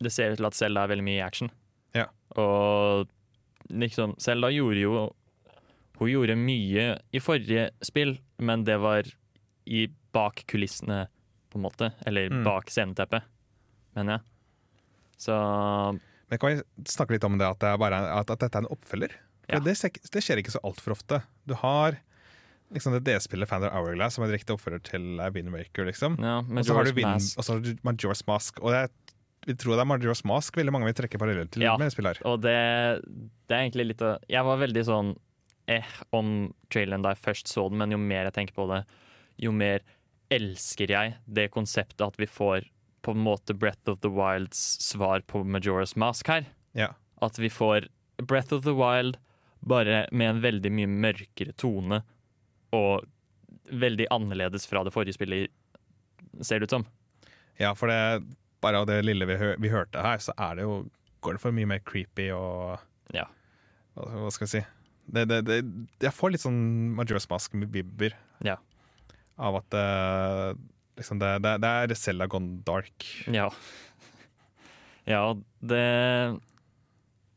[0.02, 1.50] det ser ut til at Selda er veldig mye i action.
[1.96, 2.06] Ja.
[2.36, 3.08] Og
[3.70, 4.94] liksom Selda gjorde jo
[5.98, 9.06] Hun gjorde mye i forrige spill, men det var
[9.66, 11.05] i bak kulissene,
[11.52, 11.93] på en måte.
[12.06, 12.43] Eller Mm.
[12.44, 13.22] bak sceneteppet,
[13.94, 14.20] mener jeg.
[15.18, 15.36] Så
[16.28, 18.64] Men kan vi snakke litt om det at, det er bare, at, at dette er
[18.64, 19.12] en oppfølger?
[19.48, 19.59] Ja.
[19.60, 19.76] det,
[20.10, 21.22] det skjer ikke så altfor ofte.
[21.47, 21.98] Du har
[22.72, 25.84] liksom det D-spillet Founder Hourglass, som er direkte oppfølger til uh, Wind Waker.
[25.84, 26.16] Liksom.
[26.18, 27.39] Ja, og så har du Majors Wind- Mask.
[27.39, 28.60] og det har du Majora's Mask.
[28.64, 28.89] Og jeg
[29.47, 31.77] vil tro det er Majora's Mask veldig mange vil trekke paralleller til Ja.
[31.81, 32.27] med spillet her.
[32.31, 32.55] Og det,
[33.48, 35.16] det er egentlig litt av Jeg var veldig sånn
[35.70, 38.81] eh om traileren da jeg først så den, men jo mer jeg tenker på det,
[39.39, 39.81] jo mer
[40.31, 42.66] elsker jeg det konseptet at vi får
[43.02, 46.44] på en måte Breath of the Wilds svar på Majora's Mask her.
[46.74, 46.93] Ja.
[47.20, 47.89] At vi får
[48.23, 49.19] Breath of the Wild
[49.60, 52.02] bare med en veldig mye mørkere tone
[52.74, 53.05] og
[53.70, 55.51] veldig annerledes fra det forrige spillet,
[56.40, 56.86] ser det ut som.
[57.60, 58.24] Ja, for det,
[58.62, 60.76] bare av det lille vi, hø vi hørte her, så det jo,
[61.22, 62.78] går det for mye mer creepy og
[63.14, 63.26] Ja.
[63.94, 64.62] Hva, hva skal jeg si?
[65.12, 65.56] Det, det, det,
[66.01, 66.60] jeg får litt sånn
[66.97, 68.14] Majora's Mask-vibber
[68.47, 68.56] Ja.
[69.43, 69.86] av at det,
[71.01, 73.09] liksom det, det, det er Zelda gone dark.
[73.30, 73.51] Ja.
[75.02, 75.32] Ja,
[75.66, 76.39] det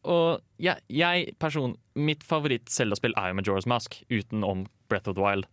[0.06, 5.24] Og jeg, jeg person Mitt favoritt Zelda-spill er jo Majora's Mask, utenom Breath of the
[5.24, 5.48] Wild.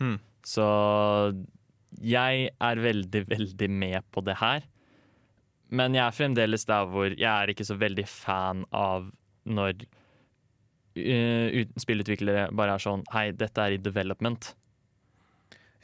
[0.00, 0.16] Hmm.
[0.48, 0.64] Så
[2.00, 4.64] jeg er veldig, veldig med på det her.
[5.70, 9.10] Men jeg er fremdeles der hvor jeg er ikke så veldig fan av
[9.48, 9.82] når
[10.98, 14.54] uh, spillutviklere bare er sånn Hei, dette er i development.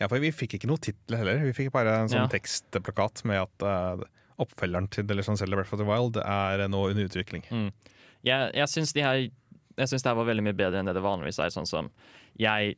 [0.01, 1.39] Ja, for vi fikk ikke noe tittel heller.
[1.47, 2.31] Vi fikk bare en sånn Ja.
[2.33, 4.05] tekstplakat med at uh,
[4.43, 7.45] oppfølgeren til The Legend Zelda Breath of the Wild er nå under utvikling.
[7.51, 7.69] Mm.
[8.27, 9.21] Jeg, jeg syns de her
[9.77, 11.53] Jeg syns det her var veldig mye bedre enn det det vanligvis er.
[11.55, 11.93] Sånn som
[12.41, 12.75] jeg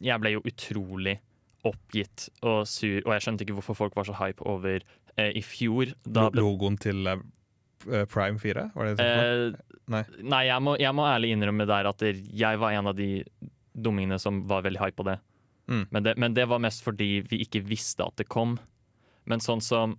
[0.00, 1.18] Jeg ble jo utrolig
[1.66, 4.80] oppgitt og sur, og jeg skjønte ikke hvorfor folk var så hype over
[5.20, 5.92] eh, i fjor.
[6.04, 9.08] Da Lo- Logoen til eh, Prime 4, var det det?
[9.08, 10.04] Eh, Nei.
[10.22, 13.24] Nei, jeg må, jeg må ærlig innrømme der at jeg var en av de
[13.74, 15.16] dummingene som var veldig hype på det.
[15.70, 15.84] Mm.
[15.90, 16.12] Men det.
[16.18, 18.56] Men det var mest fordi vi ikke visste at det kom.
[19.26, 19.96] Men sånn som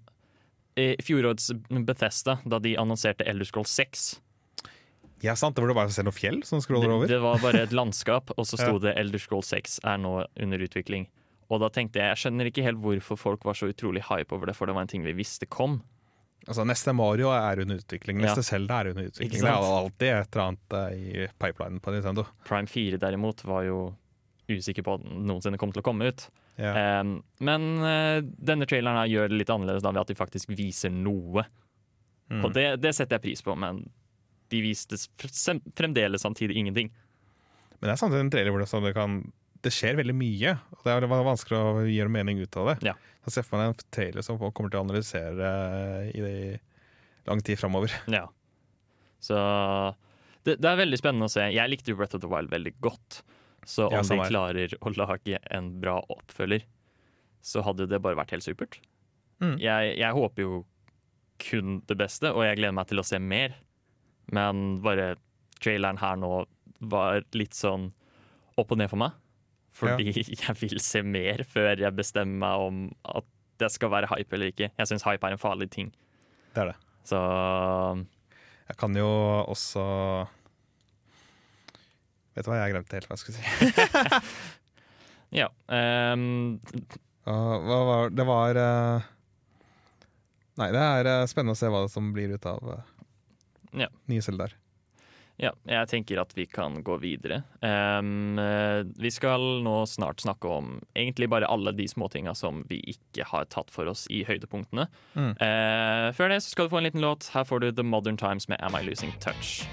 [0.80, 1.50] i fjorårets
[1.84, 4.06] Bethesda, da de annonserte Elder Scroll 6
[5.22, 7.12] Ja, sant, det var det bare å se noen fjell som scroller det, over.
[7.12, 8.84] det var bare et landskap, og så sto Ja.
[8.88, 11.10] det Elder Scroll 6 er nå under utvikling.
[11.52, 14.50] Og da tenkte jeg, jeg skjønner ikke helt hvorfor folk var så utrolig hype over
[14.50, 15.82] det, for det var en ting vi visste kom.
[16.48, 18.30] Altså, neste Mario er under utvikling, Ja.
[18.32, 19.42] neste Zelda er under utvikling.
[19.44, 22.26] Det er alltid et eller annet eh, i pipelinen på Nintendo.
[22.48, 23.82] Prime 4 derimot var jo
[24.50, 26.26] usikker på at den noensinne kom til å komme ut.
[26.60, 27.02] Ja.
[27.02, 30.52] Um, men uh, denne traileren her gjør det litt annerledes da ved at de faktisk
[30.56, 31.46] viser noe.
[32.32, 32.42] Mm.
[32.46, 33.86] Og det, det setter jeg pris på, men
[34.52, 34.98] de viste
[35.78, 36.92] fremdeles samtidig ingenting.
[37.80, 39.22] Men det er samtidig en trailer hvor det, sånn det kan
[39.62, 42.78] Det skjer veldig mye, og det er vanskelig å gjøre mening ut av det.
[42.92, 42.96] Ja.
[43.28, 46.62] Jeg ser for meg en trailer som folk kommer til å analysere eh, i det,
[47.30, 47.94] lang tid framover.
[48.10, 48.26] Ja.
[49.22, 49.38] Så
[50.42, 51.46] det, det er veldig spennende å se.
[51.54, 53.22] Jeg likte Breath of the Wild veldig godt.
[53.70, 56.66] Så om Ja, de klarer å lage en bra oppfølger,
[57.46, 58.80] så hadde det bare vært helt supert.
[59.42, 59.58] Mm.
[59.62, 60.64] Jeg, jeg håper jo
[61.42, 63.54] kun det beste, og jeg gleder meg til å se mer.
[64.34, 65.16] Men bare
[65.62, 66.32] traileren her nå
[66.92, 67.92] var litt sånn
[68.58, 69.18] opp og ned for meg.
[69.72, 70.12] Fordi
[70.44, 72.82] jeg vil se mer før jeg bestemmer meg om
[73.18, 73.28] at
[73.62, 74.72] det skal være hype eller ikke.
[74.78, 75.92] Jeg syns hype er en farlig ting.
[76.56, 76.78] Det er det.
[77.08, 77.18] Så
[78.70, 79.08] Jeg kan jo
[79.50, 79.84] også
[82.36, 84.22] Vet du hva, jeg glemte helt hva jeg skulle si.
[85.32, 85.48] Ja.
[85.72, 86.60] Um...
[87.24, 89.10] Hva var Det var uh...
[90.60, 92.82] Nei, det er eh, spennende å se hva som blir ut av uh,
[93.80, 93.88] Ja.
[94.12, 94.52] nye Zeldaer.
[95.42, 97.42] Ja, jeg tenker at vi kan gå videre.
[97.66, 98.02] Eh,
[99.02, 103.50] vi skal nå snart snakke om egentlig bare alle de småtinga som vi ikke har
[103.50, 104.86] tatt for oss i høydepunktene.
[105.18, 105.32] Mm.
[105.42, 107.32] Uh, før det så skal du få en liten låt.
[107.34, 109.64] Her får du The Modern Times med Am I Losing Touch.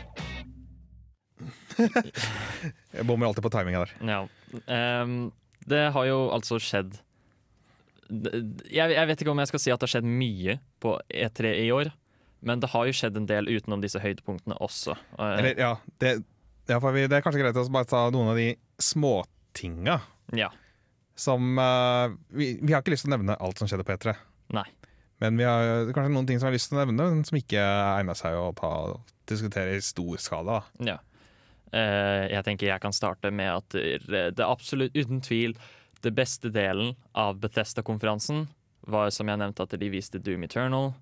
[2.97, 3.93] Jeg bommer alltid på timinga der.
[4.09, 4.24] Ja.
[5.05, 5.31] Um,
[5.69, 6.97] det har jo altså skjedd
[8.09, 11.51] jeg, jeg vet ikke om jeg skal si at det har skjedd mye på E3
[11.66, 11.90] i år,
[12.40, 14.94] men det har jo skjedd en del utenom disse høydepunktene også.
[15.19, 16.15] Eh, Eller, ja, det,
[16.70, 18.52] ja, vi, det er kanskje greit å bare ta noen av de
[18.82, 19.20] små
[19.56, 19.98] tinga.
[20.36, 20.51] Ja.
[21.19, 24.15] Som uh, vi, vi har ikke lyst til å nevne alt som skjedde på E3.
[24.55, 24.66] Nei.
[25.19, 27.27] Men vi har er kanskje noen ting som vi har lyst til å nevne, men
[27.27, 27.62] som ikke
[27.98, 28.70] egner seg å ta,
[29.27, 30.60] diskutere i stor skala.
[30.78, 30.93] da.
[30.93, 30.98] Ja.
[31.69, 35.59] Uh, jeg tenker jeg kan starte med at det det absolutt uten tvil
[36.01, 38.47] det beste delen av Bethesda-konferansen
[38.89, 40.93] var som jeg nevnte at de viste Doom Eternal.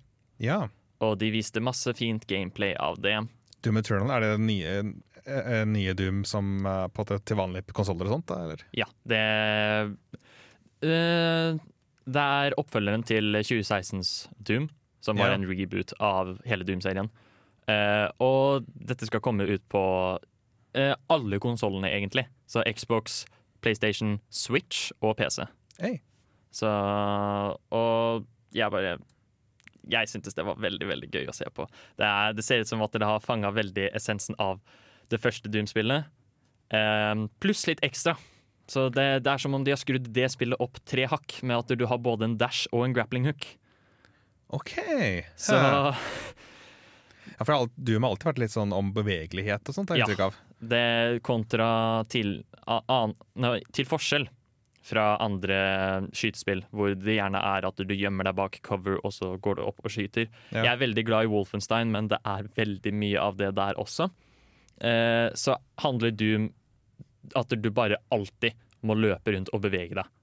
[0.41, 0.65] Ja.
[1.05, 3.17] Og de viste masse fint gameplay av det.
[3.65, 4.73] Doom Eternal, er det nye,
[5.25, 8.33] eh, nye Doom som er på til vanlige konsoller og sånt?
[8.37, 8.63] Eller?
[8.77, 9.21] Ja, det
[10.81, 11.59] øh,
[12.07, 14.69] Det er oppfølgeren til 2016s Doom,
[15.01, 15.33] som var Ja.
[15.35, 17.09] en reboot av hele Doom-serien.
[17.67, 19.81] Uh, og dette skal komme ut på
[20.77, 22.25] uh, alle konsollene, egentlig.
[22.47, 23.25] Så Xbox,
[23.61, 25.43] PlayStation, Switch og PC.
[25.79, 25.99] Hey.
[26.51, 26.67] Så
[27.69, 28.97] Og jeg bare
[29.89, 31.67] Jeg syntes det var veldig veldig gøy å se på.
[31.97, 34.59] Det, er, det ser ut som at det har fanga veldig essensen av
[35.09, 36.05] det første Doom-spillet.
[36.73, 38.17] um, pluss litt ekstra.
[38.67, 41.55] Så det, det er som om de har skrudd det spillet opp tre hakk, med
[41.61, 43.45] at du har både en dash og en grappling hook.
[44.51, 44.73] OK.
[45.39, 45.93] Så Ja,
[47.45, 49.89] for alt, Doom har alltid vært litt sånn om bevegelighet og sånt.
[49.91, 50.07] har jeg Ja.
[50.09, 50.35] inntrykk av.
[50.59, 51.69] det kontra
[52.09, 54.27] til, an, no, til forskjell
[54.87, 55.57] fra andre
[56.15, 59.65] skytespill, hvor det gjerne er at du gjemmer deg bak cover, og så går du
[59.65, 60.29] opp og skyter.
[60.53, 60.63] Ja.
[60.63, 64.07] Jeg er veldig glad i Wolfenstein, men det er veldig mye av det der også.
[64.79, 66.51] Eh, så handler Doom
[67.35, 68.55] at du bare alltid
[68.87, 70.13] må løpe rundt og bevege deg.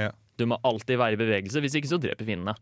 [0.00, 0.12] Ja.
[0.40, 2.56] Du må alltid være i bevegelse, hvis ikke så dreper fiendene.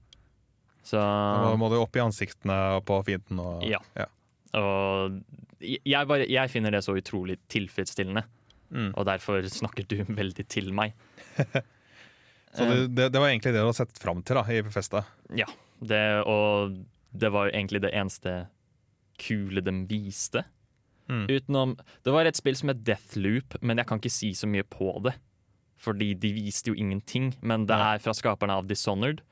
[0.82, 3.39] Så Da må du opp i ansiktene på fienden.
[3.39, 3.78] Og, Ja.
[4.59, 5.20] Og
[5.62, 8.24] jeg, bare, jeg finner det så utrolig tilfredsstillende.
[8.73, 8.90] Mm.
[8.97, 10.94] Og derfor snakker du veldig til meg.
[12.53, 15.05] Så det, det, det var egentlig det du hadde sett fram til da, i Bethesda.
[15.36, 15.47] Ja.
[15.81, 16.74] Det, og
[17.16, 18.35] det var jo egentlig det eneste
[19.23, 20.43] kule de viste.
[21.09, 21.24] Mm.
[21.32, 21.73] Utenom
[22.05, 24.93] Det var et spill som het Deathloop, men jeg kan ikke si så mye på
[25.05, 25.15] det.
[25.82, 29.24] Fordi de viste jo ingenting, men det er fra skaperne av Dishonored.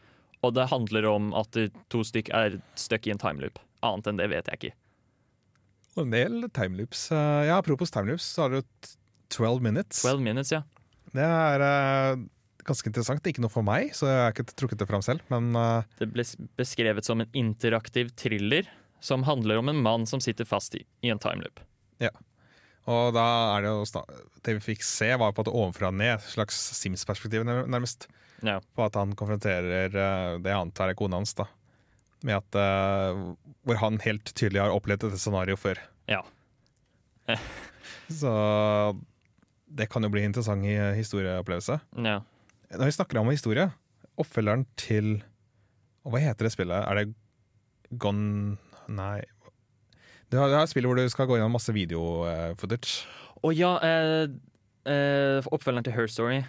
[0.42, 1.54] Og det handler om at
[1.92, 3.60] to stykk er stuck i en timeloop.
[3.86, 4.72] Annet enn det vet jeg ikke.
[5.98, 7.04] Og en del timeloops.
[7.12, 8.96] Eh, Ja, apropos timeloops, så har du t-
[9.30, 10.02] 12 minutes.
[10.04, 10.62] 12 minutes, ja.
[11.14, 12.20] Det er eh,
[12.66, 13.24] ganske interessant.
[13.26, 15.22] Ikke noe for meg, så jeg har ikke trukket det fram selv.
[15.32, 18.68] Men eh, Det ble s- beskrevet som en interaktiv thriller
[19.00, 21.62] som handler om en mann som sitter fast i, i en timeloop.
[22.02, 22.10] ja.
[22.90, 23.22] Og da
[23.54, 24.06] er det jo sta-
[24.42, 28.06] Det vi fikk se, var på at ovenfra og ned, slags Sims-perspektiv nær- nærmest.
[28.42, 28.56] Ja.
[28.74, 31.44] På at han konfronterer eh, det jeg antar er kona hans, da.
[32.24, 33.20] Med at eh,
[33.68, 35.78] Hvor han helt tydelig har opplevd dette scenarioet før.
[36.08, 36.22] Ja.
[38.20, 38.32] Så
[39.70, 41.78] det kan jo bli en interessant i historieopplevelse.
[42.04, 42.20] Ja.
[42.74, 43.70] Når vi snakker om historie,
[44.20, 45.20] oppfølgeren til
[46.00, 46.86] og Hva heter det spillet?
[46.88, 48.56] Er det Gone
[48.90, 49.20] Nei.
[50.30, 53.02] Det er det et spill hvor du skal gå gjennom masse video-footage.
[53.46, 54.32] Og ja, eh,
[54.88, 56.40] eh, oppfølgeren til Her Story.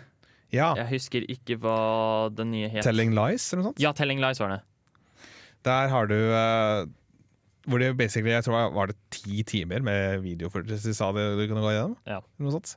[0.53, 0.71] Ja.
[0.77, 2.85] Jeg husker ikke hva den nye het.
[2.85, 3.81] Telling Lies, eller noe sånt?
[3.81, 4.59] Ja, Telling Lies var det.
[5.65, 6.87] Der har du eh,
[7.69, 11.25] Hvor det basically Jeg tror det var det ti timer med videofootage de sa det
[11.37, 11.97] du kunne gå gjennom.
[12.09, 12.21] Ja.
[12.41, 12.75] Noe sånt.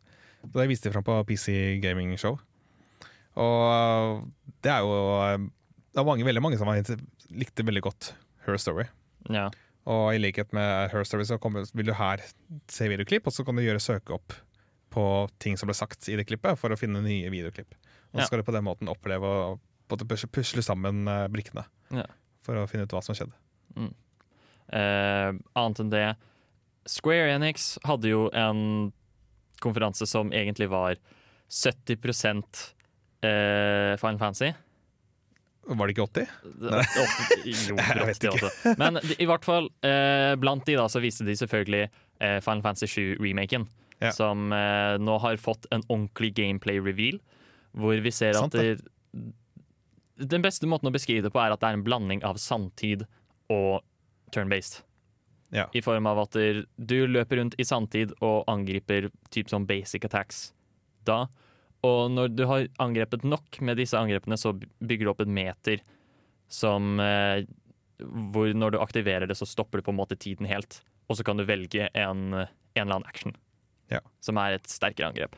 [0.53, 2.39] Så det viste de fram på PC Gaming Show.
[3.41, 4.23] Og eh,
[4.63, 4.95] det er jo
[5.25, 5.39] eh,
[5.95, 6.71] Det var mange, veldig mange som
[7.35, 8.13] likte veldig godt
[8.47, 8.85] Her Story.
[9.33, 9.49] Ja.
[9.91, 12.23] Og i likhet med Her Story så kommer, vil du her
[12.73, 14.33] se videoklipp, og så kan du gjøre søke opp
[14.95, 15.05] på
[15.43, 17.75] ting som ble sagt i det klippet, for å finne nye videoklipp.
[18.15, 18.27] Og så Ja.
[18.29, 19.59] skal du på den måten oppleve å
[20.33, 22.07] pusle sammen eh, brikkene Ja.
[22.43, 23.35] for å finne ut hva som skjedde.
[23.77, 23.93] Mm.
[24.73, 26.17] Eh, annet enn det
[26.87, 28.93] Square Enix hadde jo en
[29.65, 30.99] konferanse som egentlig var
[31.49, 31.97] 70
[33.25, 34.53] eh, Final Fantasy.
[35.67, 36.27] Var det ikke 80?
[36.61, 36.81] Det-
[37.41, 38.51] 80 Jo, Jeg vet 80 ikke.
[38.51, 38.75] også.
[38.81, 41.87] Men de- i hvert fall, eh, blant de da så viste de selvfølgelig
[42.21, 43.65] eh, Final Fantasy 7-remaken.
[44.03, 44.11] Ja.
[44.13, 47.21] Som eh, nå har fått en ordentlig gameplay-reveal,
[47.79, 49.31] hvor vi ser Sant at det,
[50.29, 53.07] Den beste måten å beskrive det på er at det er en blanding av sanntid
[53.51, 53.81] og
[54.35, 54.83] turn-based.
[55.55, 55.69] Ja.
[55.73, 60.49] I form av at du løper rundt i sanntid og angriper typ som basic attacks
[61.07, 61.25] da.
[61.85, 65.83] Og når du har angrepet nok med disse angrepene, så bygger du opp en meter
[66.51, 67.45] som eh,
[68.03, 70.81] Hvor når du aktiverer det, så stopper du på en måte tiden helt.
[71.09, 73.37] Og så kan du velge en, en eller annen action,
[73.93, 74.01] Ja.
[74.21, 75.37] som er et sterkere angrep.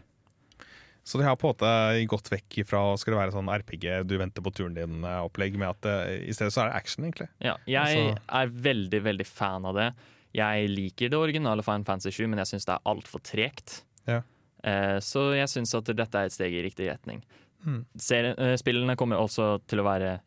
[1.06, 4.16] Så de har på en måte gått vekk fra å skulle være sånn RPG, du
[4.18, 7.28] venter på turen din-opplegg, med at eh, i stedet så er det action, egentlig.
[7.46, 9.88] Ja, jeg Altså- er veldig, veldig fan av det.
[10.34, 13.82] Jeg liker det originale Final Fantasy 7, men jeg syns det er altfor tregt.
[14.10, 14.18] Ja.
[14.66, 17.22] Eh, så jeg syns at dette er et steg i riktig retning.
[17.64, 17.84] Mm.
[17.96, 20.18] Serien, eh, spillene kommer også til å være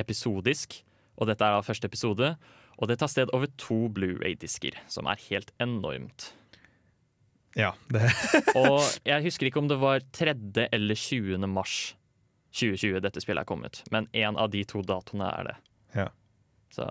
[0.00, 0.80] episodisk,
[1.20, 2.36] og dette er da første episode.
[2.80, 6.32] Og det tar sted over to Blu-ray-disker, som er helt enormt.
[7.56, 7.72] Ja,
[8.56, 10.34] Og jeg husker ikke om det var 3.
[10.72, 11.38] eller 20.
[11.52, 11.94] mars
[12.52, 15.54] 2020 dette spillet er kommet, men én av de to datoene er det.
[15.96, 16.06] Ja.
[16.72, 16.84] Så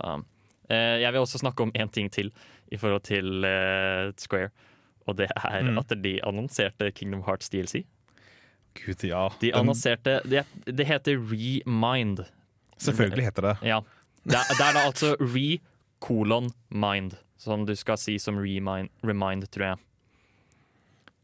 [0.70, 2.32] eh, jeg vil også snakke om én ting til
[2.72, 4.50] i forhold til eh, Square.
[5.10, 5.78] Og det er Mm.
[5.82, 7.84] at de annonserte Kingdom Hearts DLC.
[8.78, 9.28] Gud, ja.
[9.42, 12.22] De annonserte Det, det heter Remind.
[12.78, 13.80] Selvfølgelig heter det Ja.
[14.24, 15.60] Det, er- det er da altså re
[16.00, 19.78] kolon mind, som du skal si som remind, remind tror jeg.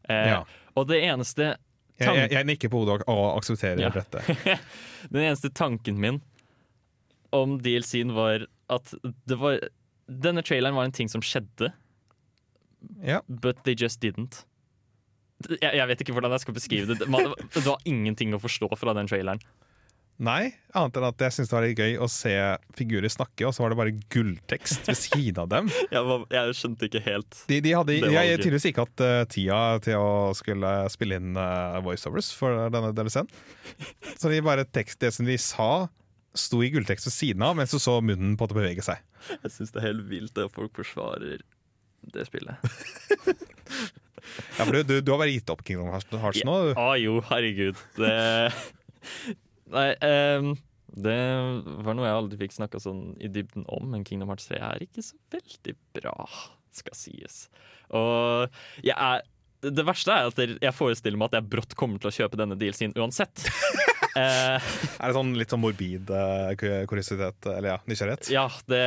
[0.08, 0.44] Eh, Ja.
[0.76, 1.56] Og det eneste
[1.98, 3.88] Jeg, jeg, jeg nikker på hodet og, aksepterer Ja.
[3.90, 4.22] dette.
[5.12, 6.20] Den eneste tanken min
[7.34, 8.94] om DLC-en var at
[9.28, 9.58] det var
[10.08, 11.72] Denne traileren var en ting som skjedde,
[13.04, 13.20] Ja.
[13.28, 14.44] but they just didn't.
[15.60, 16.98] Jeg, jeg vet ikke hvordan jeg skal beskrive det.
[17.04, 19.38] Det var ingenting å forstå fra den traileren.
[20.18, 22.32] Nei, annet enn at jeg syntes det var litt gøy å se
[22.74, 25.68] figurer snakke, og så var det bare gulltekst ved siden av dem.
[25.94, 29.20] Jeg, var, jeg skjønte ikke helt De, de hadde jeg, de tydeligvis ikke hatt uh,
[29.30, 33.30] tida til å skulle spille inn uh, voiceovers for denne DLC-en.
[34.18, 35.86] Så de bare tekst, det som de sa,
[36.38, 39.00] sto i gulltekst ved siden av, mens du så munnen på å bevege seg.
[39.30, 41.44] Jeg syns det er helt vilt at folk forsvarer
[42.14, 42.58] det spillet.
[44.58, 46.58] Ja, for du, du, du har bare gitt opp Kingdom Hearts nå?
[46.74, 47.78] Ja, ah, jo, herregud.
[47.96, 48.12] Det
[49.74, 49.88] Nei,
[50.40, 50.52] um,
[50.98, 51.16] det
[51.84, 54.84] var noe jeg aldri fikk snakka sånn i dybden om, men Kingdom Hearts 3 er
[54.86, 56.14] ikke så veldig bra,
[56.74, 57.42] skal sies.
[57.94, 58.48] Og
[58.84, 59.26] jeg er
[59.58, 62.54] det verste er at jeg forestiller meg at jeg brått kommer til å kjøpe denne
[62.58, 63.42] DLC-en uansett.
[64.18, 64.68] Eh,
[64.98, 68.30] Er det sånn litt sånn morbid uh, kuriositet, eller ja, nysgjerrighet?
[68.32, 68.80] ja, det,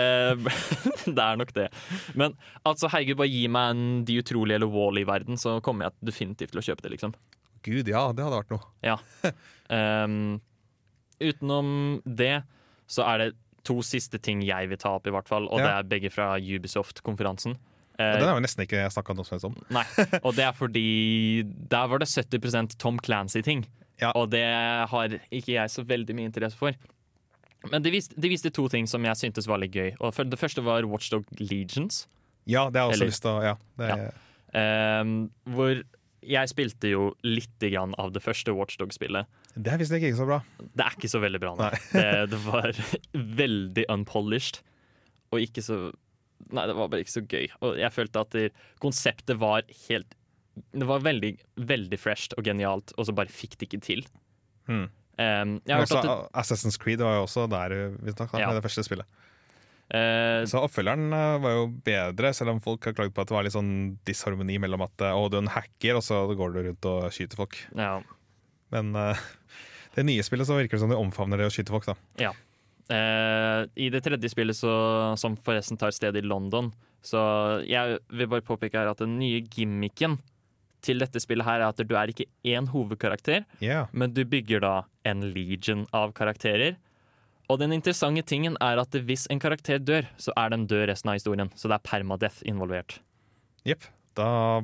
[1.06, 1.68] det er nok det.
[2.20, 2.34] Men
[2.68, 6.10] altså, herregud, bare gi meg en De utrolige eller Wall i verden, så kommer jeg
[6.10, 7.16] definitivt til å kjøpe det, liksom.
[7.64, 8.68] Gud, ja, det hadde vært noe.
[8.84, 8.98] Ja.
[9.72, 10.42] Ehm,
[11.22, 12.44] utenom det
[12.92, 13.30] så er det
[13.64, 15.46] to siste ting jeg vil ta opp, i hvert fall.
[15.48, 15.66] Og Ja.
[15.66, 17.52] det er begge fra Ubisoft-konferansen.
[17.56, 17.68] Og
[18.00, 19.58] Eh, den har vi nesten ikke snakka noe som om.
[19.70, 19.84] Nei,
[20.24, 23.66] og det er fordi der var det 70% Tom Clancy-ting.
[24.16, 24.42] Og det
[24.90, 26.74] har ikke jeg så veldig mye interesse for.
[27.70, 29.92] Men de viste, de viste to ting som jeg syntes var litt gøy.
[30.02, 32.08] Og Det første var Watchdog Legions.
[32.48, 34.14] Ja, det har jeg også Eller- lyst til å ja, det,
[34.56, 35.84] Ehm, hvor
[36.24, 39.26] jeg spilte jo litt grann av det første Watchdog-spillet.
[39.56, 40.40] Det er visst ikke så bra.
[40.62, 41.52] Det er ikke så veldig bra.
[41.60, 41.72] Nei.
[41.92, 42.72] Det, det var
[43.42, 44.62] veldig unpolished.
[45.32, 45.82] Og ikke så
[46.52, 47.46] Nei, det var bare ikke så gøy.
[47.62, 48.48] Og jeg følte at det,
[48.82, 50.16] konseptet var helt
[50.74, 51.30] Det var veldig,
[51.70, 54.02] veldig fresht og genialt, og så bare fikk det ikke til.
[54.68, 54.88] Hmm.
[55.22, 58.48] Um, også, det, Assassin's Creed var jo også der vi snakka Ja.
[58.50, 59.06] med det første spillet.
[59.92, 63.36] Uh, Så oppfølgeren eh, var jo bedre, selv om folk har klagd på at det
[63.36, 63.72] var litt sånn
[64.08, 67.10] disharmoni mellom at eh, å, du er en hacker, og så går du rundt og
[67.14, 67.58] skyter folk.
[67.78, 67.98] Ja.
[68.72, 69.24] Men eh,
[69.96, 71.96] det nye spillet så virker det som de omfavner det å skyte folk, da.
[72.22, 72.32] Ja.
[72.92, 74.72] Eh, I det tredje spillet, så,
[75.20, 76.72] som forresten tar sted i London,
[77.06, 77.22] så
[77.66, 80.20] jeg vil bare påpeke her at den nye gimmicken
[80.86, 83.90] til dette spillet her er at du er ikke én hovedkarakter, yeah.
[83.94, 84.76] men du bygger da
[85.08, 86.78] en legion av karakterer.
[87.52, 91.12] Og den interessante tingen er at hvis en karakter dør, så er den død resten
[91.12, 91.52] av historien.
[91.60, 93.02] Så det er permadeath involvert.
[93.68, 93.86] Jepp.
[94.18, 94.62] Da,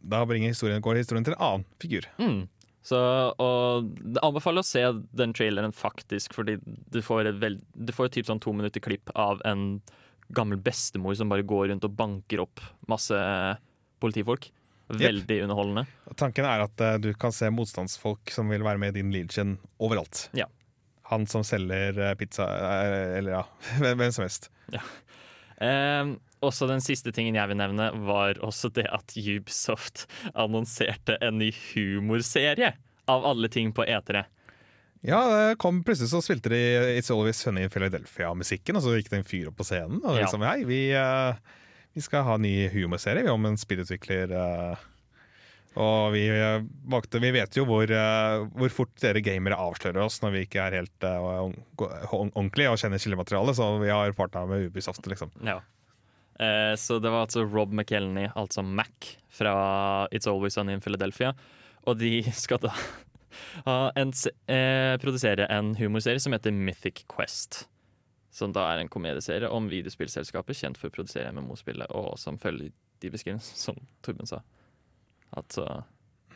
[0.00, 2.06] da bringer historien, går historien til en annen figur.
[2.20, 2.44] Mm.
[2.86, 2.98] Så,
[3.42, 4.82] og det anbefaler å se
[5.18, 8.82] den traileren faktisk, fordi du får et, veld, du får et typ sånn to minutter
[8.84, 9.80] klipp av en
[10.36, 13.18] gammel bestemor som bare går rundt og banker opp masse
[14.02, 14.50] politifolk.
[14.86, 15.86] Veldig underholdende.
[16.14, 19.56] Tanken er at uh, du kan se motstandsfolk som vil være med i din legion
[19.82, 20.28] overalt.
[20.38, 20.46] Ja.
[21.10, 23.42] Han som selger eh, pizza, eh, eller ja,
[23.82, 24.48] hvem som helst.
[24.74, 24.82] Ja.
[25.62, 26.14] Eh,
[26.44, 31.52] også den siste tingen jeg vil nevne, var også det at Ubisoft annonserte en ny
[31.72, 32.74] humorserie
[33.08, 34.24] av alle ting på E E3.
[35.06, 36.58] Ja, det kom plutselig så spilte de
[36.96, 40.16] It's Always Sunny in Philadelphia-musikken, og så gikk det en fyr opp på scenen og
[40.16, 40.24] Ja.
[40.24, 41.36] liksom Hei, vi, uh,
[41.94, 44.32] vi skal ha en ny humorserie vi, om en spillutvikler.
[44.34, 44.76] Uh,
[45.76, 46.24] og vi
[46.88, 47.90] valgte Vi vet jo hvor,
[48.56, 53.58] hvor fort dere gamere avslører oss når vi ikke er helt ordentlige og kjenner kildematerialet,
[53.58, 55.34] så vi har partna med Ubisoft, liksom.
[55.44, 55.58] Ja.
[56.40, 59.54] Eh, så det var altså Rob McKelney, altså Mac, fra
[60.12, 61.32] It's Always Sunny in Philadelphia.
[61.86, 62.72] Og de skal da
[63.66, 64.12] ha en,
[64.52, 67.64] eh, produsere en humorserie som heter Mythic Quest.
[68.36, 72.72] Som da er en komedieserie om videospillselskapet kjent for å produsere MMO-spillet, og som følger
[73.00, 74.42] de beskrivelsene som Torben sa.
[75.36, 75.84] At, så-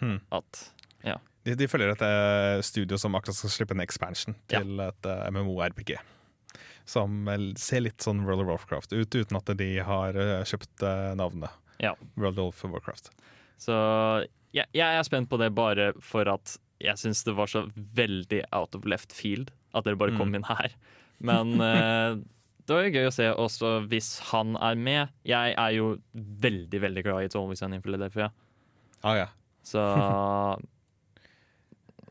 [0.00, 0.16] Hmm.
[0.32, 0.62] at
[1.04, 1.18] ja.
[1.44, 4.62] De, de følger et eh, studio som akkurat skal slippe en expansion Ja.
[4.62, 5.92] til et uh, MMO-RPG.
[6.90, 7.28] Som
[7.60, 11.52] ser litt sånn World of Warcraft ut, uten at de har eh, kjøpt eh, navnet.
[11.78, 11.92] Ja.
[12.18, 13.12] World of Warcraft.
[13.60, 13.76] Så
[14.56, 18.40] jeg, jeg er spent på det bare for at jeg syns det var så veldig
[18.56, 20.40] out of left field at dere bare kom Mm.
[20.40, 20.74] inn her.
[21.20, 22.18] Men eh,
[22.66, 25.12] det var jo gøy å se også hvis han er med.
[25.28, 28.30] Jeg er jo veldig, veldig glad i It's Always Sunny in Philadelphia.
[29.04, 29.28] Ah, ja.
[29.62, 29.78] Så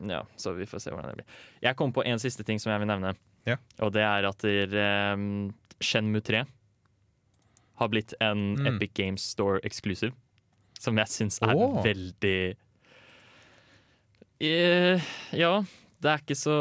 [0.00, 1.26] Ja, så vi får se hvordan det blir.
[1.66, 3.12] Jeg kom på en siste ting som jeg vil nevne.
[3.48, 3.56] Ja.
[3.80, 6.44] Og det er at der, um, Shenmue 3
[7.80, 8.66] har blitt en Mm.
[8.66, 10.12] Epic Games Store exclusive.
[10.78, 11.82] Som jeg syns er oh.
[11.84, 12.56] veldig
[14.40, 15.64] uh, Ja,
[16.00, 16.56] det er ikke så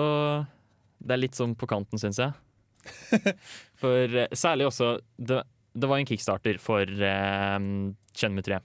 [1.00, 2.34] Det er litt sånn på kanten, syns jeg.
[3.82, 5.40] For uh, særlig også Det,
[5.76, 7.60] det var en kickstarter for uh,
[8.16, 8.60] Shenmue 3.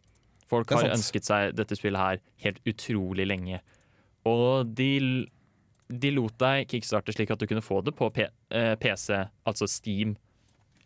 [0.51, 3.61] Folk har ønsket seg dette spillet her helt utrolig lenge.
[4.29, 5.27] Og de,
[6.01, 9.69] de lot deg kickstarte slik at du kunne få det på P eh, PC, altså
[9.71, 10.17] Steam,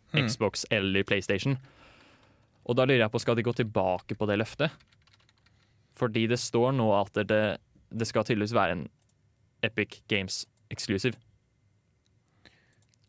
[0.09, 0.25] Hmm.
[0.25, 1.53] Xbox eller PlayStation.
[2.65, 4.71] Og da lurer jeg på, skal de gå tilbake på det løftet?
[5.99, 7.59] Fordi det står nå at det,
[7.93, 8.81] det skal tydeligvis være en
[9.61, 11.13] Epic Games exclusive.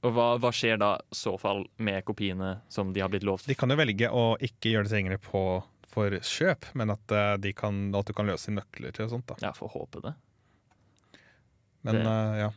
[0.05, 3.49] Og hva, hva skjer da i så fall med kopiene som de har blitt lovt?
[3.49, 5.43] De kan jo velge å ikke gjøre det tilgjengelig på,
[5.93, 9.27] for kjøp, men at, eh, de kan, at du kan løse nøkler til og sånt.
[9.33, 9.41] da.
[9.45, 10.15] Ja, får håpe det.
[11.87, 12.51] Men eh, ja.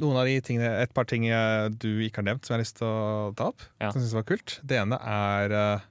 [0.00, 2.64] Noen av de tingene, Et par ting eh, du ikke har nevnt som jeg har
[2.64, 3.66] lyst til å ta opp.
[3.78, 3.90] Ja.
[3.90, 4.56] Som jeg synes var kult.
[4.66, 5.86] Det ene er uh,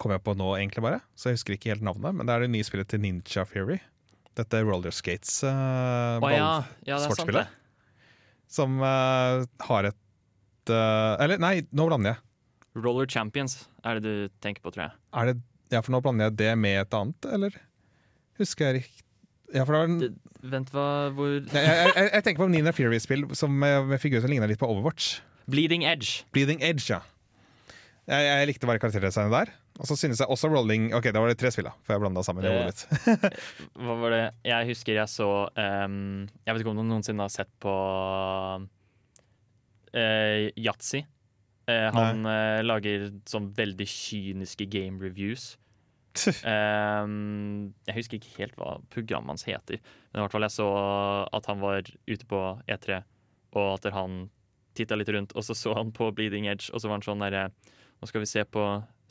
[0.00, 2.12] Kommer jeg på nå, egentlig bare, så jeg husker ikke helt navnet.
[2.16, 3.78] Men det er det nye spillet til Ninja Fury.
[4.36, 6.50] Dette Roller Skates uh, ball, ja,
[6.86, 7.46] ja, det.
[8.50, 12.22] Som uh, har et uh, Eller nei, nå blander jeg.
[12.78, 14.96] Roller Champions er det du tenker på, tror jeg.
[15.16, 15.36] Er det,
[15.74, 17.56] ja, for nå blander jeg det med et annet, eller?
[18.40, 19.09] Husker jeg riktig
[19.54, 20.18] Ja, for da var en
[20.52, 24.22] vent, hva hvor Nei, jeg, jeg, jeg tenker på Nina Fury-spill som med, med figurer
[24.24, 25.18] som ligner litt på Overwatch.
[25.50, 26.22] Bleeding Edge.
[26.34, 27.00] Bleeding Edge, ja.
[28.10, 29.52] Jeg, jeg likte bare karakterdesignet der.
[29.80, 32.02] Og så synes jeg også Rolling Ok, da var det tre spill, da, for jeg
[32.02, 32.80] blanda sammen i hodet mitt.
[33.80, 37.32] Hva var det Jeg husker jeg så um, Jeg vet ikke om du noensinne har
[37.32, 37.72] sett på
[39.94, 41.00] uh, Yatzy.
[41.70, 45.54] Eh, han uh, lager sånn veldig kyniske game reviews.
[46.52, 49.80] Ehm, jeg husker ikke helt hva programmet hans heter,
[50.10, 50.68] men i hvert fall jeg så
[51.36, 53.00] at han var ute på E3,
[53.56, 54.22] og at han
[54.78, 57.24] titta litt rundt, og så så han på Bleeding Edge, og så var han sånn
[57.26, 57.48] derre
[58.00, 58.62] Nå skal vi se på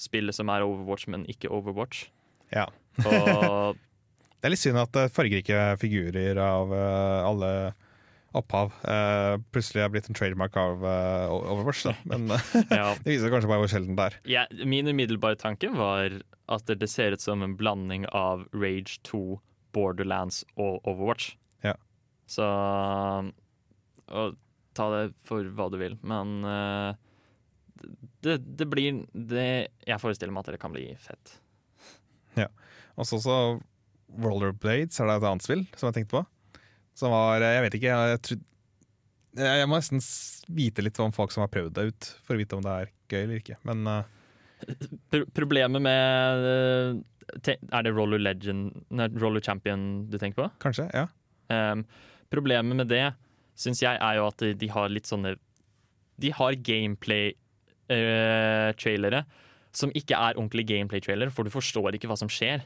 [0.02, 2.08] spillet som er Overwatch, men ikke Overwatch.
[2.50, 2.64] Ja.
[3.06, 3.78] Og
[4.40, 7.52] Det er litt synd at eh, fargerike figurer av eh, alle
[8.40, 11.82] opphav uh, plutselig er blitt en trademark av uh, Overwatch.
[11.88, 11.96] Da.
[12.12, 12.28] Men
[12.70, 12.92] Ja.
[13.02, 14.18] det viser kanskje bare hvor sjelden det er.
[14.30, 16.14] Ja, min umiddelbare tanke var
[16.50, 19.40] at det ser ut som en blanding av Rage 2,
[19.76, 21.36] Borderlands og Overwatch.
[21.66, 21.76] Ja.
[22.30, 22.48] Så
[24.10, 24.38] og
[24.78, 26.94] Ta det for hva du vil, men uh,
[28.24, 31.34] det, det blir det, Jeg forestiller meg at det kan bli fett.
[32.38, 32.46] Ja.
[32.96, 33.38] Og så også
[34.24, 36.62] Rollerblades er det et annet spill som jeg tenkte på.
[36.98, 38.46] Som var Jeg vet ikke, jeg, tror-
[39.40, 40.04] jeg, må nesten
[40.54, 42.94] vite litt om folk som har prøvd det ut, for å vite om det er
[43.12, 43.60] gøy eller ikke.
[43.68, 44.16] Men eh,
[45.10, 46.96] Pro problemet med eh,
[47.72, 49.80] Er det Roller Legend nei, Roller Champion
[50.10, 50.50] du tenker på?
[50.64, 51.06] kanskje, ja.
[51.50, 51.86] Um,
[52.30, 53.14] problemet med det
[53.60, 55.36] syns jeg er jo at de, de har litt sånne
[56.22, 59.24] De har gameplay-trailere
[59.76, 62.60] som ikke er ordentlig gameplay-trailer, for du forstår ikke hva som skjer.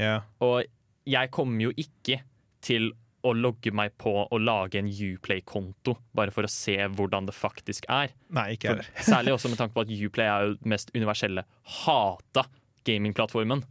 [0.00, 0.20] Yeah.
[0.44, 0.64] Og
[1.08, 2.20] jeg kommer jo ikke
[2.64, 2.92] til
[3.22, 7.86] å logge meg på og lage en Uplay-konto bare for å se hvordan det faktisk
[7.92, 8.14] er.
[8.34, 11.46] Nei, ikke For, særlig også med tanke på at Uplay er jo den mest universelle
[11.84, 12.46] hata
[12.88, 13.62] gamingplattformen.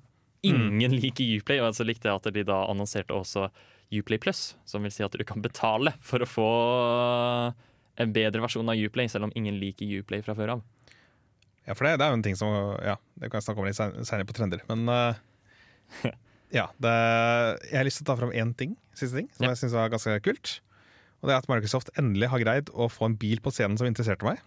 [0.47, 3.49] Ingen liker Uplay, og så likte jeg at de da annonserte også
[3.91, 6.47] Uplay Plus, som vil si at du kan betale for å få
[8.01, 10.63] en bedre versjon av Uplay, selv om ingen liker Uplay fra før av.
[11.67, 12.49] Ja, for det, det er jo en ting som
[12.81, 14.63] Ja, det kan jeg snakke om litt senere på trender.
[14.71, 16.15] Men eh,
[16.51, 16.91] ja, det,
[17.71, 19.51] jeg har lyst til å ta fram én ting, siste ting, som Ja.
[19.53, 20.59] jeg syns var ganske kult.
[21.21, 23.87] Og det er at Microsoft endelig har greid å få en bil på scenen som
[23.89, 24.41] interesserte meg.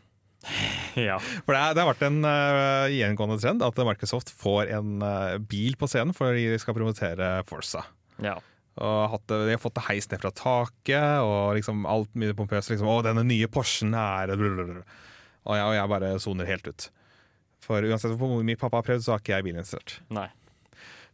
[0.95, 1.17] Ja.
[1.19, 5.75] For det, det har vært en uh, gjengående trend at Microsoft får en uh, bil
[5.81, 7.83] på scenen for de skal promotere Forsa.
[8.23, 8.37] ja.
[8.75, 12.73] Og hatt de har fått det heist ned fra taket, og liksom alt mye pompøst.
[12.73, 14.83] Liksom, 'Å, denne nye Porschen er blablabla».
[15.47, 16.87] Og jeg, og jeg bare soner helt ut.
[17.63, 19.95] For uansett hvor mye pappa har prøvd, så har ikke jeg installert.
[20.11, 20.27] Nei.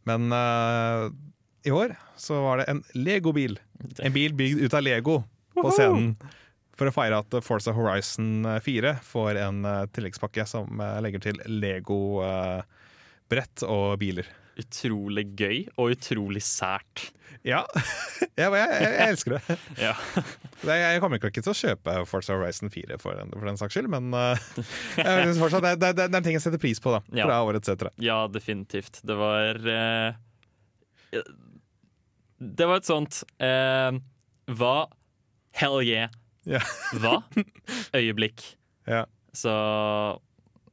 [0.08, 1.10] Men uh,
[1.66, 3.58] i år så var det en Lego-bil.
[4.00, 5.22] En bil bygd ut av Lego
[5.56, 6.16] på scenen.
[6.80, 11.36] For å feire at Forza Horizon 4 får en eh, tilleggspakke som eh, legger til
[11.44, 12.64] Lego-brett
[13.68, 14.24] og biler.
[14.60, 17.10] Utrolig gøy og utrolig sært.
[17.46, 17.62] Ja,
[18.40, 19.58] jeg, jeg, jeg elsker det.
[19.86, 19.94] Ja.
[20.60, 23.88] Jeg kommer ikke til å kjøpe Forza Horizon 4 for den, for den saks skyld,
[23.88, 24.36] men uh,
[25.40, 27.24] fortsatt det, det, det, er en ting jeg setter pris på da, Ja.
[27.24, 27.94] fra årets etere.
[28.04, 29.00] Ja, definitivt.
[29.08, 31.22] Det var uh,
[32.36, 33.96] Det var et sånt uh,
[34.52, 34.74] Hva?
[35.56, 36.12] Hell yeah.
[36.44, 36.60] Ja.
[37.00, 37.22] Hva?
[37.96, 38.44] Øyeblikk.
[38.84, 39.06] Ja.
[39.32, 39.54] Så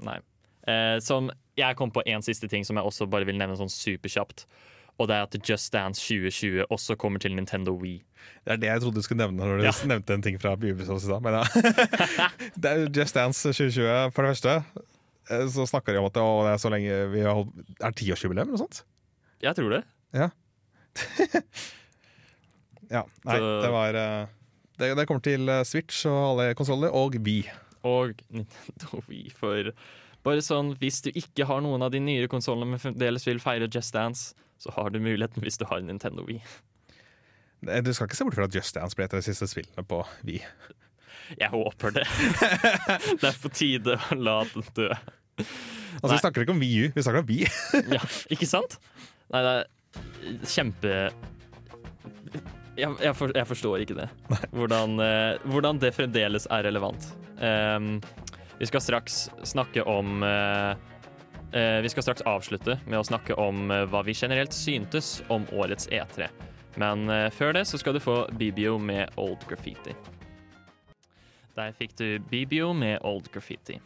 [0.03, 0.19] Nei.
[0.67, 3.71] Eh, som Jeg kom på én siste ting som jeg også bare vil nevne sånn
[3.71, 4.45] superkjapt.
[4.97, 7.99] Og det er at Just Dance 2020 også kommer til Nintendo Wii.
[8.45, 9.73] Det er det jeg trodde du skulle nevne når du Ja.
[9.85, 11.21] nevnte en ting fra Ubisoft i stad.
[11.21, 11.43] Ja.
[12.61, 14.55] det er Just Dance 2020, for det første.
[15.29, 17.53] eh, Så snakker de om at det, å, det er så lenge vi har holdt
[17.81, 18.81] Er det tiårsjubileum eller noe sånt?
[19.45, 19.83] Jeg tror det.
[20.17, 20.29] Ja.
[22.89, 23.03] ja.
[23.25, 24.25] Nei, Så- det var eh,
[24.77, 27.41] det, det kommer til eh, Switch og alle konsoller, og vi.
[27.85, 29.71] Og Nintendo Wii for
[30.27, 33.69] Bare sånn, Hvis du ikke har noen av de nyere konsollene, men fremdeles vil feire
[33.71, 36.41] Just Dance, så har du muligheten hvis du har en Nintendo Wii.
[37.85, 39.85] Du skal ikke se bort fra at Just Dance ble et av de siste spillene
[39.87, 40.41] på Wii.
[41.37, 42.05] Jeg håper det.
[43.21, 44.89] det er på tide å la den dø.
[45.37, 47.41] Altså, Vi snakker ikke om VU, vi snakker om vi.
[47.95, 48.77] Ja, ikke sant?
[49.33, 50.91] Nei, det er kjempe
[52.77, 54.07] Jeg, jeg, for, jeg forstår ikke det.
[54.53, 57.09] Hvordan, eh, hvordan det fremdeles er relevant.
[57.41, 57.97] Ehm,
[58.59, 60.69] vi skal straks snakke om eh,
[61.59, 65.45] eh, Vi skal straks avslutte med å snakke om eh, hva vi generelt syntes om
[65.53, 66.29] årets E3.
[66.77, 69.95] Men før det så skal du få Bibio med Old Graffiti.
[71.57, 73.79] Der fikk du Bibio med Old Graffiti.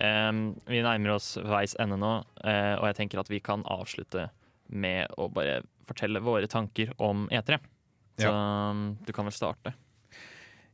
[0.00, 4.30] Um, vi nærmer oss veis ende nå, uh, og jeg tenker at vi kan avslutte
[4.72, 7.60] med å bare fortelle våre tanker om E3.
[8.16, 8.72] Så ja.
[9.04, 9.74] du kan vel starte.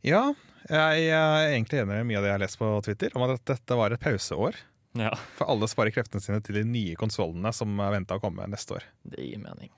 [0.06, 0.28] Ja,
[0.68, 3.40] jeg er egentlig enig med mye av det jeg har lest på Twitter, om at
[3.48, 4.58] dette var et pauseår.
[4.98, 5.12] Ja.
[5.38, 8.78] For alle sparer kreftene sine til de nye konsollene som er venta å komme neste
[8.78, 8.86] år.
[9.06, 9.72] Det gir mening.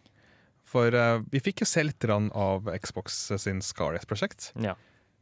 [0.71, 4.53] For uh, vi fikk jo se litt av Xbox sin Scarlett-prosjekt.
[4.63, 4.77] Ja.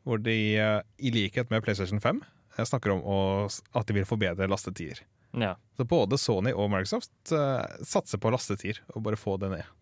[0.05, 2.21] Hvor de, uh, i likhet med PlayStation 5,
[2.57, 5.01] eh, snakker om å, at de vil forbedre lastetider.
[5.37, 5.55] Ja.
[5.77, 9.75] Så både Sony og Microsoft uh, satser på lastetider, og bare få det ned.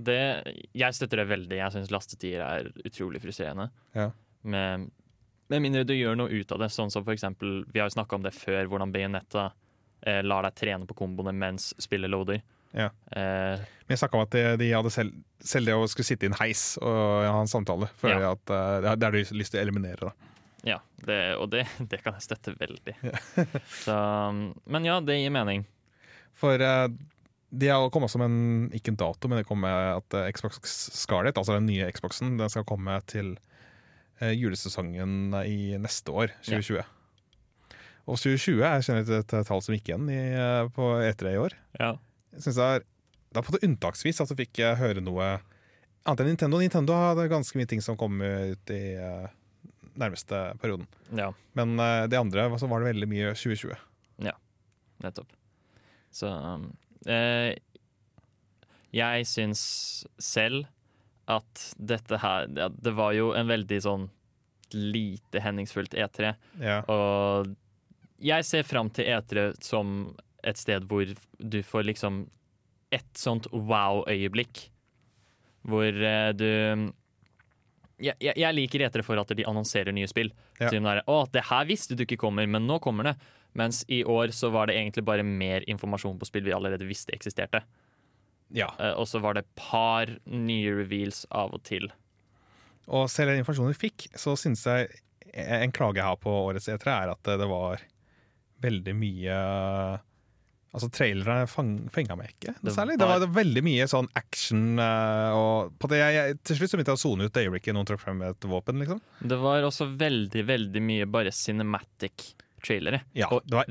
[0.00, 0.20] Det,
[0.72, 1.58] jeg støtter det veldig.
[1.58, 3.68] Jeg syns lastetider er utrolig frustrerende.
[3.96, 4.08] Ja.
[4.40, 4.88] Med,
[5.50, 7.96] med mindre du gjør noe ut av det, sånn som for eksempel Vi har jo
[7.96, 9.50] snakka om det før, hvordan Bayonetta
[10.06, 12.42] eh, lar deg trene på komboene mens spillet loader.
[12.70, 12.90] Ja.
[13.10, 16.28] Eh, Men jeg snakka om at de, de hadde selv, selv det å skulle sitte
[16.28, 18.34] i en heis og ha en samtale, føler ja.
[18.36, 20.10] at uh, det har du lyst til å eliminere.
[20.10, 20.30] da.
[20.62, 22.94] Ja, det, og det, det kan jeg støtte veldig.
[23.84, 23.96] Så,
[24.70, 25.64] men ja, det gir mening.
[26.38, 26.86] For uh,
[27.50, 31.38] de har kommet som en Ikke en dato, men det kommer at eh, Xbox Scarlett,
[31.38, 33.34] altså den nye Xboxen, den skal komme til
[34.20, 36.84] julesesongen i neste år, 2020.
[38.10, 41.40] Og 2020 er generelt et eh, tall som gikk igjen i, eh, på E3 i
[41.40, 41.56] år.
[41.78, 41.92] Ja.
[42.34, 42.86] Jeg synes det er,
[43.30, 45.28] det er på det unntaksvis at du fikk eh, høre noe
[46.08, 46.62] annet enn Nintendo.
[46.62, 49.28] Nintendo hadde ganske mye ting som kom ut i uh,
[50.00, 50.88] nærmeste perioden.
[51.12, 51.28] Ja.
[51.58, 53.76] Men uh, de andre så var det veldig mye 2020.
[54.24, 54.32] Ja,
[55.04, 55.28] nettopp.
[56.10, 56.70] Så um,
[57.06, 57.52] eh,
[58.96, 59.60] Jeg syns
[60.18, 60.64] selv
[61.30, 64.08] at dette her ja, Det var jo en veldig sånn
[64.70, 66.34] lite hendingsfullt E3.
[66.62, 66.80] Ja.
[66.86, 67.50] Og
[68.22, 70.12] jeg ser fram til E3 som
[70.46, 72.22] et sted hvor du får liksom
[72.94, 74.68] et sånt wow-øyeblikk.
[75.66, 76.48] Hvor eh, du
[78.00, 80.32] jeg, jeg, jeg liker E3 for at de annonserer nye spill.
[80.60, 80.70] Ja.
[80.72, 83.16] De der, Å, det her visste du ikke kommer, men nå kommer det.
[83.58, 87.14] Mens i år så var det egentlig bare mer informasjon på spill vi allerede visste
[87.16, 87.64] eksisterte.
[88.56, 88.70] Ja.
[88.78, 91.90] Eh, og så var det par nye reveals av og til.
[92.90, 94.90] Og selv den informasjonen vi fikk, så synes jeg
[95.34, 97.82] en klage jeg har på årets E3, er at det var
[98.64, 99.34] veldig mye
[100.70, 101.48] Altså, trailerne
[101.90, 102.94] fenga meg ikke særlig.
[103.00, 106.78] Det var- veldig mye sånn action eh, og på det, jeg, jeg, Til slutt så
[106.78, 109.00] begynte jeg å sone ut det øyeblikket noen trakk frem et våpen, liksom.
[109.18, 113.02] Det var også veldig, veldig mye bare cinematic-trailere.
[113.18, 113.66] Ja, og det var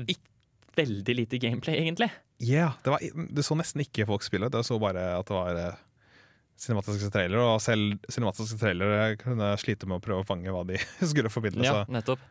[0.76, 2.10] veldig lite gameplay, egentlig.
[2.40, 5.60] Ja, det var, Du så nesten ikke folk spille, du så bare at det var
[5.60, 5.80] eh,
[6.60, 7.44] cinematiske trailere.
[7.54, 10.80] Og selv cinematiske trailere kunne slite med å prøve å fange hva de
[11.12, 11.66] skulle formidle.
[11.66, 12.22] Ja, nettopp.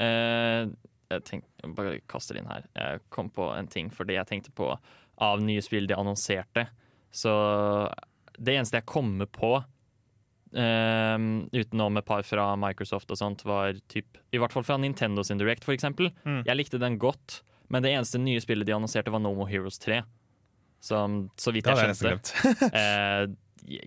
[0.00, 0.70] Eh,
[1.12, 2.64] jeg tenk, jeg bare kaster inn her.
[2.78, 4.70] Jeg kom på en ting fordi jeg tenkte på
[5.22, 6.66] av nye spill de annonserte.
[7.12, 7.32] Så
[8.38, 9.52] det eneste jeg kommer på,
[10.56, 11.18] eh,
[11.52, 15.40] utenom et par fra Microsoft og sånt, var typ I hvert fall fra Nintendo sin
[15.40, 16.10] Direct, for eksempel.
[16.24, 16.42] Mm.
[16.48, 17.42] Jeg likte den godt,
[17.72, 20.02] men det eneste nye spillet de annonserte, var No More Heroes 3.
[20.82, 22.52] Som, så vidt jeg skjønte.
[22.82, 23.26] eh,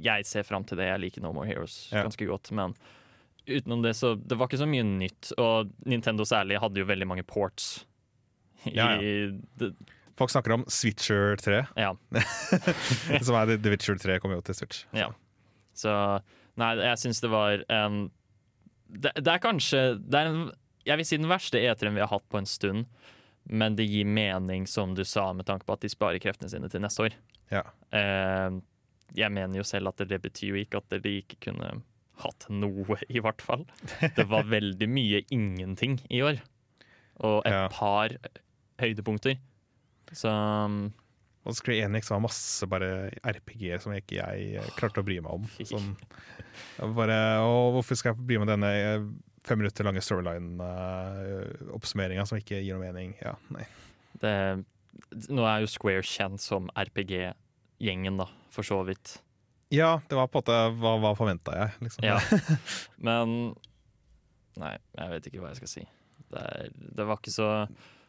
[0.01, 0.87] jeg ser fram til det.
[0.89, 2.01] Jeg liker No More Heroes Ja.
[2.07, 2.49] ganske godt.
[2.55, 2.73] Men
[3.45, 5.33] utenom det, så det var ikke så mye nytt.
[5.37, 7.83] Og Nintendo særlig hadde jo veldig mange ports.
[8.65, 9.73] I, Ja, Det,
[10.15, 11.57] Folk snakker om Switcher 3.
[11.75, 11.89] Ja.
[13.27, 14.85] Som er The- Witcher 3 kommer jo til Switch.
[14.95, 15.09] ja.
[15.75, 15.91] Så
[16.55, 18.05] nei, jeg syns det var en
[18.87, 20.37] det, det er kanskje det er en,
[20.87, 22.85] Jeg vil si den verste E3-en vi har hatt på en stund.
[23.49, 26.69] Men det gir mening, som du sa, med tanke på at de sparer kreftene sine
[26.71, 27.17] til neste år.
[27.53, 27.61] Ja.
[27.93, 28.55] Eh,
[29.15, 31.75] jeg mener jo selv at det betyr jo ikke at de ikke kunne
[32.23, 33.65] hatt noe, i hvert fall.
[34.15, 36.41] Det var veldig mye ingenting i år.
[37.21, 37.67] Og et Ja.
[37.71, 38.09] par
[38.81, 39.37] høydepunkter.
[40.15, 40.31] Så
[41.45, 45.31] Og Square Enix var masse bare RPG-er som ikke jeg eh, klarte å bry meg
[45.37, 45.45] om.
[45.61, 45.91] Sånn,
[46.97, 48.71] bare, å, hvorfor skal jeg bry meg om denne
[49.45, 53.09] fem minutter lange storyline-oppsummeringa som ikke gir noe mening?
[53.21, 53.65] Ja, nei.
[54.21, 54.35] Det,
[55.29, 59.07] nå er jo Square kjent som RPG-gjengen, da, for så vidt.
[59.73, 61.69] Ja, det var på en måte Hva, hva forventa jeg?
[61.87, 62.01] Liksom.
[62.05, 62.17] Ja.
[63.07, 63.27] Men
[64.55, 65.83] Nei, jeg vet ikke hva jeg skal si.
[66.31, 67.47] Det, er, det var ikke så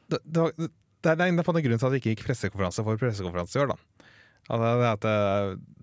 [0.07, 0.69] det, det, var, det,
[1.03, 3.69] det er en grunn til at det ikke gikk pressekonferanse for pressekonferanse i år.
[3.73, 3.77] da.
[4.55, 5.15] At det,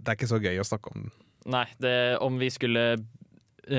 [0.08, 1.00] er ikke så gøy å snakke om.
[1.52, 3.04] Nei, det, om vi skulle eh,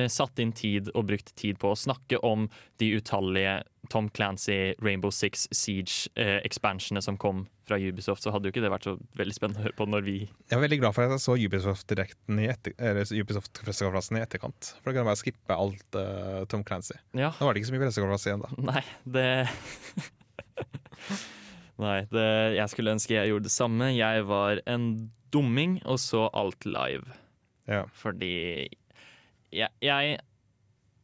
[0.09, 2.49] satt inn tid og brukt tid på å snakke om
[2.81, 3.63] de utallige
[3.93, 8.89] Tom Clancy Rainbow Six Siege-expansionene som kom fra Ubisoft, så hadde jo ikke det vært
[8.89, 11.25] så veldig spennende å høre på når vi Jeg er veldig glad for at jeg
[11.25, 14.73] så Ubisoft-direkten i etter, Ubisoft-pressekonferansen i etterkant.
[14.81, 16.97] For da kan jeg bare skippe alt uh, Tom Clancy.
[17.17, 17.33] Ja.
[17.39, 18.69] Nå var det ikke så mye pressekonferanse igjen, da.
[18.73, 18.85] Nei,
[19.17, 19.33] det
[21.85, 23.87] Nei, det, jeg skulle ønske jeg gjorde det samme.
[23.97, 24.85] Jeg var en
[25.35, 27.17] dumming og så alt live.
[27.67, 27.83] Ja.
[27.99, 28.69] Fordi
[29.55, 30.19] jeg, jeg,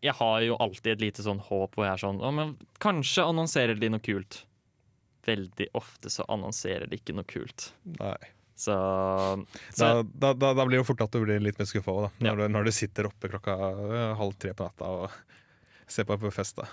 [0.03, 3.25] jeg har jo alltid et lite sånn håp hvor jeg er sånn Å, men kanskje
[3.31, 4.43] annonserer de noe kult.
[5.29, 7.71] Veldig ofte så annonserer de ikke noe kult.
[7.99, 8.17] Nei.
[8.61, 8.75] Så,
[9.79, 12.17] Da, da, da, da blir det jo fort at du blir litt mer skuffa òg,
[12.21, 13.55] når, du- når du sitter oppe klokka
[14.19, 15.11] halv tre på natta og
[15.91, 16.57] ser på på fest.
[16.61, 16.67] da.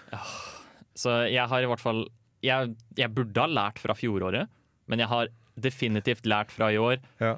[0.98, 2.06] Så jeg har i hvert fall
[2.44, 4.48] jeg, jeg burde ha lært fra fjoråret,
[4.88, 7.38] men jeg har definitivt lært fra i år Ja.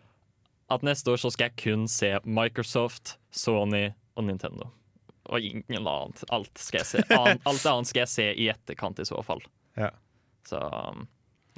[0.69, 4.69] at neste år så skal jeg kun se Microsoft, Sony og Nintendo.
[5.29, 6.23] Og ingen annet.
[6.33, 7.03] Alt, skal jeg se.
[7.15, 9.43] An, alt annet skal jeg se i etterkant, i så fall.
[9.79, 9.91] Ja.
[10.47, 11.05] Så um,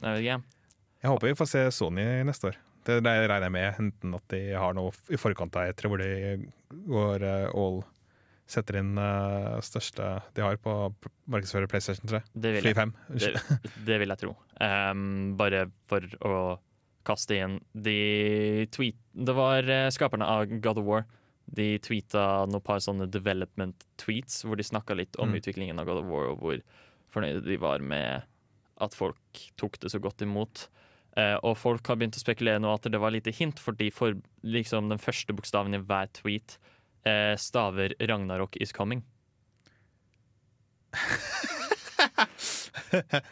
[0.01, 0.41] jeg vet ikke.
[1.01, 2.59] Jeg håper vi får se Sony neste år.
[2.85, 6.01] Det, det regner jeg med, enten at de har noe i forkant av E3 hvor
[6.01, 6.11] de
[6.89, 7.81] går øh, all
[8.51, 10.03] Setter inn uh, største
[10.35, 10.88] de har på å
[11.31, 12.19] markedsføre PlayStation 3.
[12.33, 12.89] Det vil jeg, 5.
[13.15, 13.29] det,
[13.88, 14.33] det vil jeg tro.
[14.59, 16.41] Um, bare for å
[17.07, 18.99] kaste inn De tweet...
[19.15, 21.07] Det var uh, skaperne av God of War.
[21.47, 25.35] De tweeta noen par sånne development tweets hvor de snakka litt om Mm.
[25.41, 26.61] utviklingen av God of War, og hvor
[27.11, 28.23] fornøyde de var med
[28.80, 29.18] at folk
[29.57, 30.68] tok det så godt imot.
[31.18, 34.13] Eh, og folk har begynt å spekulere nå at det var lite hint, fordi for
[34.43, 36.57] liksom den første bokstaven i hver tweet
[37.05, 39.03] eh, staver 'Ragnarok is coming'.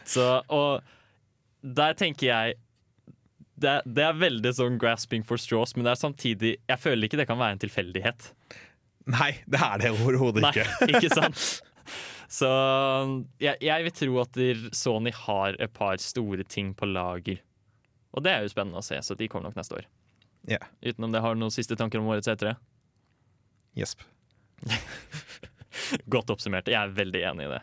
[0.04, 0.82] Så, og
[1.62, 2.54] der tenker jeg
[3.60, 7.20] det, det er veldig sånn grasping for straws, men det er samtidig Jeg føler ikke
[7.20, 8.30] det kan være en tilfeldighet.
[9.10, 10.64] Nei, det er det overhodet ikke.
[10.84, 11.12] Nei, ikke.
[11.18, 11.44] sant?
[12.30, 12.48] Så
[13.42, 14.36] jeg, jeg vil tro at
[14.76, 17.40] Sony har et par store ting på lager.
[18.14, 19.88] Og det er jo spennende å se, så de kommer nok neste år.
[20.48, 20.70] Yeah.
[20.82, 22.54] Utenom det, har du noen siste tanker om årets etere?
[23.78, 24.06] Gjesp.
[26.14, 26.70] Godt oppsummert.
[26.70, 27.60] Jeg er veldig enig i det.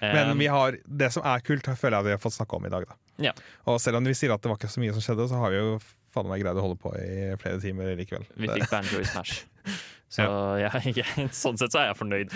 [0.00, 2.64] Men Um, vi har, det som er kult, føler jeg vi har fått snakke om
[2.64, 2.86] i dag.
[2.88, 2.96] da.
[3.20, 3.34] Ja.
[3.68, 5.54] Og selv om vi sier at det var ikke så mye som skjedde, så har
[5.54, 5.78] vi jo
[6.10, 8.26] faen meg greid å holde på i flere timer likevel.
[8.34, 9.44] Vi fikk banjo i Smash.
[10.10, 10.24] Så
[10.58, 12.32] jeg, jeg, sånn sett så er jeg fornøyd.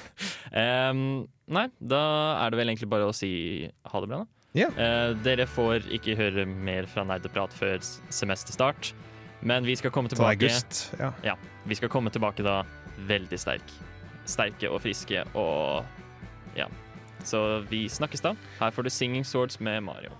[0.62, 1.00] um,
[1.52, 1.98] nei, da
[2.40, 3.32] er det vel egentlig bare å si
[3.68, 4.36] ha det bra, da.
[4.56, 4.70] Ja.
[4.72, 8.94] Uh, dere får ikke høre mer fra Nerdeprat før semesterstart,
[9.46, 11.36] men vi skal komme Sånn tilbake august, ja.
[11.68, 12.62] Vi skal komme tilbake da
[13.08, 13.76] veldig sterk.
[14.24, 15.84] Sterke og friske og
[16.56, 16.66] ja.
[17.24, 18.34] Så vi snakkes da.
[18.60, 20.10] Her får du 'Singing Swords' med Mario.